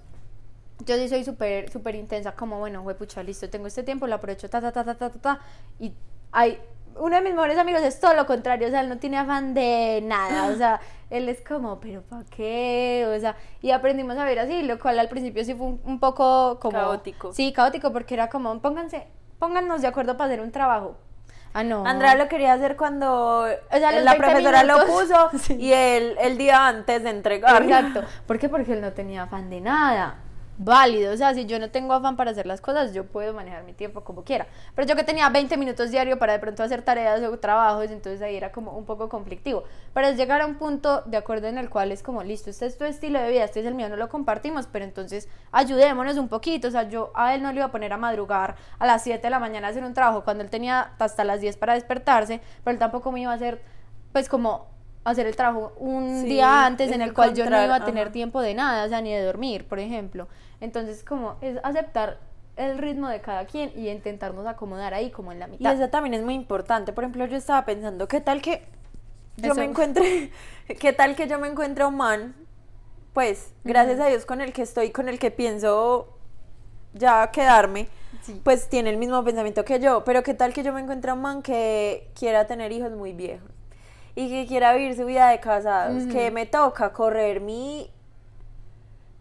yo 0.84 0.96
sí 0.96 1.08
soy 1.08 1.24
súper 1.24 1.70
súper 1.70 1.94
intensa, 1.94 2.32
como, 2.32 2.58
bueno, 2.58 2.82
güey, 2.82 2.96
pucha, 2.96 3.22
listo, 3.22 3.48
tengo 3.50 3.66
este 3.66 3.82
tiempo, 3.82 4.06
lo 4.06 4.14
aprovecho, 4.16 4.48
ta, 4.48 4.60
ta, 4.60 4.72
ta, 4.72 4.84
ta, 4.84 4.94
ta, 4.94 5.10
ta, 5.10 5.18
ta, 5.20 5.40
y 5.78 5.92
hay, 6.32 6.58
uno 6.96 7.16
de 7.16 7.22
mis 7.22 7.32
mejores 7.32 7.58
amigos 7.58 7.82
es 7.82 7.98
todo 8.00 8.14
lo 8.14 8.26
contrario, 8.26 8.68
o 8.68 8.70
sea, 8.70 8.80
él 8.80 8.88
no 8.88 8.98
tiene 8.98 9.18
afán 9.18 9.54
de 9.54 10.00
nada, 10.04 10.46
o 10.46 10.56
sea, 10.56 10.80
él 11.10 11.28
es 11.28 11.40
como, 11.42 11.80
pero 11.80 12.02
¿para 12.02 12.24
qué? 12.24 13.06
O 13.14 13.20
sea, 13.20 13.36
y 13.60 13.70
aprendimos 13.70 14.16
a 14.18 14.24
ver 14.24 14.38
así, 14.38 14.62
lo 14.62 14.78
cual 14.78 14.98
al 14.98 15.08
principio 15.08 15.44
sí 15.44 15.54
fue 15.54 15.66
un, 15.66 15.80
un 15.84 16.00
poco 16.00 16.58
como... 16.60 16.72
Caótico. 16.78 17.32
Sí, 17.32 17.52
caótico, 17.52 17.92
porque 17.92 18.14
era 18.14 18.28
como, 18.28 18.60
pónganse, 18.60 19.06
póngannos 19.38 19.82
de 19.82 19.88
acuerdo 19.88 20.16
para 20.16 20.32
hacer 20.32 20.40
un 20.42 20.52
trabajo. 20.52 20.96
Ah, 21.54 21.64
no. 21.64 21.84
Andrea 21.86 22.14
lo 22.14 22.28
quería 22.28 22.54
hacer 22.54 22.76
cuando 22.76 23.44
sea, 23.70 23.92
los 23.92 24.04
la 24.04 24.12
20 24.12 24.16
profesora 24.26 24.64
lo 24.64 24.78
minutos. 24.78 25.02
puso 25.02 25.30
Sí. 25.38 25.56
y 25.56 25.72
el, 25.72 26.16
el 26.18 26.38
día 26.38 26.66
antes 26.66 27.02
de 27.02 27.10
entregar. 27.10 27.62
Exacto. 27.62 28.04
¿Por 28.26 28.38
qué? 28.38 28.48
Porque 28.48 28.72
él 28.72 28.80
no 28.80 28.92
tenía 28.92 29.24
afán 29.24 29.50
de 29.50 29.60
nada. 29.60 30.16
Válido, 30.64 31.12
o 31.12 31.16
sea, 31.16 31.34
si 31.34 31.44
yo 31.46 31.58
no 31.58 31.70
tengo 31.70 31.92
afán 31.92 32.14
para 32.14 32.30
hacer 32.30 32.46
las 32.46 32.60
cosas, 32.60 32.94
yo 32.94 33.04
puedo 33.04 33.32
manejar 33.34 33.64
mi 33.64 33.72
tiempo 33.72 34.04
como 34.04 34.22
quiera. 34.22 34.46
Pero 34.76 34.86
yo 34.86 34.94
que 34.94 35.02
tenía 35.02 35.28
20 35.28 35.56
minutos 35.56 35.90
diario 35.90 36.18
para 36.20 36.34
de 36.34 36.38
pronto 36.38 36.62
hacer 36.62 36.82
tareas 36.82 37.20
o 37.22 37.38
trabajos, 37.38 37.90
entonces 37.90 38.22
ahí 38.22 38.36
era 38.36 38.52
como 38.52 38.76
un 38.78 38.84
poco 38.84 39.08
conflictivo. 39.08 39.64
Pero 39.92 40.06
es 40.06 40.16
llegar 40.16 40.40
a 40.40 40.46
un 40.46 40.56
punto 40.56 41.02
de 41.06 41.16
acuerdo 41.16 41.48
en 41.48 41.58
el 41.58 41.68
cual 41.68 41.90
es 41.90 42.02
como, 42.04 42.22
listo, 42.22 42.48
este 42.50 42.66
es 42.66 42.78
tu 42.78 42.84
estilo 42.84 43.18
de 43.20 43.28
vida, 43.30 43.42
este 43.44 43.58
es 43.60 43.66
el 43.66 43.74
mío, 43.74 43.88
no 43.88 43.96
lo 43.96 44.08
compartimos, 44.08 44.68
pero 44.68 44.84
entonces 44.84 45.28
ayudémonos 45.50 46.16
un 46.16 46.28
poquito. 46.28 46.68
O 46.68 46.70
sea, 46.70 46.88
yo 46.88 47.10
a 47.14 47.34
él 47.34 47.42
no 47.42 47.50
le 47.50 47.56
iba 47.56 47.66
a 47.66 47.72
poner 47.72 47.92
a 47.92 47.96
madrugar 47.96 48.54
a 48.78 48.86
las 48.86 49.02
7 49.02 49.22
de 49.22 49.30
la 49.30 49.40
mañana 49.40 49.66
a 49.66 49.70
hacer 49.70 49.82
un 49.82 49.94
trabajo 49.94 50.22
cuando 50.22 50.44
él 50.44 50.50
tenía 50.50 50.92
hasta 50.98 51.24
las 51.24 51.40
10 51.40 51.56
para 51.56 51.74
despertarse, 51.74 52.40
pero 52.62 52.72
él 52.74 52.78
tampoco 52.78 53.10
me 53.10 53.20
iba 53.20 53.32
a 53.32 53.34
hacer, 53.34 53.60
pues 54.12 54.28
como 54.28 54.70
hacer 55.04 55.26
el 55.26 55.34
trabajo 55.34 55.72
un 55.78 56.20
Sí, 56.20 56.26
día 56.28 56.64
antes 56.64 56.92
en 56.92 57.02
el 57.02 57.12
cual 57.12 57.34
yo 57.34 57.44
no 57.50 57.60
iba 57.62 57.74
a 57.74 57.84
tener 57.84 58.04
ajá. 58.04 58.12
tiempo 58.12 58.40
de 58.40 58.54
nada, 58.54 58.84
o 58.84 58.88
sea, 58.88 59.00
ni 59.00 59.12
de 59.12 59.22
dormir, 59.22 59.66
por 59.66 59.78
ejemplo. 59.80 60.28
Entonces, 60.62 61.04
como 61.04 61.36
es 61.42 61.58
aceptar 61.62 62.18
el 62.56 62.78
ritmo 62.78 63.08
de 63.08 63.20
cada 63.20 63.44
quien 63.46 63.72
y 63.76 63.88
intentarnos 63.90 64.46
acomodar 64.46 64.94
ahí 64.94 65.10
como 65.10 65.32
en 65.32 65.38
la 65.40 65.48
Y 65.48 65.52
mitad. 65.52 65.74
eso 65.74 65.88
también 65.90 66.14
es 66.14 66.22
muy 66.22 66.34
importante. 66.34 66.92
Por 66.92 67.04
ejemplo, 67.04 67.26
yo 67.26 67.36
estaba 67.36 67.64
pensando, 67.64 68.06
¿qué 68.08 68.20
tal 68.20 68.40
que 68.40 68.62
yo 69.36 69.52
Eso. 69.52 69.60
me 69.60 69.64
encuentre, 69.66 70.30
qué 70.80 70.92
tal 70.92 71.16
que 71.16 71.26
yo 71.26 71.38
me 71.38 71.48
encuentre 71.48 71.84
un 71.84 71.96
man, 71.96 72.34
pues, 73.12 73.52
gracias 73.64 74.00
a 74.00 74.06
Dios 74.06 74.24
con 74.24 74.40
el 74.40 74.52
que 74.52 74.62
estoy, 74.62 74.90
con 74.90 75.08
el 75.08 75.18
que 75.18 75.30
pienso 75.30 76.08
ya 76.94 77.30
quedarme, 77.30 77.88
Sí. 78.22 78.40
pues 78.44 78.68
tiene 78.68 78.90
el 78.90 78.98
mismo 78.98 79.24
pensamiento 79.24 79.64
que 79.64 79.80
yo, 79.80 80.04
pero 80.04 80.22
qué 80.22 80.34
tal 80.34 80.52
que 80.52 80.62
yo 80.62 80.72
me 80.72 80.80
encuentre 80.82 81.10
un 81.12 81.22
man 81.22 81.42
que 81.42 82.10
quiera 82.14 82.46
tener 82.46 82.70
hijos 82.70 82.92
muy 82.92 83.12
viejos 83.14 83.50
y 84.14 84.28
que 84.28 84.46
quiera 84.46 84.74
vivir 84.74 84.94
su 84.94 85.06
vida 85.06 85.30
de 85.30 85.40
casados, 85.40 86.04
que 86.04 86.30
me 86.30 86.44
toca 86.46 86.92
correr 86.92 87.40
mi 87.40 87.90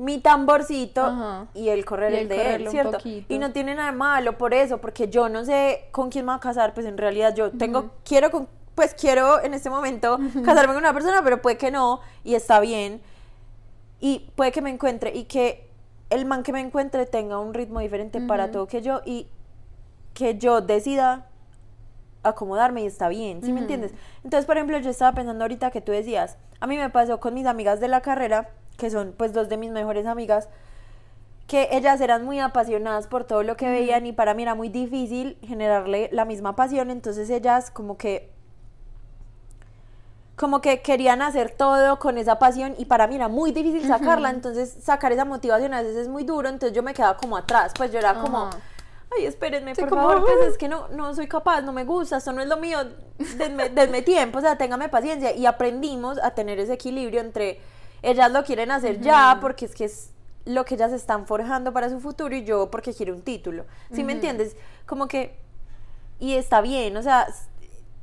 mi 0.01 0.17
tamborcito 0.17 1.03
Ajá. 1.03 1.45
y 1.53 1.69
el 1.69 1.85
correr 1.85 2.11
Y 2.11 2.15
el 2.15 2.21
el 2.23 2.27
de 2.27 2.55
él, 2.55 2.67
¿cierto? 2.69 2.93
poquito. 2.93 3.31
Y 3.31 3.37
no 3.37 3.51
tiene 3.51 3.75
nada 3.75 3.91
de 3.91 3.97
malo 3.97 4.35
por 4.35 4.55
eso, 4.55 4.79
porque 4.79 5.09
yo 5.09 5.29
no 5.29 5.45
sé 5.45 5.85
con 5.91 6.09
quién 6.09 6.25
me 6.25 6.31
voy 6.31 6.37
a 6.37 6.39
casar, 6.39 6.73
pues 6.73 6.87
en 6.87 6.97
realidad 6.97 7.35
yo 7.35 7.51
tengo, 7.51 7.91
quiero 8.03 8.31
con, 8.31 8.47
pues 8.73 8.95
quiero 8.95 9.43
en 9.43 9.53
este 9.53 9.69
momento 9.69 10.17
casarme 10.43 10.73
con 10.73 10.77
una 10.77 10.91
persona, 10.91 11.21
pero 11.23 11.39
puede 11.43 11.57
que 11.57 11.69
no, 11.69 12.01
y 12.23 12.33
está 12.33 12.59
bien, 12.59 12.99
y 13.99 14.31
puede 14.35 14.51
que 14.51 14.63
me 14.63 14.71
encuentre, 14.71 15.15
y 15.15 15.25
que 15.25 15.69
el 16.09 16.25
man 16.25 16.41
que 16.41 16.51
me 16.51 16.61
encuentre 16.61 17.05
tenga 17.05 17.37
un 17.37 17.53
ritmo 17.53 17.79
diferente 17.79 18.19
para 18.21 18.49
todo 18.49 18.65
que 18.65 18.81
yo, 18.81 19.01
y 19.05 19.27
que 20.15 20.35
yo 20.35 20.61
decida 20.61 21.27
acomodarme 22.23 22.81
y 22.81 22.87
está 22.87 23.07
bien, 23.07 23.43
¿sí 23.43 23.53
me 23.53 23.61
entiendes? 23.61 23.93
Entonces, 24.23 24.47
por 24.47 24.57
ejemplo, 24.57 24.79
yo 24.79 24.89
estaba 24.89 25.13
pensando 25.13 25.43
ahorita 25.43 25.69
que 25.69 25.81
tú 25.81 25.91
decías, 25.91 26.37
a 26.59 26.65
mí 26.65 26.75
me 26.75 26.89
pasó 26.89 27.19
con 27.19 27.35
mis 27.35 27.45
amigas 27.45 27.79
de 27.79 27.87
la 27.87 28.01
carrera, 28.01 28.49
que 28.81 28.89
son 28.89 29.13
pues 29.15 29.31
dos 29.31 29.47
de 29.47 29.57
mis 29.57 29.69
mejores 29.69 30.07
amigas, 30.07 30.49
que 31.45 31.69
ellas 31.71 32.01
eran 32.01 32.25
muy 32.25 32.39
apasionadas 32.39 33.05
por 33.05 33.25
todo 33.25 33.43
lo 33.43 33.55
que 33.55 33.69
veían 33.69 34.07
y 34.07 34.11
para 34.11 34.33
mí 34.33 34.41
era 34.41 34.55
muy 34.55 34.69
difícil 34.69 35.37
generarle 35.43 36.09
la 36.11 36.25
misma 36.25 36.55
pasión, 36.55 36.89
entonces 36.89 37.29
ellas 37.29 37.69
como 37.69 37.95
que 37.99 38.31
como 40.35 40.61
que 40.61 40.81
querían 40.81 41.21
hacer 41.21 41.51
todo 41.51 41.99
con 41.99 42.17
esa 42.17 42.39
pasión 42.39 42.73
y 42.79 42.85
para 42.85 43.05
mí 43.05 43.13
era 43.13 43.27
muy 43.27 43.51
difícil 43.51 43.87
sacarla, 43.87 44.31
entonces 44.31 44.75
sacar 44.81 45.11
esa 45.11 45.25
motivación 45.25 45.75
a 45.75 45.83
veces 45.83 45.95
es 45.97 46.07
muy 46.07 46.23
duro, 46.23 46.49
entonces 46.49 46.75
yo 46.75 46.81
me 46.81 46.95
quedaba 46.95 47.17
como 47.17 47.37
atrás, 47.37 47.73
pues 47.77 47.91
yo 47.91 47.99
era 47.99 48.15
como, 48.15 48.49
ay, 49.15 49.25
espérenme, 49.25 49.75
Sí, 49.75 49.81
por 49.81 49.89
como, 49.89 50.01
favor, 50.01 50.25
pues 50.25 50.47
es 50.47 50.57
que 50.57 50.67
no, 50.67 50.87
no 50.87 51.13
soy 51.13 51.27
capaz, 51.27 51.61
no 51.61 51.71
me 51.71 51.83
gusta, 51.83 52.17
esto 52.17 52.31
no 52.31 52.41
es 52.41 52.47
lo 52.47 52.57
mío, 52.57 52.79
denme, 53.37 53.69
denme 53.69 54.01
tiempo, 54.01 54.39
o 54.39 54.41
sea, 54.41 54.57
téngame 54.57 54.89
paciencia 54.89 55.35
y 55.35 55.45
aprendimos 55.45 56.17
a 56.17 56.31
tener 56.31 56.59
ese 56.59 56.73
equilibrio 56.73 57.21
entre 57.21 57.59
ellas 58.01 58.31
lo 58.31 58.43
quieren 58.43 58.71
hacer 58.71 58.99
ya 58.99 59.37
porque 59.41 59.65
es 59.65 59.75
que 59.75 59.85
es 59.85 60.11
lo 60.45 60.65
que 60.65 60.75
ellas 60.75 60.91
están 60.91 61.27
forjando 61.27 61.71
para 61.71 61.89
su 61.89 61.99
futuro 61.99 62.35
y 62.35 62.43
yo 62.43 62.71
porque 62.71 62.93
quiero 62.93 63.13
un 63.13 63.21
título, 63.21 63.65
¿sí 63.91 64.03
me 64.03 64.13
entiendes? 64.13 64.55
Como 64.85 65.07
que, 65.07 65.37
y 66.19 66.33
está 66.33 66.61
bien, 66.61 66.97
o 66.97 67.03
sea, 67.03 67.27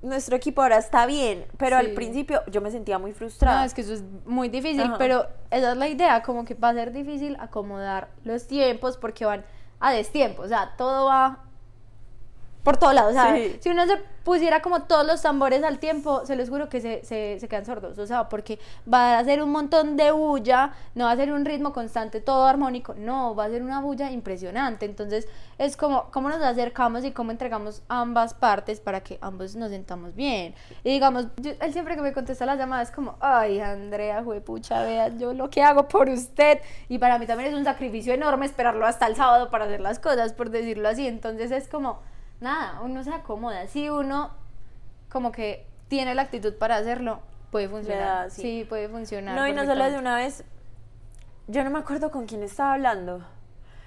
nuestro 0.03 0.37
equipo 0.37 0.63
ahora 0.63 0.79
está 0.79 1.07
bien, 1.07 1.47
pero 1.57 1.77
al 1.77 1.91
principio 1.93 2.43
yo 2.47 2.61
me 2.61 2.71
sentía 2.71 2.99
muy 2.99 3.13
frustrada. 3.13 3.61
No, 3.61 3.65
es 3.65 3.75
que 3.75 3.81
eso 3.81 3.95
es 3.95 4.05
muy 4.25 4.49
difícil, 4.49 4.83
Ajá. 4.83 4.99
pero 4.99 5.27
esa 5.51 5.73
es 5.73 5.77
la 5.77 5.89
idea, 5.89 6.23
como 6.23 6.45
que 6.45 6.55
va 6.55 6.69
a 6.69 6.75
ser 6.75 6.93
difícil 6.93 7.37
acomodar 7.41 8.09
los 8.25 8.47
tiempos 8.47 8.97
porque 8.97 9.25
van 9.25 9.45
a 9.81 9.93
destiempo, 9.93 10.43
o 10.43 10.49
sea, 10.49 10.75
todo 10.77 11.07
va 11.07 11.45
por 12.69 12.77
todos 12.77 12.93
lados, 12.93 13.13
o 13.13 13.15
sea, 13.15 13.35
Sí. 13.35 13.57
si 13.61 13.71
uno 13.71 13.87
se 13.87 13.97
pusiera 14.25 14.61
como 14.61 14.83
todos 14.83 15.07
los 15.07 15.23
tambores 15.23 15.65
al 15.65 15.79
tiempo, 15.79 16.27
se 16.27 16.37
los 16.37 16.51
juro 16.51 16.69
que 16.69 16.83
se, 16.83 17.03
se, 17.03 17.41
se 17.41 17.49
quedan 17.49 17.65
sordos, 17.65 17.99
o 17.99 18.07
sea, 18.07 18.29
porque 18.29 18.59
va 18.93 19.19
a 19.19 19.25
ser 19.25 19.43
un 19.43 19.51
montón 19.51 19.97
de 19.97 20.11
bulla, 20.13 20.75
no 20.95 21.07
va 21.07 21.13
a 21.13 21.17
ser 21.17 21.33
un 21.33 21.47
ritmo 21.47 21.73
constante, 21.73 22.21
todo 22.21 22.45
armónico, 22.45 22.93
no, 22.95 23.35
va 23.35 23.47
a 23.47 23.49
ser 23.49 23.63
una 23.63 23.81
bulla 23.81 24.11
impresionante, 24.11 24.85
entonces 24.85 25.27
es 25.57 25.79
como 25.79 26.11
cómo 26.11 26.29
nos 26.29 26.43
acercamos 26.43 27.07
y 27.07 27.13
cómo 27.13 27.31
entregamos 27.31 27.81
ambas 27.89 28.35
partes 28.35 28.81
para 28.81 29.01
que 29.01 29.17
ambos 29.23 29.57
nos 29.57 29.71
sentamos 29.71 30.15
bien, 30.15 30.55
y 30.85 30.91
digamos, 30.91 31.29
yo- 31.39 31.53
él 31.63 31.73
siempre 31.73 31.97
que 31.97 32.03
me 32.03 32.13
contesta 32.13 32.45
las 32.45 32.59
llamadas 32.59 32.91
es 32.91 32.95
como, 32.95 33.17
ay, 33.21 33.61
Andrea, 33.61 34.23
pucha, 34.45 34.83
vea, 34.83 35.09
yo 35.17 35.33
lo 35.33 35.49
que 35.49 35.63
hago 35.63 35.89
por 35.89 36.11
usted, 36.11 36.61
y 36.91 36.99
para 36.99 37.19
mí 37.19 37.25
también 37.27 37.49
es 37.51 37.57
un 37.59 37.65
sacrificio 37.65 38.13
enorme 38.13 38.45
esperarlo 38.45 38.85
hasta 38.85 39.07
el 39.07 39.17
sábado 39.17 39.49
para 39.51 39.65
hacer 39.65 39.81
las 39.81 39.99
cosas, 39.99 40.35
por 40.35 40.51
decirlo 40.51 40.87
así, 40.87 41.07
entonces 41.07 41.51
es 41.51 41.67
como 41.67 42.01
nada, 42.41 42.81
uno 42.83 43.03
se 43.05 43.13
acomoda. 43.13 43.67
Si 43.67 43.89
uno 43.89 44.31
como 45.09 45.33
que 45.33 45.67
tiene 45.89 46.15
la 46.15 46.23
actitud 46.23 46.55
para 46.55 46.77
hacerlo, 46.77 47.21
puede 47.51 47.69
funcionar. 47.69 48.25
da, 48.25 48.31
sí. 48.31 48.43
sí. 48.43 48.67
puede 48.69 48.89
funcionar. 48.89 49.37
No, 49.37 49.47
y 49.47 49.53
no 49.53 49.65
solo 49.65 49.85
de 49.85 49.99
una 49.99 50.17
vez, 50.17 50.45
yo 51.47 51.65
no 51.65 51.71
me 51.71 51.79
acuerdo 51.79 52.11
con 52.11 52.27
quién 52.27 52.43
estaba 52.43 52.75
hablando, 52.75 53.23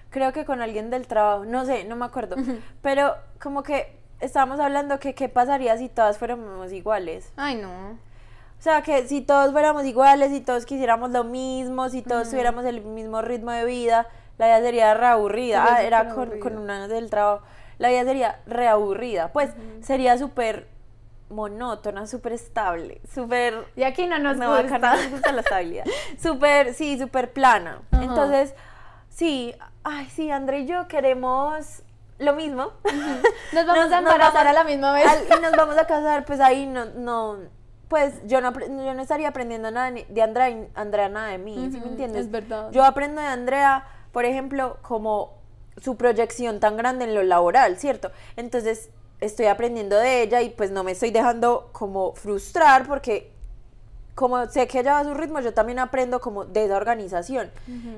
creo 0.09 0.33
que 0.33 0.45
con 0.45 0.61
alguien 0.61 0.89
del 0.89 1.07
trabajo, 1.07 1.45
no 1.45 1.65
sé, 1.65 1.83
no 1.85 1.95
me 1.95 2.05
acuerdo, 2.05 2.35
pero 2.81 3.15
como 3.41 3.63
que 3.63 3.97
estábamos 4.19 4.59
hablando 4.59 4.99
que 4.99 5.15
qué 5.15 5.29
pasaría 5.29 5.77
si 5.77 5.89
todas 5.89 6.17
fuéramos 6.17 6.71
iguales. 6.71 7.31
Ay, 7.37 7.55
no. 7.55 7.91
O 7.91 8.63
sea, 8.63 8.83
que 8.83 9.07
si 9.07 9.21
todos 9.21 9.51
fuéramos 9.51 9.85
iguales, 9.85 10.29
si 10.31 10.39
todos 10.41 10.67
quisiéramos 10.67 11.09
lo 11.09 11.23
mismo, 11.23 11.89
si 11.89 12.03
todos 12.03 12.29
tuviéramos 12.29 12.63
el 12.65 12.81
mismo 12.81 13.23
ritmo 13.23 13.49
de 13.49 13.65
vida, 13.65 14.07
la 14.37 14.45
vida 14.45 14.59
sería 14.61 14.93
reaburrida. 14.93 15.65
Ah, 15.67 15.81
era 15.81 16.09
con, 16.09 16.39
con 16.39 16.59
una 16.59 16.87
del 16.87 17.09
trabajo. 17.09 17.43
La 17.81 17.89
vida 17.89 18.03
sería 18.05 18.39
reaburrida. 18.45 19.29
Pues 19.33 19.49
sería 19.81 20.17
súper 20.17 20.67
monótona, 21.29 22.07
súper 22.07 22.33
estable, 22.33 23.01
súper... 23.13 23.65
Y 23.75 23.83
aquí 23.83 24.05
no 24.05 24.19
nos 24.19 24.37
No, 24.37 24.53
acá 24.53 24.63
gusta. 24.63 24.77
no 24.79 24.95
nos 25.01 25.11
gusta 25.11 25.31
la 25.31 25.41
estabilidad. 25.41 25.85
Súper, 26.21 26.73
sí, 26.73 26.99
súper 26.99 27.31
plana. 27.31 27.81
Entonces, 27.93 28.53
sí, 29.09 29.55
ay, 29.83 30.07
sí, 30.09 30.29
André 30.29 30.59
y 30.61 30.65
yo 30.67 30.87
queremos 30.87 31.83
lo 32.19 32.33
mismo. 32.35 32.71
Nos 33.53 33.65
vamos 33.65 33.85
Nos- 33.85 33.91
a 33.93 33.97
embarazar 33.99 34.45
vamos- 34.45 34.49
a 34.49 34.53
la 34.53 34.63
misma 34.63 34.93
vez. 34.93 35.07
al- 35.07 35.25
y 35.37 35.41
nos 35.41 35.51
vamos 35.53 35.77
a 35.77 35.87
casar, 35.87 36.25
pues 36.25 36.39
ahí 36.41 36.67
no, 36.67 36.85
no, 36.85 37.37
pues 37.87 38.13
yo 38.27 38.41
no, 38.41 38.51
yo 38.59 38.93
no 38.93 39.01
estaría 39.01 39.29
aprendiendo 39.29 39.71
nada 39.71 39.89
de 39.91 40.21
Andrea, 40.21 40.49
y 40.49 40.67
Andrea 40.75 41.09
nada 41.09 41.27
de 41.29 41.37
mí, 41.39 41.55
¿sí 41.71 41.79
me 41.79 41.87
entiendes? 41.87 42.25
es 42.25 42.31
verdad. 42.31 42.69
Yo 42.71 42.83
aprendo 42.83 43.21
de 43.21 43.27
Andrea, 43.27 43.85
por 44.11 44.25
ejemplo, 44.25 44.77
como 44.81 45.40
su 45.81 45.95
proyección 45.95 46.59
tan 46.59 46.77
grande 46.77 47.05
en 47.05 47.15
lo 47.15 47.23
laboral, 47.23 47.77
¿cierto? 47.77 48.11
Entonces 48.35 48.89
estoy 49.19 49.45
aprendiendo 49.45 49.97
de 49.97 50.23
ella 50.23 50.41
y 50.41 50.49
pues 50.49 50.71
no 50.71 50.83
me 50.83 50.91
estoy 50.91 51.11
dejando 51.11 51.69
como 51.71 52.13
frustrar 52.13 52.87
porque 52.87 53.31
como 54.15 54.47
sé 54.47 54.67
que 54.67 54.79
ella 54.79 54.93
va 54.93 54.99
a 54.99 55.03
su 55.03 55.13
ritmo, 55.13 55.39
yo 55.39 55.53
también 55.53 55.79
aprendo 55.79 56.19
como 56.19 56.45
de 56.45 56.65
esa 56.65 56.75
organización. 56.75 57.49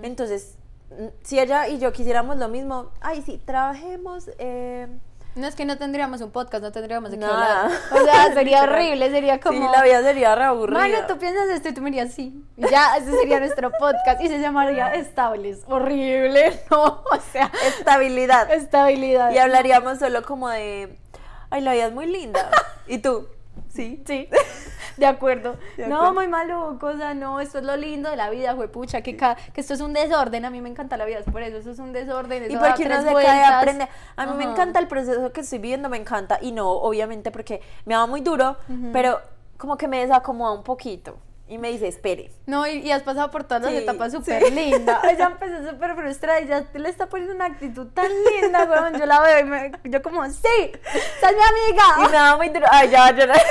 Entonces, 0.04 0.56
mm, 0.92 1.08
si 1.24 1.40
ella 1.40 1.68
y 1.68 1.80
yo 1.80 1.92
quisiéramos 1.92 2.38
lo 2.38 2.48
mismo, 2.50 2.92
ay, 3.02 3.22
sí, 3.26 3.42
trabajemos... 3.44 4.30
Eh, 4.38 4.88
No 5.36 5.48
es 5.48 5.56
que 5.56 5.66
no 5.66 5.78
tendríamos 5.78 6.22
un 6.22 6.30
podcast, 6.32 6.64
no 6.64 6.72
tendríamos 6.72 7.10
de 7.10 7.18
qué 7.18 7.26
hablar. 7.26 7.72
O 7.92 8.04
sea, 8.04 8.34
sería 8.34 8.64
horrible, 8.64 9.10
sería 9.10 9.40
como. 9.40 9.58
Sí, 9.58 9.68
la 9.76 9.84
vida 9.84 10.04
sería 10.04 10.36
re 10.36 10.44
aburrida. 10.44 10.80
Mano, 10.80 11.08
tú 11.08 11.18
piensas 11.18 11.50
esto 11.50 11.70
y 11.70 11.74
tú 11.74 11.82
me 11.82 11.90
dirías 11.90 12.14
sí. 12.14 12.44
Y 12.56 12.68
ya, 12.70 12.98
ese 12.98 13.12
sería 13.12 13.40
nuestro 13.40 13.72
podcast 13.72 14.22
y 14.22 14.28
se 14.28 14.40
llamaría 14.40 14.94
Estables. 14.94 15.62
Horrible, 15.68 16.62
no. 16.72 16.84
O 16.84 17.20
sea, 17.32 17.52
Estabilidad. 17.68 18.52
estabilidad. 18.52 19.32
Y 19.32 19.40
hablaríamos 19.40 19.98
solo 19.98 20.22
como 20.24 20.50
de, 20.50 21.00
ay, 21.50 21.62
la 21.62 21.74
vida 21.74 21.88
es 21.88 21.94
muy 21.94 22.06
linda. 22.06 22.52
¿Y 22.88 23.00
tú? 23.00 23.28
Sí. 23.70 24.04
Sí, 24.06 24.30
de 24.98 25.06
acuerdo. 25.06 25.58
De 25.78 25.88
no, 25.88 26.14
muy 26.14 26.28
maluco, 26.28 26.88
o 26.88 26.98
sea, 26.98 27.14
no, 27.14 27.40
esto 27.40 27.58
es 27.58 27.64
lo 27.64 27.76
lindo 27.76 28.10
de 28.10 28.16
la 28.16 28.30
vida, 28.30 28.56
pucha, 28.72 29.02
que, 29.02 29.16
ca- 29.18 29.36
que 29.54 29.62
esto 29.62 29.74
es 29.74 29.82
un 29.82 29.94
desorden, 29.94 30.46
a 30.46 30.50
mí 30.50 30.62
me 30.62 30.70
encanta 30.70 30.96
la 30.98 31.06
vida, 31.06 31.20
es 31.20 31.26
por 31.26 31.42
eso, 31.42 31.58
esto 31.58 31.72
es 31.72 31.80
un 31.80 31.92
desorden. 31.94 32.44
Y 32.44 32.46
eso 32.48 32.60
da 32.60 32.68
porque 32.70 32.86
uno 32.86 32.98
se 32.98 33.04
cae, 33.06 33.14
vueltas. 33.14 33.52
aprende. 33.54 33.88
A 34.16 34.26
mí 34.28 34.34
me 34.38 34.44
encanta 34.44 34.80
el 34.80 34.88
proceso 34.88 35.32
que 35.34 35.42
estoy 35.42 35.60
viviendo, 35.60 35.90
me 35.90 35.98
encanta. 35.98 36.38
Y 36.42 36.52
no, 36.52 36.70
obviamente, 36.70 37.32
porque 37.32 37.62
me 37.86 37.96
va 37.96 38.06
muy 38.06 38.22
duro, 38.22 38.58
pero 38.92 39.20
como 39.58 39.78
que 39.78 39.88
me 39.88 40.00
desacomoda 40.02 40.54
un 40.54 40.64
poquito. 40.64 41.18
Y 41.54 41.60
me 41.60 41.70
dice, 41.70 41.88
espere. 41.88 42.32
No, 42.48 42.66
y, 42.66 42.80
y 42.80 42.92
has 42.92 43.04
pasado 43.04 43.30
por 43.30 43.44
todas 43.44 43.62
las 43.62 43.72
Sí, 43.74 43.78
etapas 43.78 44.12
sí. 44.12 44.18
súper 44.18 44.52
linda. 44.52 45.00
Ella 45.08 45.26
empezó 45.28 45.70
súper 45.70 45.94
frustrada 45.96 46.42
y 46.42 46.48
ya 46.48 46.66
le 46.74 46.90
está 46.90 47.06
poniendo 47.06 47.36
una 47.36 47.46
actitud 47.46 47.86
tan 47.94 48.10
linda, 48.26 48.64
weón. 48.64 48.98
Yo 48.98 49.06
la 49.06 49.20
veo 49.20 49.40
y 49.40 49.44
me, 49.44 49.72
yo 49.84 50.02
como, 50.02 50.28
sí, 50.32 50.72
esa 51.20 51.30
es 51.30 51.36
mi 51.36 51.42
Y 51.42 51.44
amiga. 51.70 52.10
me 52.10 52.18
va 52.18 52.38
muy 52.38 52.50
duro. 52.50 52.66
Ay, 52.72 52.90
ya 52.90 53.02
va 53.02 53.06
a 53.06 53.12
llorar. 53.12 53.40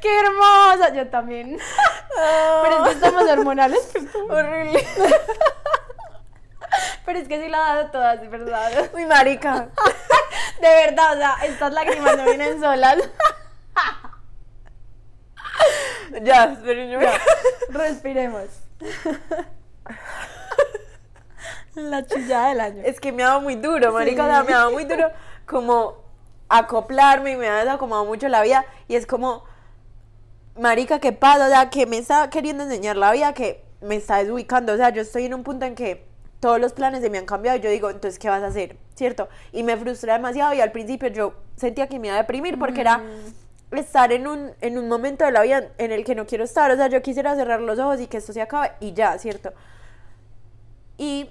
¡Qué 0.00 0.20
hermosa! 0.20 0.94
Yo 0.94 1.06
también. 1.08 1.58
Pero 2.62 2.76
es 2.78 2.84
que 2.88 2.94
estamos 2.94 3.24
hormonales. 3.28 3.90
Horrible. 4.30 4.86
Pero 7.04 7.18
es 7.18 7.28
que 7.28 7.42
sí 7.42 7.48
la 7.50 7.58
ha 7.58 7.74
dado 7.76 7.90
todas, 7.90 8.22
de 8.22 8.28
verdad. 8.28 8.88
Uy, 8.94 9.04
marica. 9.04 9.68
De 10.62 10.68
verdad, 10.68 11.12
o 11.12 11.16
sea, 11.18 11.36
estas 11.44 11.74
lágrimas 11.74 12.16
no 12.16 12.24
vienen 12.24 12.58
solas. 12.58 12.96
Ya, 16.22 16.44
esperen, 16.44 17.00
Respiremos. 17.70 18.46
La 21.74 22.06
chillada 22.06 22.50
del 22.50 22.60
año. 22.60 22.82
Es 22.84 23.00
que 23.00 23.10
me 23.10 23.24
ha 23.24 23.28
dado 23.28 23.40
muy 23.40 23.56
duro, 23.56 23.92
marica, 23.92 24.24
o 24.24 24.28
sea, 24.28 24.44
me 24.44 24.52
ha 24.52 24.58
dado 24.58 24.70
muy 24.70 24.84
duro 24.84 25.10
como 25.46 26.04
acoplarme 26.48 27.32
y 27.32 27.36
me 27.36 27.48
ha 27.48 27.64
desacomodado 27.64 28.06
mucho 28.06 28.28
la 28.28 28.42
vida 28.42 28.64
y 28.86 28.94
es 28.94 29.06
como, 29.06 29.42
marica, 30.58 31.00
¿qué 31.00 31.12
pasa? 31.12 31.46
O 31.46 31.48
sea, 31.48 31.70
que 31.70 31.86
me 31.86 31.98
está 31.98 32.30
queriendo 32.30 32.62
enseñar 32.62 32.96
la 32.96 33.10
vida 33.10 33.34
que 33.34 33.64
me 33.80 33.96
está 33.96 34.18
desubicando, 34.18 34.72
o 34.72 34.76
sea, 34.76 34.90
yo 34.90 35.02
estoy 35.02 35.24
en 35.24 35.34
un 35.34 35.42
punto 35.42 35.66
en 35.66 35.74
que 35.74 36.06
todos 36.38 36.60
los 36.60 36.72
planes 36.72 37.00
se 37.00 37.10
me 37.10 37.18
han 37.18 37.26
cambiado 37.26 37.58
y 37.58 37.60
yo 37.60 37.70
digo, 37.70 37.90
entonces, 37.90 38.18
¿qué 38.18 38.28
vas 38.28 38.42
a 38.42 38.48
hacer? 38.48 38.76
¿Cierto? 38.94 39.28
Y 39.50 39.62
me 39.62 39.76
frustra 39.76 40.14
demasiado 40.14 40.54
y 40.54 40.60
al 40.60 40.72
principio 40.72 41.08
yo 41.08 41.34
sentía 41.56 41.88
que 41.88 41.98
me 41.98 42.08
iba 42.08 42.16
a 42.16 42.20
deprimir 42.20 42.58
porque 42.58 42.82
era 42.82 43.02
estar 43.72 44.12
en 44.12 44.26
un, 44.26 44.52
en 44.60 44.78
un 44.78 44.88
momento 44.88 45.24
de 45.24 45.32
la 45.32 45.42
vida 45.42 45.68
en 45.78 45.92
el 45.92 46.04
que 46.04 46.14
no 46.14 46.26
quiero 46.26 46.44
estar, 46.44 46.70
o 46.70 46.76
sea, 46.76 46.88
yo 46.88 47.02
quisiera 47.02 47.34
cerrar 47.34 47.60
los 47.60 47.78
ojos 47.78 48.00
y 48.00 48.06
que 48.06 48.18
esto 48.18 48.32
se 48.32 48.40
acabe 48.40 48.72
y 48.80 48.92
ya, 48.92 49.18
¿cierto? 49.18 49.52
Y 50.96 51.28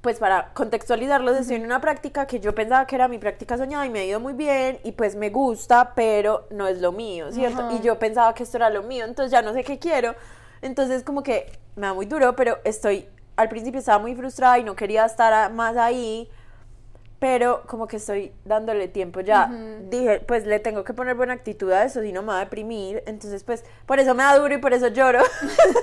pues 0.00 0.18
para 0.18 0.52
contextualizarlos, 0.54 1.36
estoy 1.36 1.56
en 1.56 1.64
una 1.64 1.80
práctica 1.80 2.26
que 2.26 2.40
yo 2.40 2.54
pensaba 2.54 2.86
que 2.86 2.94
era 2.94 3.08
mi 3.08 3.18
práctica 3.18 3.58
soñada 3.58 3.84
y 3.86 3.90
me 3.90 4.00
ha 4.00 4.04
ido 4.04 4.20
muy 4.20 4.32
bien 4.32 4.78
y 4.84 4.92
pues 4.92 5.16
me 5.16 5.30
gusta, 5.30 5.92
pero 5.94 6.46
no 6.50 6.68
es 6.68 6.80
lo 6.80 6.92
mío, 6.92 7.32
¿cierto? 7.32 7.62
Ajá. 7.62 7.72
Y 7.72 7.80
yo 7.80 7.98
pensaba 7.98 8.32
que 8.34 8.44
esto 8.44 8.58
era 8.58 8.70
lo 8.70 8.82
mío, 8.82 9.04
entonces 9.04 9.32
ya 9.32 9.42
no 9.42 9.52
sé 9.52 9.64
qué 9.64 9.78
quiero. 9.78 10.14
Entonces 10.62 11.02
como 11.02 11.22
que 11.22 11.52
me 11.76 11.86
da 11.86 11.94
muy 11.94 12.06
duro, 12.06 12.36
pero 12.36 12.58
estoy, 12.64 13.08
al 13.36 13.48
principio 13.48 13.80
estaba 13.80 13.98
muy 13.98 14.14
frustrada 14.14 14.58
y 14.58 14.64
no 14.64 14.76
quería 14.76 15.04
estar 15.04 15.52
más 15.52 15.76
ahí, 15.76 16.30
pero 17.18 17.62
como 17.66 17.88
que 17.88 17.96
estoy 17.96 18.32
dándole 18.44 18.86
tiempo 18.86 19.20
ya. 19.20 19.50
Dije, 19.88 20.20
pues 20.20 20.46
le 20.46 20.60
tengo 20.60 20.84
que 20.84 20.94
poner 20.94 21.16
buena 21.16 21.32
actitud 21.32 21.70
a 21.72 21.84
eso, 21.84 22.00
si 22.00 22.12
no 22.12 22.22
me 22.22 22.28
va 22.28 22.36
a 22.36 22.44
deprimir. 22.44 23.02
Entonces 23.06 23.42
pues 23.42 23.64
por 23.86 23.98
eso 23.98 24.14
me 24.14 24.22
da 24.22 24.38
duro 24.38 24.54
y 24.54 24.58
por 24.58 24.72
eso 24.72 24.88
lloro. 24.88 25.20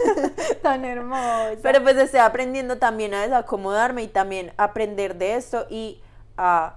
Tan 0.62 0.86
hermosa. 0.86 1.58
Pero 1.62 1.84
pues 1.84 1.98
estoy 1.98 2.22
aprendiendo 2.22 2.78
también 2.78 3.14
a 3.14 3.24
desacomodarme 3.24 4.04
y 4.04 4.08
también 4.08 4.54
aprender 4.58 5.16
de 5.16 5.36
esto 5.36 5.68
y 5.70 6.02
a 6.38 6.76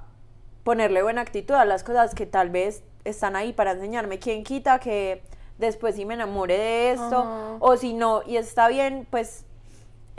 ponerle 0.64 1.03
buena 1.03 1.21
actitud 1.21 1.55
a 1.55 1.64
las 1.64 1.85
cosas 1.85 2.14
que 2.14 2.27
tal 2.27 2.51
vez 2.51 2.83
están 3.05 3.37
ahí 3.37 3.53
para 3.53 3.73
enseñarme. 3.73 4.18
¿Quién 4.18 4.42
quita 4.42 4.81
que 4.81 5.23
después 5.59 5.94
sí 5.94 6.05
me 6.05 6.14
enamore 6.14 6.59
de 6.59 6.92
esto? 6.92 7.59
O 7.61 7.77
si 7.77 7.94
no, 7.94 8.23
y 8.27 8.37
está 8.37 8.68
bien, 8.68 9.07
pues 9.09 9.44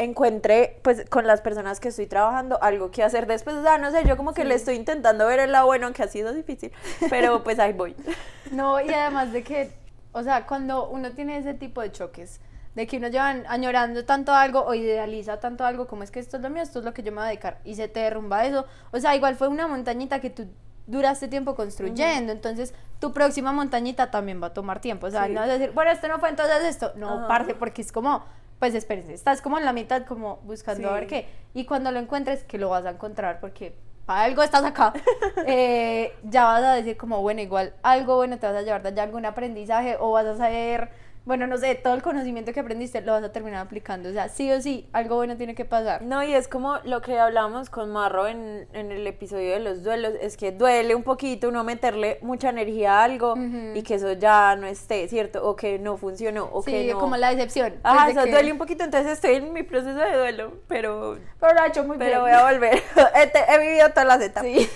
encuentre 0.03 0.79
pues 0.81 1.05
con 1.09 1.27
las 1.27 1.41
personas 1.41 1.79
que 1.79 1.89
estoy 1.89 2.07
trabajando 2.07 2.61
algo 2.63 2.89
que 2.89 3.03
hacer 3.03 3.27
después. 3.27 3.55
O 3.57 3.61
sea, 3.63 3.77
no 3.77 3.91
sé, 3.91 4.03
yo 4.05 4.17
como 4.17 4.33
que 4.33 4.45
le 4.45 4.55
estoy 4.55 4.75
intentando 4.75 5.27
ver 5.27 5.39
el 5.39 5.51
lado 5.51 5.65
bueno, 5.67 5.85
aunque 5.87 6.03
ha 6.03 6.07
sido 6.07 6.33
difícil, 6.33 6.71
pero 7.09 7.43
pues 7.43 7.59
ahí 7.59 7.73
voy. 7.73 7.95
No, 8.51 8.81
y 8.81 8.91
además 8.91 9.31
de 9.31 9.43
que, 9.43 9.71
o 10.11 10.23
sea, 10.23 10.47
cuando 10.47 10.89
uno 10.89 11.11
tiene 11.11 11.37
ese 11.37 11.53
tipo 11.53 11.81
de 11.81 11.91
choques, 11.91 12.39
de 12.73 12.87
que 12.87 12.97
uno 12.97 13.07
lleva 13.09 13.27
añorando 13.47 14.05
tanto 14.05 14.33
algo 14.33 14.63
o 14.65 14.73
idealiza 14.73 15.39
tanto 15.39 15.65
algo 15.65 15.85
como 15.85 16.01
es 16.03 16.09
que 16.09 16.19
esto 16.19 16.37
es 16.37 16.43
lo 16.43 16.49
mío, 16.49 16.63
esto 16.63 16.79
es 16.79 16.85
lo 16.85 16.93
que 16.93 17.03
yo 17.03 17.11
me 17.11 17.17
voy 17.17 17.25
a 17.25 17.27
dedicar, 17.27 17.59
y 17.63 17.75
se 17.75 17.87
te 17.87 17.99
derrumba 17.99 18.45
eso, 18.45 18.65
o 18.91 18.99
sea, 18.99 19.15
igual 19.15 19.35
fue 19.35 19.47
una 19.49 19.67
montañita 19.67 20.19
que 20.19 20.29
tú 20.31 20.47
duraste 20.87 21.27
tiempo 21.27 21.53
construyendo, 21.55 22.31
entonces 22.31 22.73
tu 22.99 23.13
próxima 23.13 23.51
montañita 23.51 24.09
también 24.09 24.41
va 24.41 24.47
a 24.47 24.53
tomar 24.53 24.79
tiempo, 24.81 25.05
o 25.07 25.11
sea, 25.11 25.27
Sí. 25.27 25.33
no 25.33 25.43
es 25.43 25.49
decir, 25.49 25.71
bueno, 25.75 25.91
esto 25.91 26.07
no 26.07 26.17
fue 26.19 26.29
entonces 26.29 26.63
esto, 26.63 26.93
no, 26.95 27.19
Ajá. 27.19 27.27
parte, 27.27 27.53
porque 27.53 27.83
es 27.83 27.91
como, 27.91 28.23
pues 28.59 28.75
espérense, 28.75 29.13
estás 29.13 29.41
como 29.41 29.57
en 29.57 29.65
la 29.65 29.73
mitad, 29.73 30.05
como 30.05 30.37
buscando 30.43 30.89
a 30.89 30.93
ver 30.93 31.07
qué, 31.07 31.27
y 31.53 31.65
cuando 31.65 31.91
lo 31.91 31.99
encuentres, 31.99 32.43
que 32.43 32.57
lo 32.57 32.69
vas 32.69 32.85
a 32.85 32.91
encontrar, 32.91 33.39
porque 33.39 33.73
para 34.05 34.23
algo 34.23 34.43
estás 34.43 34.63
acá, 34.63 34.93
eh, 35.47 36.13
ya 36.23 36.43
vas 36.43 36.63
a 36.63 36.73
decir 36.73 36.97
como, 36.97 37.21
bueno, 37.21 37.41
igual 37.41 37.73
algo 37.83 38.17
bueno 38.17 38.37
te 38.37 38.47
vas 38.47 38.55
a 38.55 38.61
llevar 38.61 38.83
de 38.83 38.89
allá, 38.89 39.03
algún 39.03 39.25
aprendizaje, 39.25 39.95
o 39.99 40.11
vas 40.11 40.25
a 40.25 40.35
saber, 40.35 40.89
bueno, 41.29 41.45
no 41.45 41.59
sé, 41.59 41.75
todo 41.75 41.93
el 41.93 42.01
conocimiento 42.01 42.53
que 42.53 42.59
aprendiste 42.59 43.01
lo 43.01 43.11
vas 43.11 43.23
a 43.23 43.31
terminar 43.31 43.63
aplicando, 43.63 44.09
o 44.09 44.11
sea, 44.11 44.29
sí 44.29 44.51
o 44.51 44.59
sí, 44.63 44.89
algo 44.93 45.15
bueno 45.17 45.37
tiene 45.37 45.53
que 45.53 45.63
pasar. 45.63 46.01
No, 46.01 46.23
y 46.23 46.33
es 46.33 46.47
como 46.47 46.77
lo 46.85 47.01
que 47.03 47.19
hablábamos 47.19 47.69
con 47.69 47.91
Marro 47.91 48.25
en, 48.25 48.67
en 48.73 48.91
el 48.91 49.05
episodio 49.05 49.51
de 49.53 49.59
los 49.59 49.83
duelos, 49.83 50.13
es 50.21 50.37
que 50.37 50.51
duele 50.51 50.95
un 50.95 51.03
poquito 51.03 51.49
uno 51.49 51.63
meterle 51.63 52.17
mucha 52.23 52.49
energía 52.49 52.99
a 52.99 53.03
algo 53.03 53.35
y 53.75 53.83
que 53.83 53.93
eso 53.93 54.13
ya 54.13 54.55
no 54.55 54.65
esté, 54.65 55.07
¿cierto? 55.07 55.47
O 55.47 55.55
que 55.55 55.77
no 55.77 55.97
funcionó, 55.97 56.49
o 56.51 56.63
sí, 56.63 56.71
que 56.71 56.93
no... 56.93 56.99
como 56.99 57.15
la 57.15 57.29
decepción. 57.29 57.73
pues, 57.73 57.81
Ajá, 57.83 58.07
de 58.07 58.11
eso 58.13 58.23
que- 58.23 58.31
duele 58.31 58.51
un 58.51 58.57
poquito, 58.57 58.83
entonces 58.83 59.11
estoy 59.11 59.35
en 59.35 59.53
mi 59.53 59.61
proceso 59.61 59.99
de 59.99 60.17
duelo, 60.17 60.53
pero, 60.67 61.19
Pero 61.39 61.53
lo 61.53 61.61
ha 61.61 61.67
hecho 61.67 61.83
muy 61.83 61.99
pero 61.99 62.21
voy 62.21 62.31
bien. 62.31 62.39
a 62.41 62.51
volver. 62.51 62.73
he, 63.15 63.53
he 63.53 63.59
vivido 63.59 63.87
todas 63.89 64.07
las 64.07 64.21
etapas. 64.21 64.49
Sí. 64.49 64.67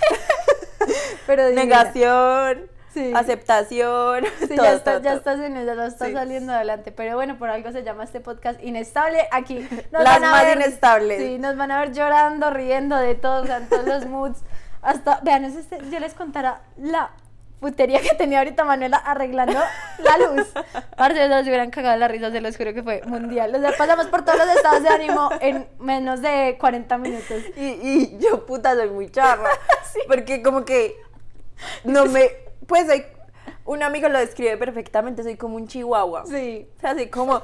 pero 1.25 1.47
divina. 1.47 1.63
Negación, 1.63 2.69
Sí. 2.93 3.11
aceptación, 3.15 4.23
Sí, 4.39 4.47
todo, 4.55 4.63
ya, 4.65 4.73
estás, 4.73 4.83
todo, 4.83 5.03
ya 5.03 5.09
todo. 5.11 5.17
estás 5.19 5.39
en 5.39 5.57
eso, 5.57 5.73
ya 5.75 5.85
estás 5.85 6.07
Sí. 6.09 6.13
saliendo 6.13 6.53
adelante. 6.53 6.91
Pero 6.91 7.15
bueno, 7.15 7.37
por 7.37 7.49
algo 7.49 7.71
se 7.71 7.83
llama 7.83 8.03
este 8.03 8.19
podcast 8.19 8.61
Inestable. 8.63 9.27
Aquí 9.31 9.59
nos 9.91 10.03
Las 10.03 10.03
van 10.03 10.23
a 10.25 10.31
más 10.31 10.43
ver, 10.45 10.57
inestables. 10.57 11.19
Sí, 11.21 11.39
nos 11.39 11.57
van 11.57 11.71
a 11.71 11.79
ver 11.79 11.93
llorando, 11.93 12.49
riendo 12.51 12.95
de 12.97 13.15
todo, 13.15 13.43
o 13.43 13.45
sea, 13.45 13.57
en 13.57 13.67
todos 13.69 13.85
los 13.85 14.05
moods. 14.05 14.39
Hasta, 14.81 15.19
vean, 15.23 15.45
es 15.45 15.55
este- 15.55 15.79
yo 15.89 15.99
les 15.99 16.13
contara 16.13 16.61
la 16.77 17.11
putería 17.61 18.01
que 18.01 18.13
tenía 18.15 18.39
ahorita 18.39 18.65
Manuela 18.65 18.97
arreglando 18.97 19.57
la 19.99 20.17
luz. 20.27 20.47
Parce, 20.97 21.29
no 21.29 21.37
se 21.41 21.47
hubieran 21.49 21.71
cagado 21.71 21.95
la 21.97 22.09
risa, 22.09 22.29
se 22.29 22.41
los 22.41 22.57
juro 22.57 22.73
que 22.73 22.83
fue 22.83 23.01
mundial. 23.05 23.55
O 23.55 23.59
sea, 23.61 23.71
pasamos 23.77 24.07
por 24.07 24.25
todos 24.25 24.37
los 24.39 24.49
estados 24.57 24.83
de 24.83 24.89
ánimo 24.89 25.29
en 25.39 25.69
menos 25.79 26.21
de 26.21 26.57
40 26.59 26.97
minutos. 26.97 27.41
Y, 27.55 27.63
y 27.81 28.17
yo, 28.19 28.45
puta, 28.45 28.75
soy 28.75 28.89
muy 28.89 29.09
charra. 29.09 29.49
Porque 30.09 30.43
como 30.43 30.65
que 30.65 30.93
no 31.85 32.05
me. 32.05 32.29
Pues 32.73 32.87
soy. 32.87 33.05
un 33.65 33.83
amigo 33.83 34.09
lo 34.09 34.17
describe 34.17 34.57
perfectamente, 34.57 35.21
soy 35.21 35.37
como 35.37 35.57
un 35.57 35.67
chihuahua. 35.67 36.25
Sí. 36.25 36.67
O 36.75 36.81
sea, 36.81 36.89
así 36.89 37.07
como 37.07 37.39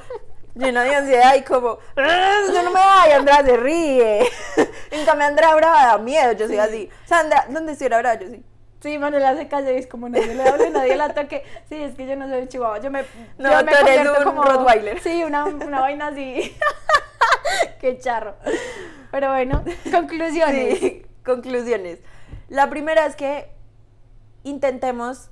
lleno 0.56 0.82
de 0.82 0.96
ansiedad 0.96 1.36
y 1.36 1.44
como, 1.44 1.78
"Ah, 1.96 2.40
yo 2.52 2.64
no 2.64 2.72
me 2.72 2.80
voy, 2.80 3.12
Andrea 3.16 3.46
se 3.46 3.56
ríe. 3.56 4.22
en 4.92 5.06
cambio, 5.06 5.28
Andrea 5.28 5.54
brava 5.54 5.86
da 5.86 5.98
miedo, 6.00 6.32
yo 6.32 6.48
soy 6.48 6.58
así. 6.58 6.90
O 7.06 7.08
sea, 7.08 7.20
Andrea, 7.20 7.46
¿dónde 7.48 7.74
estuviera 7.74 8.00
brava? 8.00 8.20
Yo 8.20 8.28
sí. 8.28 8.44
Sí, 8.82 8.98
Manuela 8.98 9.36
se 9.38 9.48
calla 9.48 9.72
y 9.72 9.76
es 9.78 9.86
como 9.86 10.10
nadie 10.10 10.34
le 10.34 10.42
hable, 10.50 10.72
nadie 10.72 10.96
la 10.96 11.14
toque. 11.14 11.44
Sí, 11.70 11.76
es 11.76 11.94
que 11.94 12.08
yo 12.08 12.16
no 12.16 12.28
soy 12.28 12.48
chihuahua. 12.48 12.80
Yo 12.80 12.90
me. 12.90 13.04
No, 13.38 13.52
yo 13.52 13.64
me 13.64 13.72
convierto 13.72 14.32
un 14.32 14.44
Rottweiler. 14.44 15.00
Sí, 15.02 15.24
una, 15.24 15.46
una 15.46 15.80
vaina 15.80 16.08
así. 16.08 16.58
Qué 17.82 18.00
charro. 18.00 18.34
Pero 19.12 19.30
bueno, 19.30 19.64
conclusiones. 19.92 20.80
Sí, 20.80 21.06
conclusiones. 21.24 22.00
La 22.48 22.68
primera 22.72 23.06
es 23.06 23.16
que 23.16 23.59
intentemos 24.44 25.30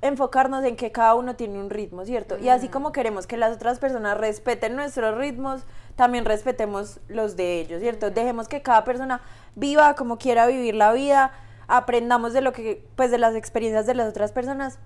enfocarnos 0.00 0.64
en 0.64 0.76
que 0.76 0.92
cada 0.92 1.14
uno 1.14 1.34
tiene 1.34 1.58
un 1.58 1.70
ritmo, 1.70 2.04
¿cierto? 2.04 2.38
Y 2.38 2.48
así 2.50 2.68
como 2.68 2.92
queremos 2.92 3.26
que 3.26 3.36
las 3.36 3.56
otras 3.56 3.78
personas 3.80 4.16
respeten 4.16 4.76
nuestros 4.76 5.16
ritmos, 5.18 5.62
también 5.96 6.24
respetemos 6.24 7.00
los 7.08 7.34
de 7.36 7.60
ellos, 7.60 7.80
¿cierto? 7.80 8.10
Dejemos 8.10 8.46
que 8.46 8.62
cada 8.62 8.84
persona 8.84 9.20
viva 9.56 9.94
como 9.94 10.16
quiera 10.18 10.46
vivir 10.46 10.76
la 10.76 10.92
vida, 10.92 11.32
aprendamos 11.66 12.32
de 12.32 12.40
lo 12.42 12.52
que, 12.52 12.84
pues 12.94 13.10
de 13.10 13.18
las 13.18 13.34
experiencias 13.34 13.86
de 13.86 13.94
las 13.94 14.08
otras 14.08 14.30
personas 14.30 14.78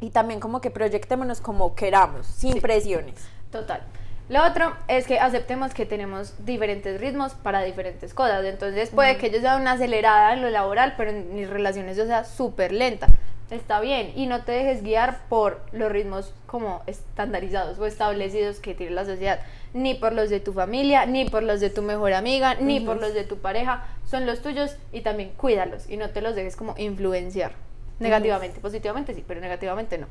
y 0.00 0.10
también 0.10 0.40
como 0.40 0.60
que 0.60 0.70
proyectémonos 0.72 1.40
como 1.40 1.74
queramos, 1.76 2.26
sin 2.26 2.54
Sí. 2.54 2.60
presiones. 2.60 3.14
Total. 3.52 3.82
Lo 4.30 4.46
otro 4.46 4.72
es 4.86 5.08
que 5.08 5.18
aceptemos 5.18 5.74
que 5.74 5.86
tenemos 5.86 6.34
diferentes 6.46 7.00
ritmos 7.00 7.34
para 7.34 7.62
diferentes 7.62 8.14
cosas. 8.14 8.44
Entonces 8.44 8.90
puede 8.90 9.16
que 9.16 9.28
yo 9.28 9.40
sea 9.40 9.56
una 9.56 9.72
acelerada 9.72 10.34
en 10.34 10.40
lo 10.40 10.50
laboral, 10.50 10.94
pero 10.96 11.10
en 11.10 11.34
mis 11.34 11.50
relaciones 11.50 11.96
yo 11.96 12.06
sea 12.06 12.22
súper 12.22 12.70
lenta. 12.70 13.08
Está 13.50 13.80
bien. 13.80 14.12
Y 14.14 14.26
no 14.26 14.44
te 14.44 14.52
dejes 14.52 14.84
guiar 14.84 15.18
por 15.28 15.60
los 15.72 15.90
ritmos 15.90 16.32
como 16.46 16.80
estandarizados 16.86 17.80
o 17.80 17.86
establecidos 17.86 18.60
que 18.60 18.72
tiene 18.72 18.92
la 18.92 19.04
sociedad. 19.04 19.40
Ni 19.74 19.94
por 19.94 20.12
los 20.12 20.30
de 20.30 20.38
tu 20.38 20.52
familia, 20.52 21.06
ni 21.06 21.28
por 21.28 21.42
los 21.42 21.58
de 21.58 21.70
tu 21.70 21.82
mejor 21.82 22.12
amiga, 22.12 22.54
ni 22.54 22.78
por 22.78 23.00
los 23.00 23.14
de 23.14 23.24
tu 23.24 23.38
pareja. 23.38 23.84
Son 24.08 24.26
los 24.26 24.42
tuyos 24.42 24.76
y 24.92 25.00
también 25.00 25.30
cuídalos 25.30 25.90
y 25.90 25.96
no 25.96 26.10
te 26.10 26.22
los 26.22 26.36
dejes 26.36 26.54
como 26.54 26.76
influenciar. 26.78 27.50
Negativamente, 27.98 28.60
positivamente 28.60 29.12
sí, 29.12 29.24
pero 29.26 29.40
negativamente 29.40 29.98
no. 29.98 30.06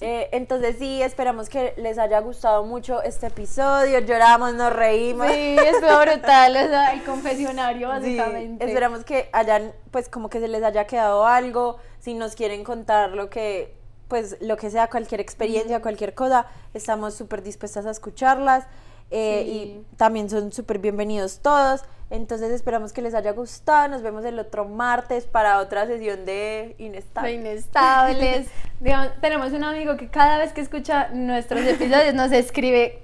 Eh, 0.00 0.28
entonces 0.32 0.76
sí, 0.78 1.02
esperamos 1.02 1.48
que 1.48 1.74
les 1.76 1.98
haya 1.98 2.20
gustado 2.20 2.62
mucho 2.64 3.02
este 3.02 3.26
episodio, 3.26 3.98
lloramos, 3.98 4.54
nos 4.54 4.72
reímos. 4.72 5.26
Sí, 5.26 5.56
estuvo 5.58 6.00
brutal, 6.02 6.52
o 6.56 6.68
sea, 6.68 6.92
el 6.92 7.02
confesionario 7.02 7.88
Sí, 8.00 8.16
básicamente. 8.16 8.64
esperamos 8.64 9.04
que 9.04 9.28
hayan, 9.32 9.72
pues 9.90 10.08
como 10.08 10.28
que 10.30 10.38
se 10.38 10.46
les 10.48 10.62
haya 10.62 10.86
quedado 10.86 11.26
algo, 11.26 11.78
si 11.98 12.14
nos 12.14 12.36
quieren 12.36 12.62
contar 12.62 13.10
lo 13.10 13.28
que, 13.28 13.76
pues 14.06 14.36
lo 14.40 14.56
que 14.56 14.70
sea, 14.70 14.88
cualquier 14.88 15.20
experiencia, 15.20 15.82
cualquier 15.82 16.14
cosa, 16.14 16.46
estamos 16.74 17.14
súper 17.14 17.42
dispuestas 17.42 17.84
a 17.86 17.90
escucharlas 17.90 18.66
eh, 19.10 19.42
Sí. 19.44 19.50
y 19.52 19.96
también 19.96 20.30
son 20.30 20.52
súper 20.52 20.78
bienvenidos 20.78 21.40
todos, 21.40 21.82
entonces 22.10 22.50
esperamos 22.50 22.92
que 22.92 23.02
les 23.02 23.14
haya 23.14 23.32
gustado, 23.32 23.88
nos 23.88 24.02
vemos 24.02 24.24
el 24.24 24.38
otro 24.38 24.64
martes 24.64 25.26
para 25.26 25.58
otra 25.58 25.86
sesión 25.86 26.24
de 26.24 26.28
de 26.28 26.74
Inestable. 26.78 27.32
inestables. 27.32 28.48
Digamos, 28.80 29.10
tenemos 29.20 29.52
un 29.52 29.64
amigo 29.64 29.96
que 29.96 30.08
cada 30.08 30.38
vez 30.38 30.52
que 30.52 30.60
escucha 30.60 31.08
nuestros 31.08 31.60
episodios 31.62 32.14
nos 32.14 32.32
escribe 32.32 33.02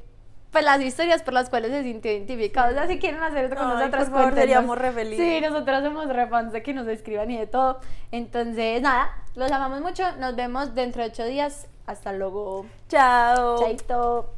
pues 0.51 0.65
las 0.65 0.81
historias 0.81 1.21
por 1.23 1.35
las 1.35 1.51
cuales 1.51 1.73
se 1.73 1.83
sintió 1.83 2.13
identificado. 2.13 2.71
O 2.71 2.75
sea, 2.75 2.87
si 2.87 2.99
quieren 3.01 3.21
hacer 3.23 3.47
esto 3.47 3.57
con 3.57 3.67
Ay, 3.71 3.77
nosotros, 3.77 4.05
por 4.09 4.19
favor, 4.21 4.35
seríamos 4.35 4.79
re 4.79 4.93
felices. 4.93 5.27
Sí, 5.27 5.41
nosotros 5.41 5.83
somos 5.83 6.07
re 6.07 6.29
fans 6.29 6.53
de 6.53 6.63
que 6.63 6.73
nos 6.73 6.87
escriban 6.87 7.29
y 7.33 7.39
de 7.39 7.49
todo. 7.49 7.81
Entonces, 8.13 8.81
nada, 8.81 9.11
los 9.35 9.51
amamos 9.51 9.81
mucho. 9.81 10.05
Nos 10.19 10.37
vemos 10.37 10.75
dentro 10.77 11.03
de 11.03 11.09
ocho 11.09 11.25
días. 11.25 11.67
Hasta 11.87 12.13
luego. 12.13 12.67
Chao. 12.89 13.59
Chaito. 13.59 14.31